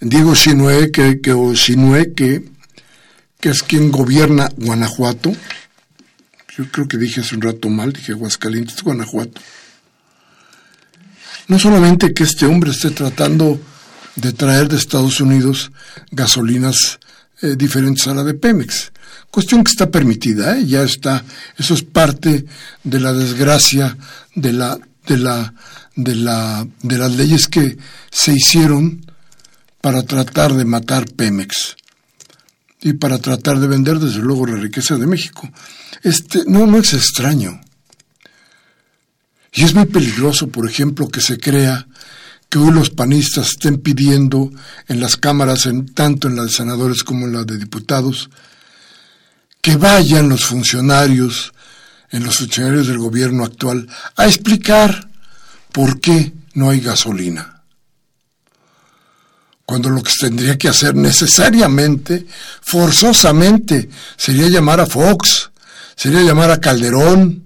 Diego 0.00 0.34
Sinue, 0.34 0.90
que, 0.90 1.20
que, 1.20 1.34
que 2.14 2.51
que 3.42 3.48
es 3.48 3.64
quien 3.64 3.90
gobierna 3.90 4.48
Guanajuato. 4.56 5.34
Yo 6.56 6.70
creo 6.70 6.86
que 6.86 6.96
dije 6.96 7.22
hace 7.22 7.34
un 7.34 7.42
rato 7.42 7.68
mal, 7.68 7.92
dije 7.92 8.12
Aguascalientes, 8.12 8.80
Guanajuato. 8.84 9.40
No 11.48 11.58
solamente 11.58 12.14
que 12.14 12.22
este 12.22 12.46
hombre 12.46 12.70
esté 12.70 12.90
tratando 12.90 13.60
de 14.14 14.32
traer 14.32 14.68
de 14.68 14.76
Estados 14.76 15.20
Unidos 15.20 15.72
gasolinas 16.12 17.00
eh, 17.42 17.56
diferentes 17.56 18.06
a 18.06 18.14
la 18.14 18.22
de 18.22 18.34
Pemex, 18.34 18.92
cuestión 19.32 19.64
que 19.64 19.72
está 19.72 19.90
permitida, 19.90 20.56
¿eh? 20.56 20.64
ya 20.64 20.84
está, 20.84 21.24
eso 21.58 21.74
es 21.74 21.82
parte 21.82 22.46
de 22.84 23.00
la 23.00 23.12
desgracia 23.12 23.96
de 24.36 24.52
la, 24.52 24.78
de 25.08 25.18
la, 25.18 25.52
de 25.96 26.14
la, 26.14 26.68
de 26.82 26.96
las 26.96 27.10
leyes 27.16 27.48
que 27.48 27.76
se 28.08 28.34
hicieron 28.34 29.04
para 29.80 30.04
tratar 30.04 30.54
de 30.54 30.64
matar 30.64 31.10
Pemex 31.10 31.74
y 32.82 32.94
para 32.94 33.18
tratar 33.18 33.60
de 33.60 33.68
vender 33.68 33.98
desde 33.98 34.20
luego 34.20 34.46
la 34.46 34.56
riqueza 34.56 34.96
de 34.96 35.06
México. 35.06 35.48
Este, 36.02 36.42
no, 36.46 36.66
no 36.66 36.78
es 36.78 36.92
extraño. 36.94 37.60
Y 39.52 39.64
es 39.64 39.74
muy 39.74 39.86
peligroso, 39.86 40.48
por 40.48 40.68
ejemplo, 40.68 41.08
que 41.08 41.20
se 41.20 41.38
crea 41.38 41.86
que 42.48 42.58
hoy 42.58 42.72
los 42.72 42.90
panistas 42.90 43.50
estén 43.50 43.78
pidiendo 43.78 44.50
en 44.88 45.00
las 45.00 45.16
cámaras, 45.16 45.66
en, 45.66 45.86
tanto 45.86 46.28
en 46.28 46.36
las 46.36 46.46
de 46.46 46.52
senadores 46.52 47.04
como 47.04 47.26
en 47.26 47.34
las 47.34 47.46
de 47.46 47.56
diputados, 47.56 48.30
que 49.60 49.76
vayan 49.76 50.28
los 50.28 50.44
funcionarios, 50.44 51.52
en 52.10 52.24
los 52.24 52.38
funcionarios 52.38 52.88
del 52.88 52.98
gobierno 52.98 53.44
actual, 53.44 53.88
a 54.16 54.26
explicar 54.26 55.08
por 55.70 56.00
qué 56.00 56.32
no 56.54 56.68
hay 56.70 56.80
gasolina 56.80 57.51
cuando 59.72 59.88
lo 59.88 60.02
que 60.02 60.12
tendría 60.20 60.58
que 60.58 60.68
hacer 60.68 60.94
necesariamente, 60.94 62.26
forzosamente, 62.60 63.88
sería 64.18 64.46
llamar 64.50 64.80
a 64.80 64.86
Fox, 64.86 65.50
sería 65.96 66.20
llamar 66.20 66.50
a 66.50 66.60
Calderón, 66.60 67.42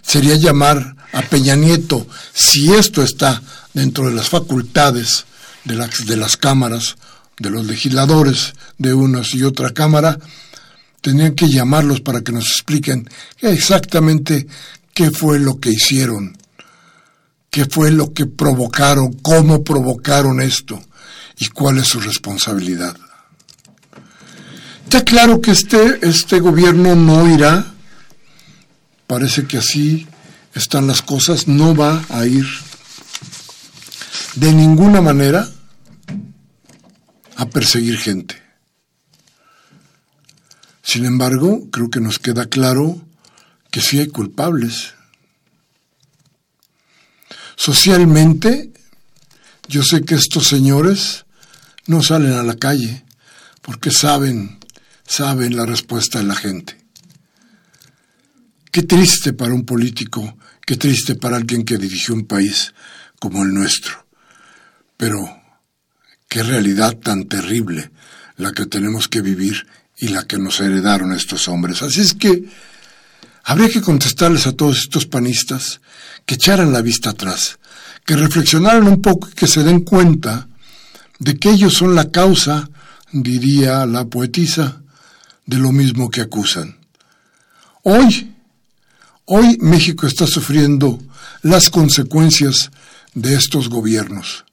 sería 0.00 0.36
llamar 0.36 0.96
a 1.12 1.20
Peña 1.20 1.56
Nieto, 1.56 2.06
si 2.32 2.72
esto 2.72 3.02
está 3.02 3.42
dentro 3.74 4.08
de 4.08 4.14
las 4.14 4.30
facultades 4.30 5.26
de 5.64 5.74
las, 5.74 6.06
de 6.06 6.16
las 6.16 6.38
cámaras, 6.38 6.96
de 7.38 7.50
los 7.50 7.66
legisladores 7.66 8.54
de 8.78 8.94
una 8.94 9.20
y 9.30 9.42
otra 9.42 9.74
cámara, 9.74 10.18
tendrían 11.02 11.34
que 11.34 11.50
llamarlos 11.50 12.00
para 12.00 12.22
que 12.22 12.32
nos 12.32 12.46
expliquen 12.46 13.10
exactamente 13.42 14.46
qué 14.94 15.10
fue 15.10 15.38
lo 15.38 15.60
que 15.60 15.68
hicieron, 15.68 16.34
qué 17.50 17.66
fue 17.66 17.90
lo 17.90 18.14
que 18.14 18.24
provocaron, 18.24 19.12
cómo 19.20 19.62
provocaron 19.62 20.40
esto 20.40 20.82
y 21.38 21.48
cuál 21.48 21.78
es 21.78 21.88
su 21.88 22.00
responsabilidad. 22.00 22.96
Está 24.84 25.04
claro 25.04 25.40
que 25.40 25.50
este, 25.50 25.98
este 26.02 26.40
gobierno 26.40 26.96
no 26.96 27.28
irá, 27.28 27.74
parece 29.06 29.46
que 29.46 29.58
así 29.58 30.06
están 30.54 30.86
las 30.86 31.02
cosas, 31.02 31.46
no 31.46 31.74
va 31.74 32.04
a 32.08 32.26
ir 32.26 32.46
de 34.34 34.52
ninguna 34.52 35.00
manera 35.00 35.48
a 37.36 37.46
perseguir 37.46 37.98
gente. 37.98 38.42
Sin 40.82 41.04
embargo, 41.04 41.68
creo 41.70 41.90
que 41.90 42.00
nos 42.00 42.18
queda 42.18 42.46
claro 42.46 43.00
que 43.70 43.82
sí 43.82 43.98
hay 43.98 44.08
culpables. 44.08 44.94
Socialmente, 47.56 48.72
yo 49.68 49.82
sé 49.82 50.02
que 50.02 50.14
estos 50.14 50.48
señores 50.48 51.26
no 51.88 52.02
salen 52.02 52.34
a 52.34 52.42
la 52.42 52.56
calle 52.56 53.04
porque 53.62 53.90
saben, 53.90 54.58
saben 55.06 55.56
la 55.56 55.66
respuesta 55.66 56.18
de 56.18 56.24
la 56.24 56.36
gente. 56.36 56.78
Qué 58.70 58.82
triste 58.82 59.32
para 59.32 59.54
un 59.54 59.64
político, 59.64 60.36
qué 60.64 60.76
triste 60.76 61.16
para 61.16 61.36
alguien 61.36 61.64
que 61.64 61.78
dirigió 61.78 62.14
un 62.14 62.26
país 62.26 62.74
como 63.18 63.42
el 63.42 63.52
nuestro. 63.52 64.06
Pero 64.96 65.42
qué 66.28 66.42
realidad 66.42 66.96
tan 66.98 67.24
terrible 67.24 67.90
la 68.36 68.52
que 68.52 68.66
tenemos 68.66 69.08
que 69.08 69.22
vivir 69.22 69.66
y 69.96 70.08
la 70.08 70.24
que 70.24 70.38
nos 70.38 70.60
heredaron 70.60 71.12
estos 71.12 71.48
hombres. 71.48 71.82
Así 71.82 72.02
es 72.02 72.12
que 72.12 72.44
habría 73.44 73.70
que 73.70 73.80
contestarles 73.80 74.46
a 74.46 74.52
todos 74.52 74.78
estos 74.78 75.06
panistas 75.06 75.80
que 76.26 76.34
echaran 76.34 76.70
la 76.70 76.82
vista 76.82 77.10
atrás, 77.10 77.58
que 78.04 78.14
reflexionaran 78.14 78.86
un 78.86 79.00
poco 79.00 79.30
y 79.30 79.34
que 79.34 79.46
se 79.46 79.64
den 79.64 79.80
cuenta 79.80 80.48
de 81.18 81.36
que 81.36 81.50
ellos 81.50 81.74
son 81.74 81.94
la 81.94 82.10
causa, 82.10 82.70
diría 83.12 83.86
la 83.86 84.06
poetisa, 84.06 84.82
de 85.46 85.56
lo 85.58 85.72
mismo 85.72 86.10
que 86.10 86.20
acusan. 86.20 86.76
Hoy, 87.82 88.34
hoy 89.24 89.56
México 89.60 90.06
está 90.06 90.26
sufriendo 90.26 90.98
las 91.42 91.70
consecuencias 91.70 92.70
de 93.14 93.34
estos 93.34 93.68
gobiernos. 93.68 94.44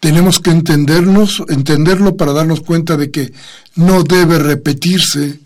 Tenemos 0.00 0.40
que 0.40 0.50
entendernos, 0.50 1.42
entenderlo 1.48 2.16
para 2.16 2.32
darnos 2.32 2.62
cuenta 2.62 2.96
de 2.96 3.10
que 3.10 3.32
no 3.76 4.02
debe 4.02 4.38
repetirse 4.38 5.40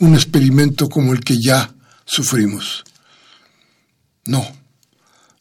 un 0.00 0.14
experimento 0.14 0.88
como 0.88 1.12
el 1.12 1.20
que 1.20 1.40
ya 1.40 1.72
sufrimos. 2.04 2.84
No, 4.26 4.46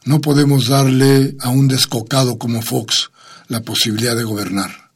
no 0.06 0.22
podemos 0.22 0.68
darle 0.68 1.36
a 1.42 1.50
un 1.50 1.68
descocado 1.68 2.38
como 2.38 2.62
Fox 2.62 3.10
la 3.48 3.62
posibilidad 3.62 4.16
de 4.16 4.24
gobernar. 4.24 4.92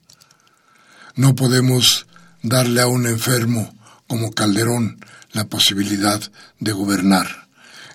No 1.16 1.36
podemos 1.36 2.08
darle 2.44 2.82
a 2.82 2.88
un 2.88 3.06
enfermo 3.06 3.74
como 4.08 4.32
Calderón 4.32 5.00
la 5.32 5.46
posibilidad 5.46 6.22
de 6.60 6.72
gobernar. 6.72 7.48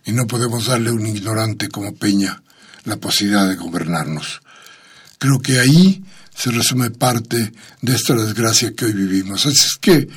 Y 0.05 0.13
no 0.13 0.27
podemos 0.27 0.67
darle 0.67 0.91
a 0.91 0.95
un 0.95 1.07
ignorante 1.07 1.69
como 1.69 1.95
Peña 1.95 2.43
la 2.85 2.97
posibilidad 2.97 3.49
de 3.49 3.57
gobernarnos. 3.57 4.41
Creo 5.19 5.41
que 5.41 5.59
ahí 5.59 6.05
se 6.35 6.51
resume 6.51 6.91
parte 6.91 7.53
de 7.83 7.95
esta 7.95 8.15
desgracia 8.15 8.73
que 8.75 8.85
hoy 8.85 8.93
vivimos. 8.93 9.47
Así 9.47 9.67
es 9.67 9.77
que, 9.81 10.09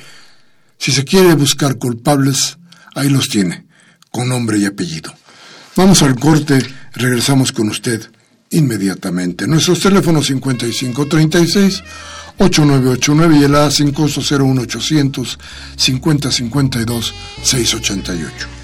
si 0.78 0.92
se 0.92 1.04
quiere 1.04 1.34
buscar 1.34 1.78
culpables, 1.78 2.58
ahí 2.94 3.08
los 3.08 3.28
tiene, 3.28 3.66
con 4.10 4.28
nombre 4.28 4.58
y 4.58 4.66
apellido. 4.66 5.14
Vamos 5.76 6.02
al 6.02 6.18
corte, 6.18 6.64
regresamos 6.92 7.52
con 7.52 7.68
usted 7.68 8.10
inmediatamente. 8.50 9.46
Nuestros 9.46 9.80
teléfonos 9.80 10.26
5536 10.26 11.82
8989 12.38 13.36
y 13.38 13.44
el 13.44 13.54
A 13.54 13.70
sin 13.70 13.92
costo 13.92 14.20
01800 14.20 15.38
5052 15.76 17.14
688. 17.42 18.59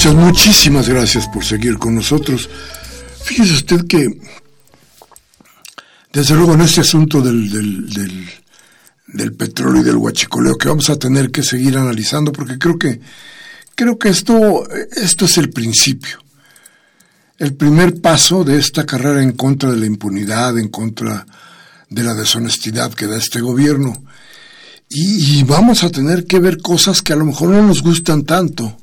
Muchas, 0.00 0.14
muchísimas 0.14 0.88
gracias 0.88 1.28
por 1.28 1.44
seguir 1.44 1.76
con 1.76 1.94
nosotros. 1.94 2.48
Fíjese 3.22 3.52
usted 3.52 3.86
que, 3.86 4.18
desde 6.10 6.34
luego, 6.34 6.54
en 6.54 6.62
este 6.62 6.80
asunto 6.80 7.20
del, 7.20 7.50
del, 7.50 8.30
del, 9.08 9.32
petróleo 9.34 9.82
y 9.82 9.84
del 9.84 9.96
huachicoleo, 9.96 10.56
que 10.56 10.68
vamos 10.68 10.88
a 10.88 10.98
tener 10.98 11.30
que 11.30 11.42
seguir 11.42 11.76
analizando, 11.76 12.32
porque 12.32 12.58
creo 12.58 12.78
que, 12.78 12.98
creo 13.74 13.98
que 13.98 14.08
esto, 14.08 14.66
esto 14.96 15.26
es 15.26 15.36
el 15.36 15.50
principio. 15.50 16.18
El 17.36 17.54
primer 17.54 18.00
paso 18.00 18.42
de 18.42 18.56
esta 18.56 18.86
carrera 18.86 19.22
en 19.22 19.32
contra 19.32 19.70
de 19.70 19.76
la 19.76 19.86
impunidad, 19.86 20.58
en 20.58 20.68
contra 20.68 21.26
de 21.90 22.02
la 22.02 22.14
deshonestidad 22.14 22.94
que 22.94 23.06
da 23.06 23.18
este 23.18 23.42
gobierno. 23.42 24.02
y 24.88 25.42
vamos 25.44 25.84
a 25.84 25.90
tener 25.90 26.24
que 26.24 26.40
ver 26.40 26.56
cosas 26.56 27.02
que 27.02 27.12
a 27.12 27.16
lo 27.16 27.26
mejor 27.26 27.50
no 27.50 27.62
nos 27.62 27.82
gustan 27.82 28.24
tanto 28.24 28.78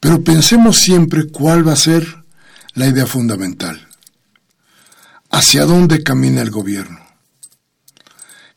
pero 0.00 0.24
pensemos 0.24 0.78
siempre 0.78 1.28
cuál 1.28 1.66
va 1.66 1.74
a 1.74 1.76
ser 1.76 2.24
la 2.74 2.86
idea 2.86 3.06
fundamental. 3.06 3.86
¿Hacia 5.30 5.64
dónde 5.64 6.02
camina 6.02 6.40
el 6.40 6.50
gobierno? 6.50 6.98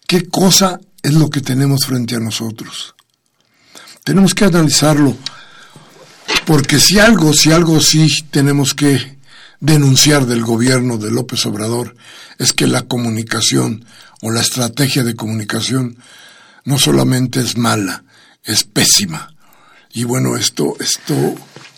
¿Qué 0.07 0.27
cosa 0.27 0.79
es 1.01 1.13
lo 1.13 1.29
que 1.29 1.41
tenemos 1.41 1.85
frente 1.85 2.15
a 2.15 2.19
nosotros? 2.19 2.95
Tenemos 4.03 4.33
que 4.33 4.45
analizarlo, 4.45 5.15
porque 6.45 6.79
si 6.79 6.99
algo, 6.99 7.33
si 7.33 7.51
algo 7.51 7.79
sí 7.79 8.09
tenemos 8.31 8.73
que 8.73 9.17
denunciar 9.59 10.25
del 10.25 10.43
gobierno 10.43 10.97
de 10.97 11.11
López 11.11 11.45
Obrador, 11.45 11.95
es 12.37 12.53
que 12.53 12.67
la 12.67 12.83
comunicación 12.83 13.85
o 14.21 14.31
la 14.31 14.41
estrategia 14.41 15.03
de 15.03 15.15
comunicación 15.15 15.97
no 16.65 16.77
solamente 16.79 17.39
es 17.39 17.57
mala, 17.57 18.03
es 18.43 18.63
pésima. 18.63 19.32
Y 19.93 20.03
bueno, 20.05 20.35
esto, 20.35 20.75
esto 20.79 21.35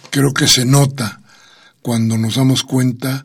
creo 0.09 0.33
que 0.33 0.47
se 0.47 0.65
nota 0.65 1.21
cuando 1.81 2.17
nos 2.17 2.35
damos 2.35 2.63
cuenta 2.63 3.21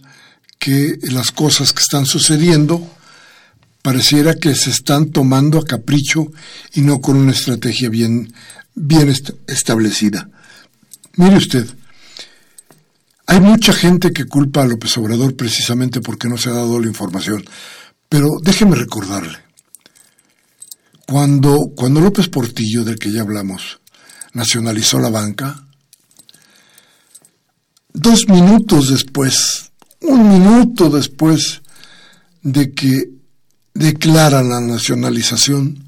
que 0.58 0.98
las 1.02 1.30
cosas 1.30 1.72
que 1.72 1.80
están 1.80 2.06
sucediendo 2.06 2.86
pareciera 3.82 4.34
que 4.34 4.54
se 4.54 4.70
están 4.70 5.10
tomando 5.10 5.58
a 5.58 5.64
capricho 5.64 6.26
y 6.74 6.82
no 6.82 7.00
con 7.00 7.16
una 7.16 7.32
estrategia 7.32 7.88
bien, 7.88 8.32
bien 8.74 9.08
establecida. 9.46 10.28
Mire 11.16 11.36
usted, 11.36 11.66
hay 13.26 13.40
mucha 13.40 13.72
gente 13.72 14.12
que 14.12 14.26
culpa 14.26 14.62
a 14.62 14.66
López 14.66 14.98
Obrador 14.98 15.36
precisamente 15.36 16.00
porque 16.00 16.28
no 16.28 16.36
se 16.36 16.50
ha 16.50 16.54
dado 16.54 16.80
la 16.80 16.88
información, 16.88 17.44
pero 18.08 18.28
déjeme 18.42 18.76
recordarle, 18.76 19.38
cuando, 21.06 21.70
cuando 21.74 22.00
López 22.00 22.28
Portillo, 22.28 22.84
del 22.84 22.98
que 22.98 23.12
ya 23.12 23.22
hablamos, 23.22 23.79
nacionalizó 24.32 24.98
la 24.98 25.10
banca. 25.10 25.62
Dos 27.92 28.28
minutos 28.28 28.88
después, 28.88 29.72
un 30.00 30.28
minuto 30.28 30.90
después 30.90 31.62
de 32.42 32.72
que 32.72 33.10
declaran 33.74 34.48
la 34.48 34.60
nacionalización, 34.60 35.84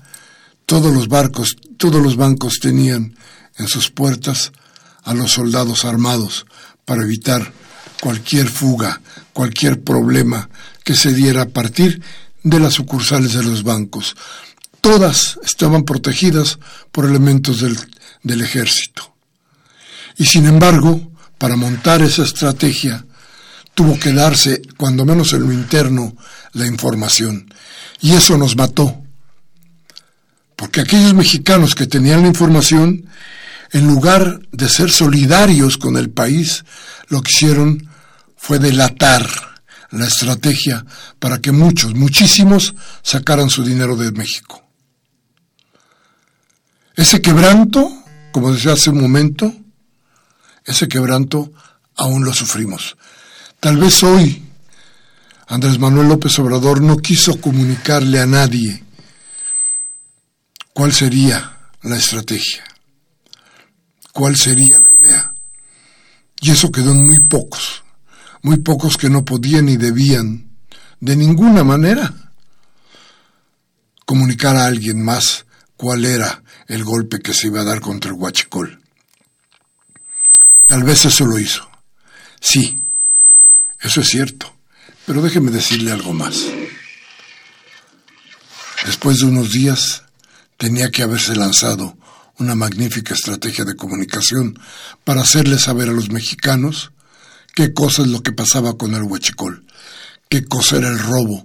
todos 0.67 0.93
los 0.93 1.09
barcos, 1.09 1.57
todos 1.77 2.03
los 2.03 2.17
bancos 2.17 2.59
tenían 2.61 3.17
en 3.59 3.69
sus 3.69 3.91
puertas 3.91 4.53
a 5.05 5.15
los 5.15 5.33
soldados 5.33 5.85
armados 5.85 6.47
para 6.85 7.03
evitar 7.03 7.53
cualquier 8.01 8.49
fuga, 8.49 9.01
cualquier 9.33 9.83
problema 9.83 10.49
que 10.85 10.95
se 10.95 11.13
diera 11.13 11.43
a 11.43 11.49
partir 11.49 12.03
de 12.43 12.59
las 12.59 12.75
sucursales 12.75 13.35
de 13.35 13.45
los 13.45 13.63
bancos. 13.63 14.17
Todas 14.81 15.39
estaban 15.45 15.85
protegidas 15.85 16.59
por 16.91 17.07
elementos 17.07 17.61
del 17.61 17.77
del 18.23 18.43
ejército. 18.43 19.15
Y 20.17 20.27
sin 20.27 20.47
embargo, 20.47 21.13
para 21.39 21.57
montar 21.57 22.03
esa 22.03 22.23
estrategia, 22.23 23.05
tuvo 23.75 23.99
que 23.99 24.13
darse, 24.13 24.63
cuando 24.77 25.05
menos 25.05 25.33
en 25.33 25.43
lo 25.43 25.53
interno, 25.53 26.17
la 26.53 26.67
información. 26.67 27.53
Y 28.01 28.15
eso 28.15 28.37
nos 28.37 28.57
mató. 28.57 29.03
Porque 30.57 30.83
aquellos 30.83 31.15
mexicanos 31.15 31.75
que 31.75 31.87
tenían 31.87 32.23
la 32.23 32.29
información, 32.29 33.09
en 33.73 33.87
lugar 33.87 34.41
de 34.53 34.69
ser 34.69 34.91
solidarios 34.91 35.79
con 35.79 35.97
el 35.97 36.11
país, 36.11 36.65
lo 37.09 37.23
que 37.23 37.33
hicieron 37.33 37.89
fue 38.37 38.59
delatar 38.59 39.27
la 39.91 40.07
estrategia 40.07 40.85
para 41.19 41.41
que 41.41 41.53
muchos, 41.53 41.95
muchísimos, 41.95 42.75
sacaran 43.03 43.51
su 43.51 43.65
dinero 43.65 43.97
de 43.97 44.13
México. 44.13 44.63
Ese 46.95 47.21
quebranto 47.23 48.02
como 48.33 48.53
decía 48.53 48.73
hace 48.73 48.91
un 48.91 49.01
momento, 49.01 49.55
ese 50.65 50.89
quebranto 50.89 51.53
aún 51.97 52.25
lo 52.25 52.33
sufrimos. 52.33 52.97
Tal 53.61 53.77
vez 53.77 54.03
hoy 54.03 54.43
Andrés 55.47 55.79
Manuel 55.79 56.09
López 56.09 56.39
Obrador 56.39 56.81
no 56.81 56.97
quiso 56.97 57.41
comunicarle 57.41 58.21
a 58.21 58.27
nadie 58.27 58.83
cuál 60.73 60.93
sería 60.93 61.59
la 61.83 61.97
estrategia, 61.97 62.65
cuál 64.13 64.37
sería 64.37 64.79
la 64.79 64.91
idea. 64.91 65.35
Y 66.41 66.51
eso 66.51 66.73
quedó 66.73 66.93
en 66.93 67.07
muy 67.07 67.21
pocos, 67.21 67.85
muy 68.43 68.59
pocos 68.59 68.97
que 68.97 69.11
no 69.11 69.25
podían 69.25 69.67
ni 69.67 69.77
debían 69.77 70.51
de 71.01 71.17
ninguna 71.17 71.65
manera 71.65 72.33
comunicar 74.07 74.57
a 74.57 74.67
alguien 74.67 75.05
más 75.05 75.47
cuál 75.77 76.05
era 76.05 76.42
el 76.73 76.85
golpe 76.85 77.21
que 77.21 77.35
se 77.35 77.49
iba 77.49 77.61
a 77.61 77.65
dar 77.65 77.81
contra 77.81 78.11
el 78.11 78.17
Huachicol. 78.17 78.81
Tal 80.65 80.85
vez 80.85 81.05
eso 81.05 81.27
lo 81.27 81.39
hizo. 81.39 81.71
Sí, 82.41 82.83
eso 83.79 84.01
es 84.01 84.09
cierto. 84.09 84.57
Pero 85.05 85.21
déjeme 85.21 85.51
decirle 85.51 85.93
algo 85.93 86.15
más. 86.15 86.47
Después 88.87 89.19
de 89.19 89.27
unos 89.27 89.53
días 89.53 90.05
tenía 90.57 90.91
que 90.91 91.03
haberse 91.03 91.37
lanzado 91.37 91.99
una 92.39 92.55
magnífica 92.55 93.13
estrategia 93.13 93.67
de 93.67 93.77
comunicación 93.77 94.59
para 95.05 95.21
hacerle 95.21 95.59
saber 95.59 95.91
a 95.91 95.93
los 95.93 96.11
mexicanos 96.11 96.93
qué 97.55 97.75
cosa 97.75 98.01
es 98.01 98.09
lo 98.09 98.23
que 98.23 98.33
pasaba 98.33 98.79
con 98.79 98.95
el 98.95 99.03
huachicol, 99.03 99.67
qué 100.31 100.47
cosa 100.47 100.79
era 100.79 100.89
el 100.89 100.99
robo 100.99 101.45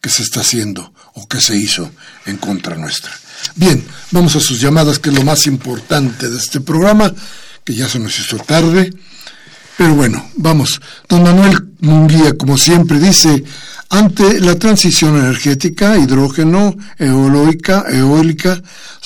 que 0.00 0.08
se 0.08 0.22
está 0.22 0.42
haciendo 0.42 0.94
o 1.14 1.26
que 1.26 1.40
se 1.40 1.56
hizo 1.56 1.90
en 2.26 2.36
contra 2.36 2.76
nuestra. 2.76 3.12
Bien, 3.54 3.84
vamos 4.10 4.36
a 4.36 4.40
sus 4.40 4.60
llamadas, 4.60 4.98
que 4.98 5.10
es 5.10 5.16
lo 5.16 5.24
más 5.24 5.46
importante 5.46 6.28
de 6.28 6.36
este 6.38 6.60
programa, 6.60 7.12
que 7.64 7.74
ya 7.74 7.88
se 7.88 7.98
nos 7.98 8.18
hizo 8.18 8.38
tarde. 8.38 8.92
Pero 9.76 9.94
bueno, 9.94 10.30
vamos. 10.36 10.80
Don 11.08 11.22
Manuel 11.22 11.68
Munguía, 11.80 12.36
como 12.36 12.58
siempre, 12.58 12.98
dice, 12.98 13.44
ante 13.90 14.40
la 14.40 14.58
transición 14.58 15.16
energética, 15.16 15.96
hidrógeno, 15.96 16.76
eólica, 16.98 17.86
eólica, 17.88 18.62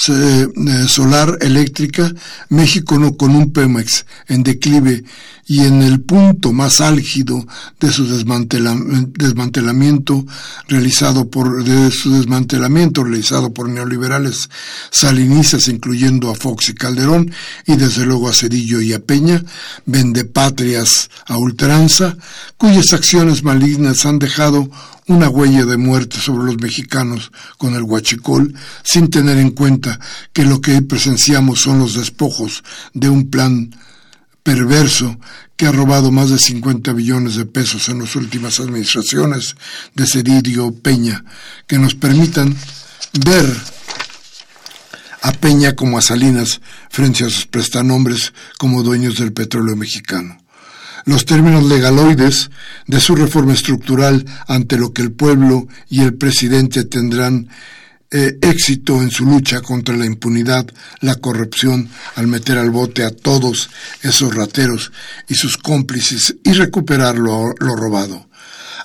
eh, 0.09 0.49
solar, 0.89 1.39
eléctrica, 1.41 2.12
México 2.49 2.99
no 2.99 3.16
con 3.16 3.37
un 3.37 3.53
Pemex 3.53 4.05
en 4.26 4.43
declive 4.43 5.05
y 5.47 5.61
en 5.61 5.83
el 5.83 6.01
punto 6.01 6.53
más 6.53 6.80
álgido 6.80 7.47
de 7.80 7.93
su 7.93 8.07
desmantelamiento 8.07 10.24
realizado 10.68 11.28
por 11.28 11.64
de 11.64 11.91
su 11.91 12.14
desmantelamiento 12.14 13.03
realizado 13.05 13.53
por 13.53 13.68
neoliberales 13.68 14.49
salinistas 14.91 15.68
incluyendo 15.68 16.30
a 16.30 16.35
Fox 16.35 16.70
y 16.70 16.74
Calderón 16.74 17.33
y 17.66 17.76
desde 17.76 18.07
luego 18.07 18.28
a 18.28 18.33
Cedillo 18.33 18.80
y 18.80 18.93
a 18.93 19.01
Peña, 19.01 19.43
vende 19.85 20.24
patrias 20.24 21.11
a 21.26 21.37
ultranza, 21.37 22.16
cuyas 22.57 22.93
acciones 22.93 23.43
malignas 23.43 24.07
han 24.07 24.18
dejado 24.18 24.70
una 25.09 25.29
huella 25.29 25.64
de 25.64 25.77
muerte 25.77 26.18
sobre 26.18 26.45
los 26.45 26.61
mexicanos 26.61 27.33
con 27.59 27.75
el 27.75 27.83
huachicol, 27.83 28.55
sin 28.83 29.11
tener 29.11 29.39
en 29.39 29.51
cuenta 29.51 29.99
que 30.33 30.45
lo 30.45 30.61
que 30.61 30.81
presenciamos 30.83 31.61
son 31.61 31.79
los 31.79 31.95
despojos 31.95 32.62
de 32.95 33.09
un 33.09 33.31
plan 33.31 33.75
perverso 34.43 35.18
que 35.57 35.66
ha 35.66 35.73
robado 35.73 36.11
más 36.11 36.31
de 36.31 36.39
50 36.39 36.93
billones 36.93 37.37
de 37.37 37.47
pesos 37.47 37.89
en 37.89 38.01
las 38.01 38.16
últimas 38.16 38.59
administraciones 38.61 39.57
de 39.95 40.07
Cedirio 40.07 40.75
Peña, 40.75 41.25
que 41.66 41.79
nos 41.79 41.95
permitan 41.95 42.57
ver 43.25 43.47
a 45.23 45.33
Peña 45.33 45.77
como 45.77 45.99
a 45.99 46.03
Salinas 46.03 46.61
frente 46.91 47.25
a 47.25 47.31
sus 47.31 47.47
prestanombres 47.47 48.33
como 48.59 48.83
dueños 48.83 49.16
del 49.18 49.33
petróleo 49.33 49.77
mexicano. 49.77 50.41
Los 51.05 51.25
términos 51.25 51.65
legaloides 51.65 52.51
de 52.87 53.01
su 53.01 53.17
reforma 53.17 53.53
estructural 53.55 54.25
ante 54.47 54.77
lo 54.77 54.93
que 54.93 55.03
el 55.03 55.13
pueblo 55.13 55.67
y 55.89 56.03
el 56.03 56.15
presidente 56.15 56.85
tendrán 56.85 57.49
eh, 58.15 58.39
éxito 58.43 59.01
en 59.01 59.11
su 59.11 59.25
lucha 59.25 59.63
contra 59.63 59.97
la 59.97 60.05
impunidad, 60.05 60.67
la 61.01 61.15
corrupción, 61.15 61.89
al 62.17 62.27
meter 62.27 62.59
al 62.59 62.71
bote 62.71 63.05
a 63.05 63.11
todos 63.11 63.71
esos 64.03 64.35
rateros 64.35 64.93
y 65.29 65.35
sus 65.35 65.57
cómplices 65.57 66.37
y 66.45 66.53
recuperar 66.53 67.17
lo, 67.17 67.55
lo 67.59 67.75
robado. 67.75 68.29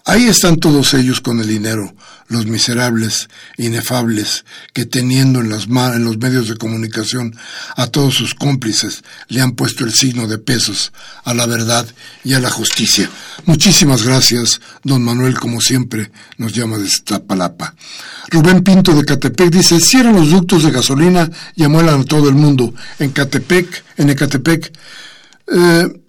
Ahí 0.08 0.24
están 0.24 0.56
todos 0.56 0.94
ellos 0.94 1.20
con 1.20 1.42
el 1.42 1.50
dinero, 1.50 1.94
los 2.30 2.46
miserables, 2.46 3.28
inefables, 3.58 4.46
que 4.72 4.86
teniendo 4.86 5.42
en, 5.42 5.50
las 5.50 5.66
en 5.68 6.06
los 6.06 6.18
medios 6.18 6.48
de 6.48 6.56
comunicación 6.56 7.36
a 7.76 7.88
todos 7.88 8.14
sus 8.14 8.34
cómplices, 8.34 9.04
le 9.28 9.42
han 9.42 9.52
puesto 9.52 9.84
el 9.84 9.94
signo 9.94 10.26
de 10.26 10.38
pesos 10.38 10.94
a 11.26 11.34
la 11.34 11.46
verdad 11.46 11.86
y 12.24 12.36
a 12.36 12.40
la 12.40 12.50
justicia. 12.50 13.10
Muchísimas 13.44 14.04
gracias, 14.04 14.62
don 14.82 15.04
Manuel, 15.04 15.38
como 15.38 15.60
siempre, 15.60 16.10
nos 16.38 16.54
llama 16.54 16.78
de 16.78 17.20
palapa. 17.28 17.76
Rubén 18.30 18.64
Pinto 18.64 18.94
de 18.94 19.04
Catepec 19.04 19.50
dice, 19.50 19.82
cierran 19.82 20.16
los 20.16 20.30
ductos 20.30 20.64
de 20.64 20.72
gasolina 20.72 21.30
y 21.54 21.66
amuelan 21.66 22.00
a 22.00 22.06
todo 22.06 22.30
el 22.30 22.36
mundo. 22.36 22.74
En 23.00 23.12
Catepec, 23.12 23.84
en 23.98 24.10
Ecatepec, 24.12 24.72
eh, 25.54 26.02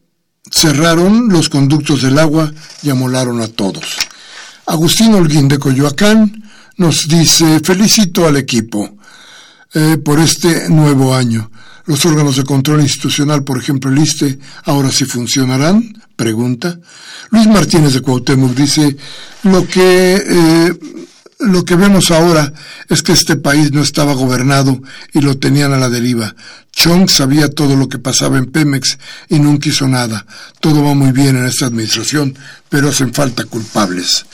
cerraron 0.50 1.28
los 1.28 1.48
conductos 1.48 2.02
del 2.02 2.18
agua 2.18 2.52
y 2.82 2.90
amolaron 2.90 3.40
a 3.40 3.48
todos. 3.48 3.96
Agustín 4.66 5.14
Holguín 5.14 5.48
de 5.48 5.58
Coyoacán 5.58 6.44
nos 6.76 7.08
dice, 7.08 7.60
felicito 7.60 8.26
al 8.26 8.36
equipo 8.36 8.96
eh, 9.74 9.98
por 9.98 10.20
este 10.20 10.68
nuevo 10.68 11.14
año. 11.14 11.50
Los 11.86 12.04
órganos 12.04 12.36
de 12.36 12.44
control 12.44 12.82
institucional, 12.82 13.44
por 13.44 13.58
ejemplo 13.58 13.90
el 13.90 13.98
ISTE, 13.98 14.38
ahora 14.64 14.90
sí 14.90 15.06
funcionarán, 15.06 16.02
pregunta. 16.16 16.78
Luis 17.30 17.46
Martínez 17.46 17.94
de 17.94 18.02
Cuauhtémoc 18.02 18.54
dice, 18.54 18.96
lo 19.44 19.66
que 19.66 20.16
eh, 20.16 20.78
lo 21.38 21.64
que 21.64 21.76
vemos 21.76 22.10
ahora 22.10 22.52
es 22.88 23.02
que 23.02 23.12
este 23.12 23.36
país 23.36 23.72
no 23.72 23.82
estaba 23.82 24.12
gobernado 24.12 24.80
y 25.12 25.20
lo 25.20 25.38
tenían 25.38 25.72
a 25.72 25.78
la 25.78 25.88
deriva. 25.88 26.34
Chong 26.72 27.08
sabía 27.08 27.48
todo 27.48 27.76
lo 27.76 27.88
que 27.88 27.98
pasaba 27.98 28.38
en 28.38 28.46
Pemex 28.46 28.98
y 29.28 29.38
nunca 29.38 29.68
hizo 29.68 29.86
nada. 29.86 30.26
Todo 30.60 30.82
va 30.82 30.94
muy 30.94 31.12
bien 31.12 31.36
en 31.36 31.46
esta 31.46 31.66
administración, 31.66 32.36
pero 32.68 32.88
hacen 32.88 33.14
falta 33.14 33.44
culpables. 33.44 34.26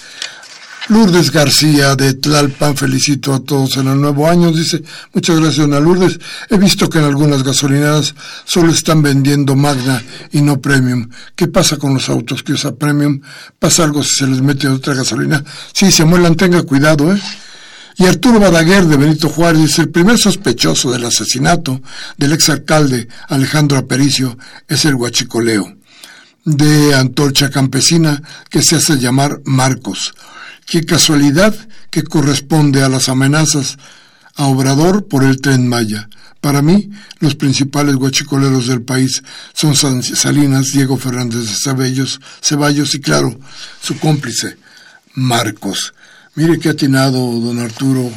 Lourdes 0.88 1.30
García 1.30 1.96
de 1.96 2.12
Tlalpan, 2.12 2.76
felicito 2.76 3.32
a 3.32 3.40
todos 3.40 3.78
en 3.78 3.88
el 3.88 3.98
nuevo 3.98 4.28
año. 4.28 4.52
Dice, 4.52 4.82
muchas 5.14 5.40
gracias, 5.40 5.64
Ana 5.64 5.80
Lourdes. 5.80 6.18
He 6.50 6.58
visto 6.58 6.90
que 6.90 6.98
en 6.98 7.04
algunas 7.04 7.42
gasolineras 7.42 8.14
solo 8.44 8.70
están 8.70 9.00
vendiendo 9.00 9.56
Magna 9.56 10.02
y 10.30 10.42
no 10.42 10.60
Premium. 10.60 11.08
¿Qué 11.34 11.48
pasa 11.48 11.78
con 11.78 11.94
los 11.94 12.10
autos 12.10 12.42
que 12.42 12.52
usa 12.52 12.74
Premium? 12.74 13.22
¿Pasa 13.58 13.84
algo 13.84 14.02
si 14.02 14.16
se 14.16 14.26
les 14.26 14.42
mete 14.42 14.68
otra 14.68 14.92
gasolina? 14.92 15.42
Sí, 15.72 15.90
se 15.90 16.04
muelan, 16.04 16.36
tenga 16.36 16.62
cuidado, 16.64 17.14
¿eh? 17.14 17.20
Y 17.96 18.04
Arturo 18.04 18.38
Badaguer 18.38 18.84
de 18.84 18.98
Benito 18.98 19.30
Juárez 19.30 19.62
dice, 19.62 19.82
el 19.82 19.88
primer 19.88 20.18
sospechoso 20.18 20.92
del 20.92 21.06
asesinato 21.06 21.80
del 22.18 22.32
exalcalde 22.32 23.08
Alejandro 23.28 23.78
Apericio 23.78 24.36
es 24.68 24.84
el 24.84 24.96
huachicoleo 24.96 25.76
de 26.44 26.94
Antorcha 26.94 27.50
Campesina 27.50 28.22
que 28.50 28.62
se 28.62 28.76
hace 28.76 28.98
llamar 28.98 29.40
Marcos 29.44 30.14
Qué 30.66 30.84
casualidad 30.84 31.54
que 31.90 32.02
corresponde 32.02 32.82
a 32.82 32.88
las 32.88 33.08
amenazas 33.08 33.76
a 34.34 34.46
Obrador 34.46 35.06
por 35.06 35.22
el 35.22 35.40
tren 35.40 35.68
Maya. 35.68 36.08
Para 36.40 36.62
mí, 36.62 36.90
los 37.20 37.34
principales 37.34 37.96
guachicoleros 37.96 38.66
del 38.66 38.82
país 38.82 39.22
son 39.54 39.76
Salinas, 39.76 40.72
Diego 40.72 40.96
Fernández 40.96 41.42
de 41.42 41.54
Ceballos, 41.54 42.20
Ceballos 42.42 42.94
y, 42.94 43.00
claro, 43.00 43.38
su 43.80 43.98
cómplice, 43.98 44.56
Marcos. 45.14 45.94
Mire 46.34 46.58
qué 46.58 46.70
atinado, 46.70 47.18
don 47.40 47.58
Arturo. 47.60 48.10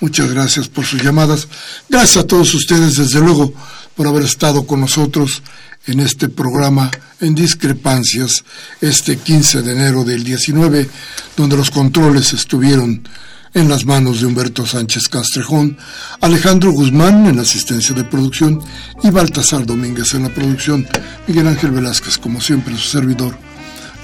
Muchas 0.00 0.30
gracias 0.30 0.68
por 0.68 0.84
sus 0.84 1.02
llamadas. 1.02 1.48
Gracias 1.88 2.24
a 2.24 2.26
todos 2.26 2.54
ustedes, 2.54 2.96
desde 2.96 3.20
luego, 3.20 3.52
por 3.96 4.06
haber 4.06 4.24
estado 4.24 4.66
con 4.66 4.80
nosotros 4.80 5.42
en 5.86 6.00
este 6.00 6.28
programa 6.28 6.90
en 7.20 7.34
discrepancias 7.34 8.44
este 8.80 9.16
15 9.16 9.62
de 9.62 9.72
enero 9.72 10.04
del 10.04 10.24
19, 10.24 10.88
donde 11.36 11.56
los 11.56 11.70
controles 11.70 12.32
estuvieron 12.32 13.06
en 13.54 13.68
las 13.68 13.84
manos 13.84 14.20
de 14.20 14.26
Humberto 14.26 14.66
Sánchez 14.66 15.08
Castrejón, 15.08 15.76
Alejandro 16.20 16.72
Guzmán 16.72 17.26
en 17.26 17.38
asistencia 17.38 17.94
de 17.94 18.04
producción 18.04 18.60
y 19.02 19.10
Baltasar 19.10 19.66
Domínguez 19.66 20.14
en 20.14 20.22
la 20.22 20.34
producción. 20.34 20.86
Miguel 21.26 21.48
Ángel 21.48 21.70
Velázquez, 21.70 22.18
como 22.18 22.40
siempre, 22.40 22.76
su 22.76 22.88
servidor, 22.88 23.36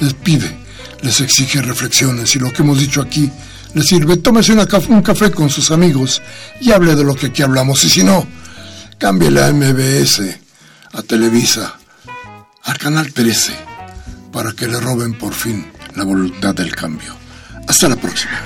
les 0.00 0.12
pide, 0.14 0.54
les 1.02 1.20
exige 1.20 1.62
reflexiones 1.62 2.34
y 2.36 2.38
lo 2.38 2.52
que 2.52 2.62
hemos 2.62 2.78
dicho 2.78 3.00
aquí 3.00 3.30
les 3.74 3.86
sirve. 3.86 4.18
Tómese 4.18 4.52
un 4.52 5.02
café 5.02 5.30
con 5.30 5.48
sus 5.48 5.70
amigos 5.70 6.20
y 6.60 6.72
hable 6.72 6.94
de 6.94 7.04
lo 7.04 7.14
que 7.14 7.26
aquí 7.26 7.42
hablamos. 7.42 7.82
Y 7.84 7.88
si 7.88 8.04
no, 8.04 8.26
cambie 8.98 9.30
la 9.30 9.50
MBS 9.50 10.47
a 10.92 11.02
Televisa 11.02 11.78
al 12.64 12.78
Canal 12.78 13.12
13 13.12 13.52
para 14.32 14.52
que 14.52 14.66
le 14.66 14.78
roben 14.80 15.14
por 15.14 15.34
fin 15.34 15.70
la 15.94 16.04
voluntad 16.04 16.54
del 16.54 16.74
cambio. 16.74 17.14
Hasta 17.66 17.88
la 17.88 17.96
próxima. 17.96 18.38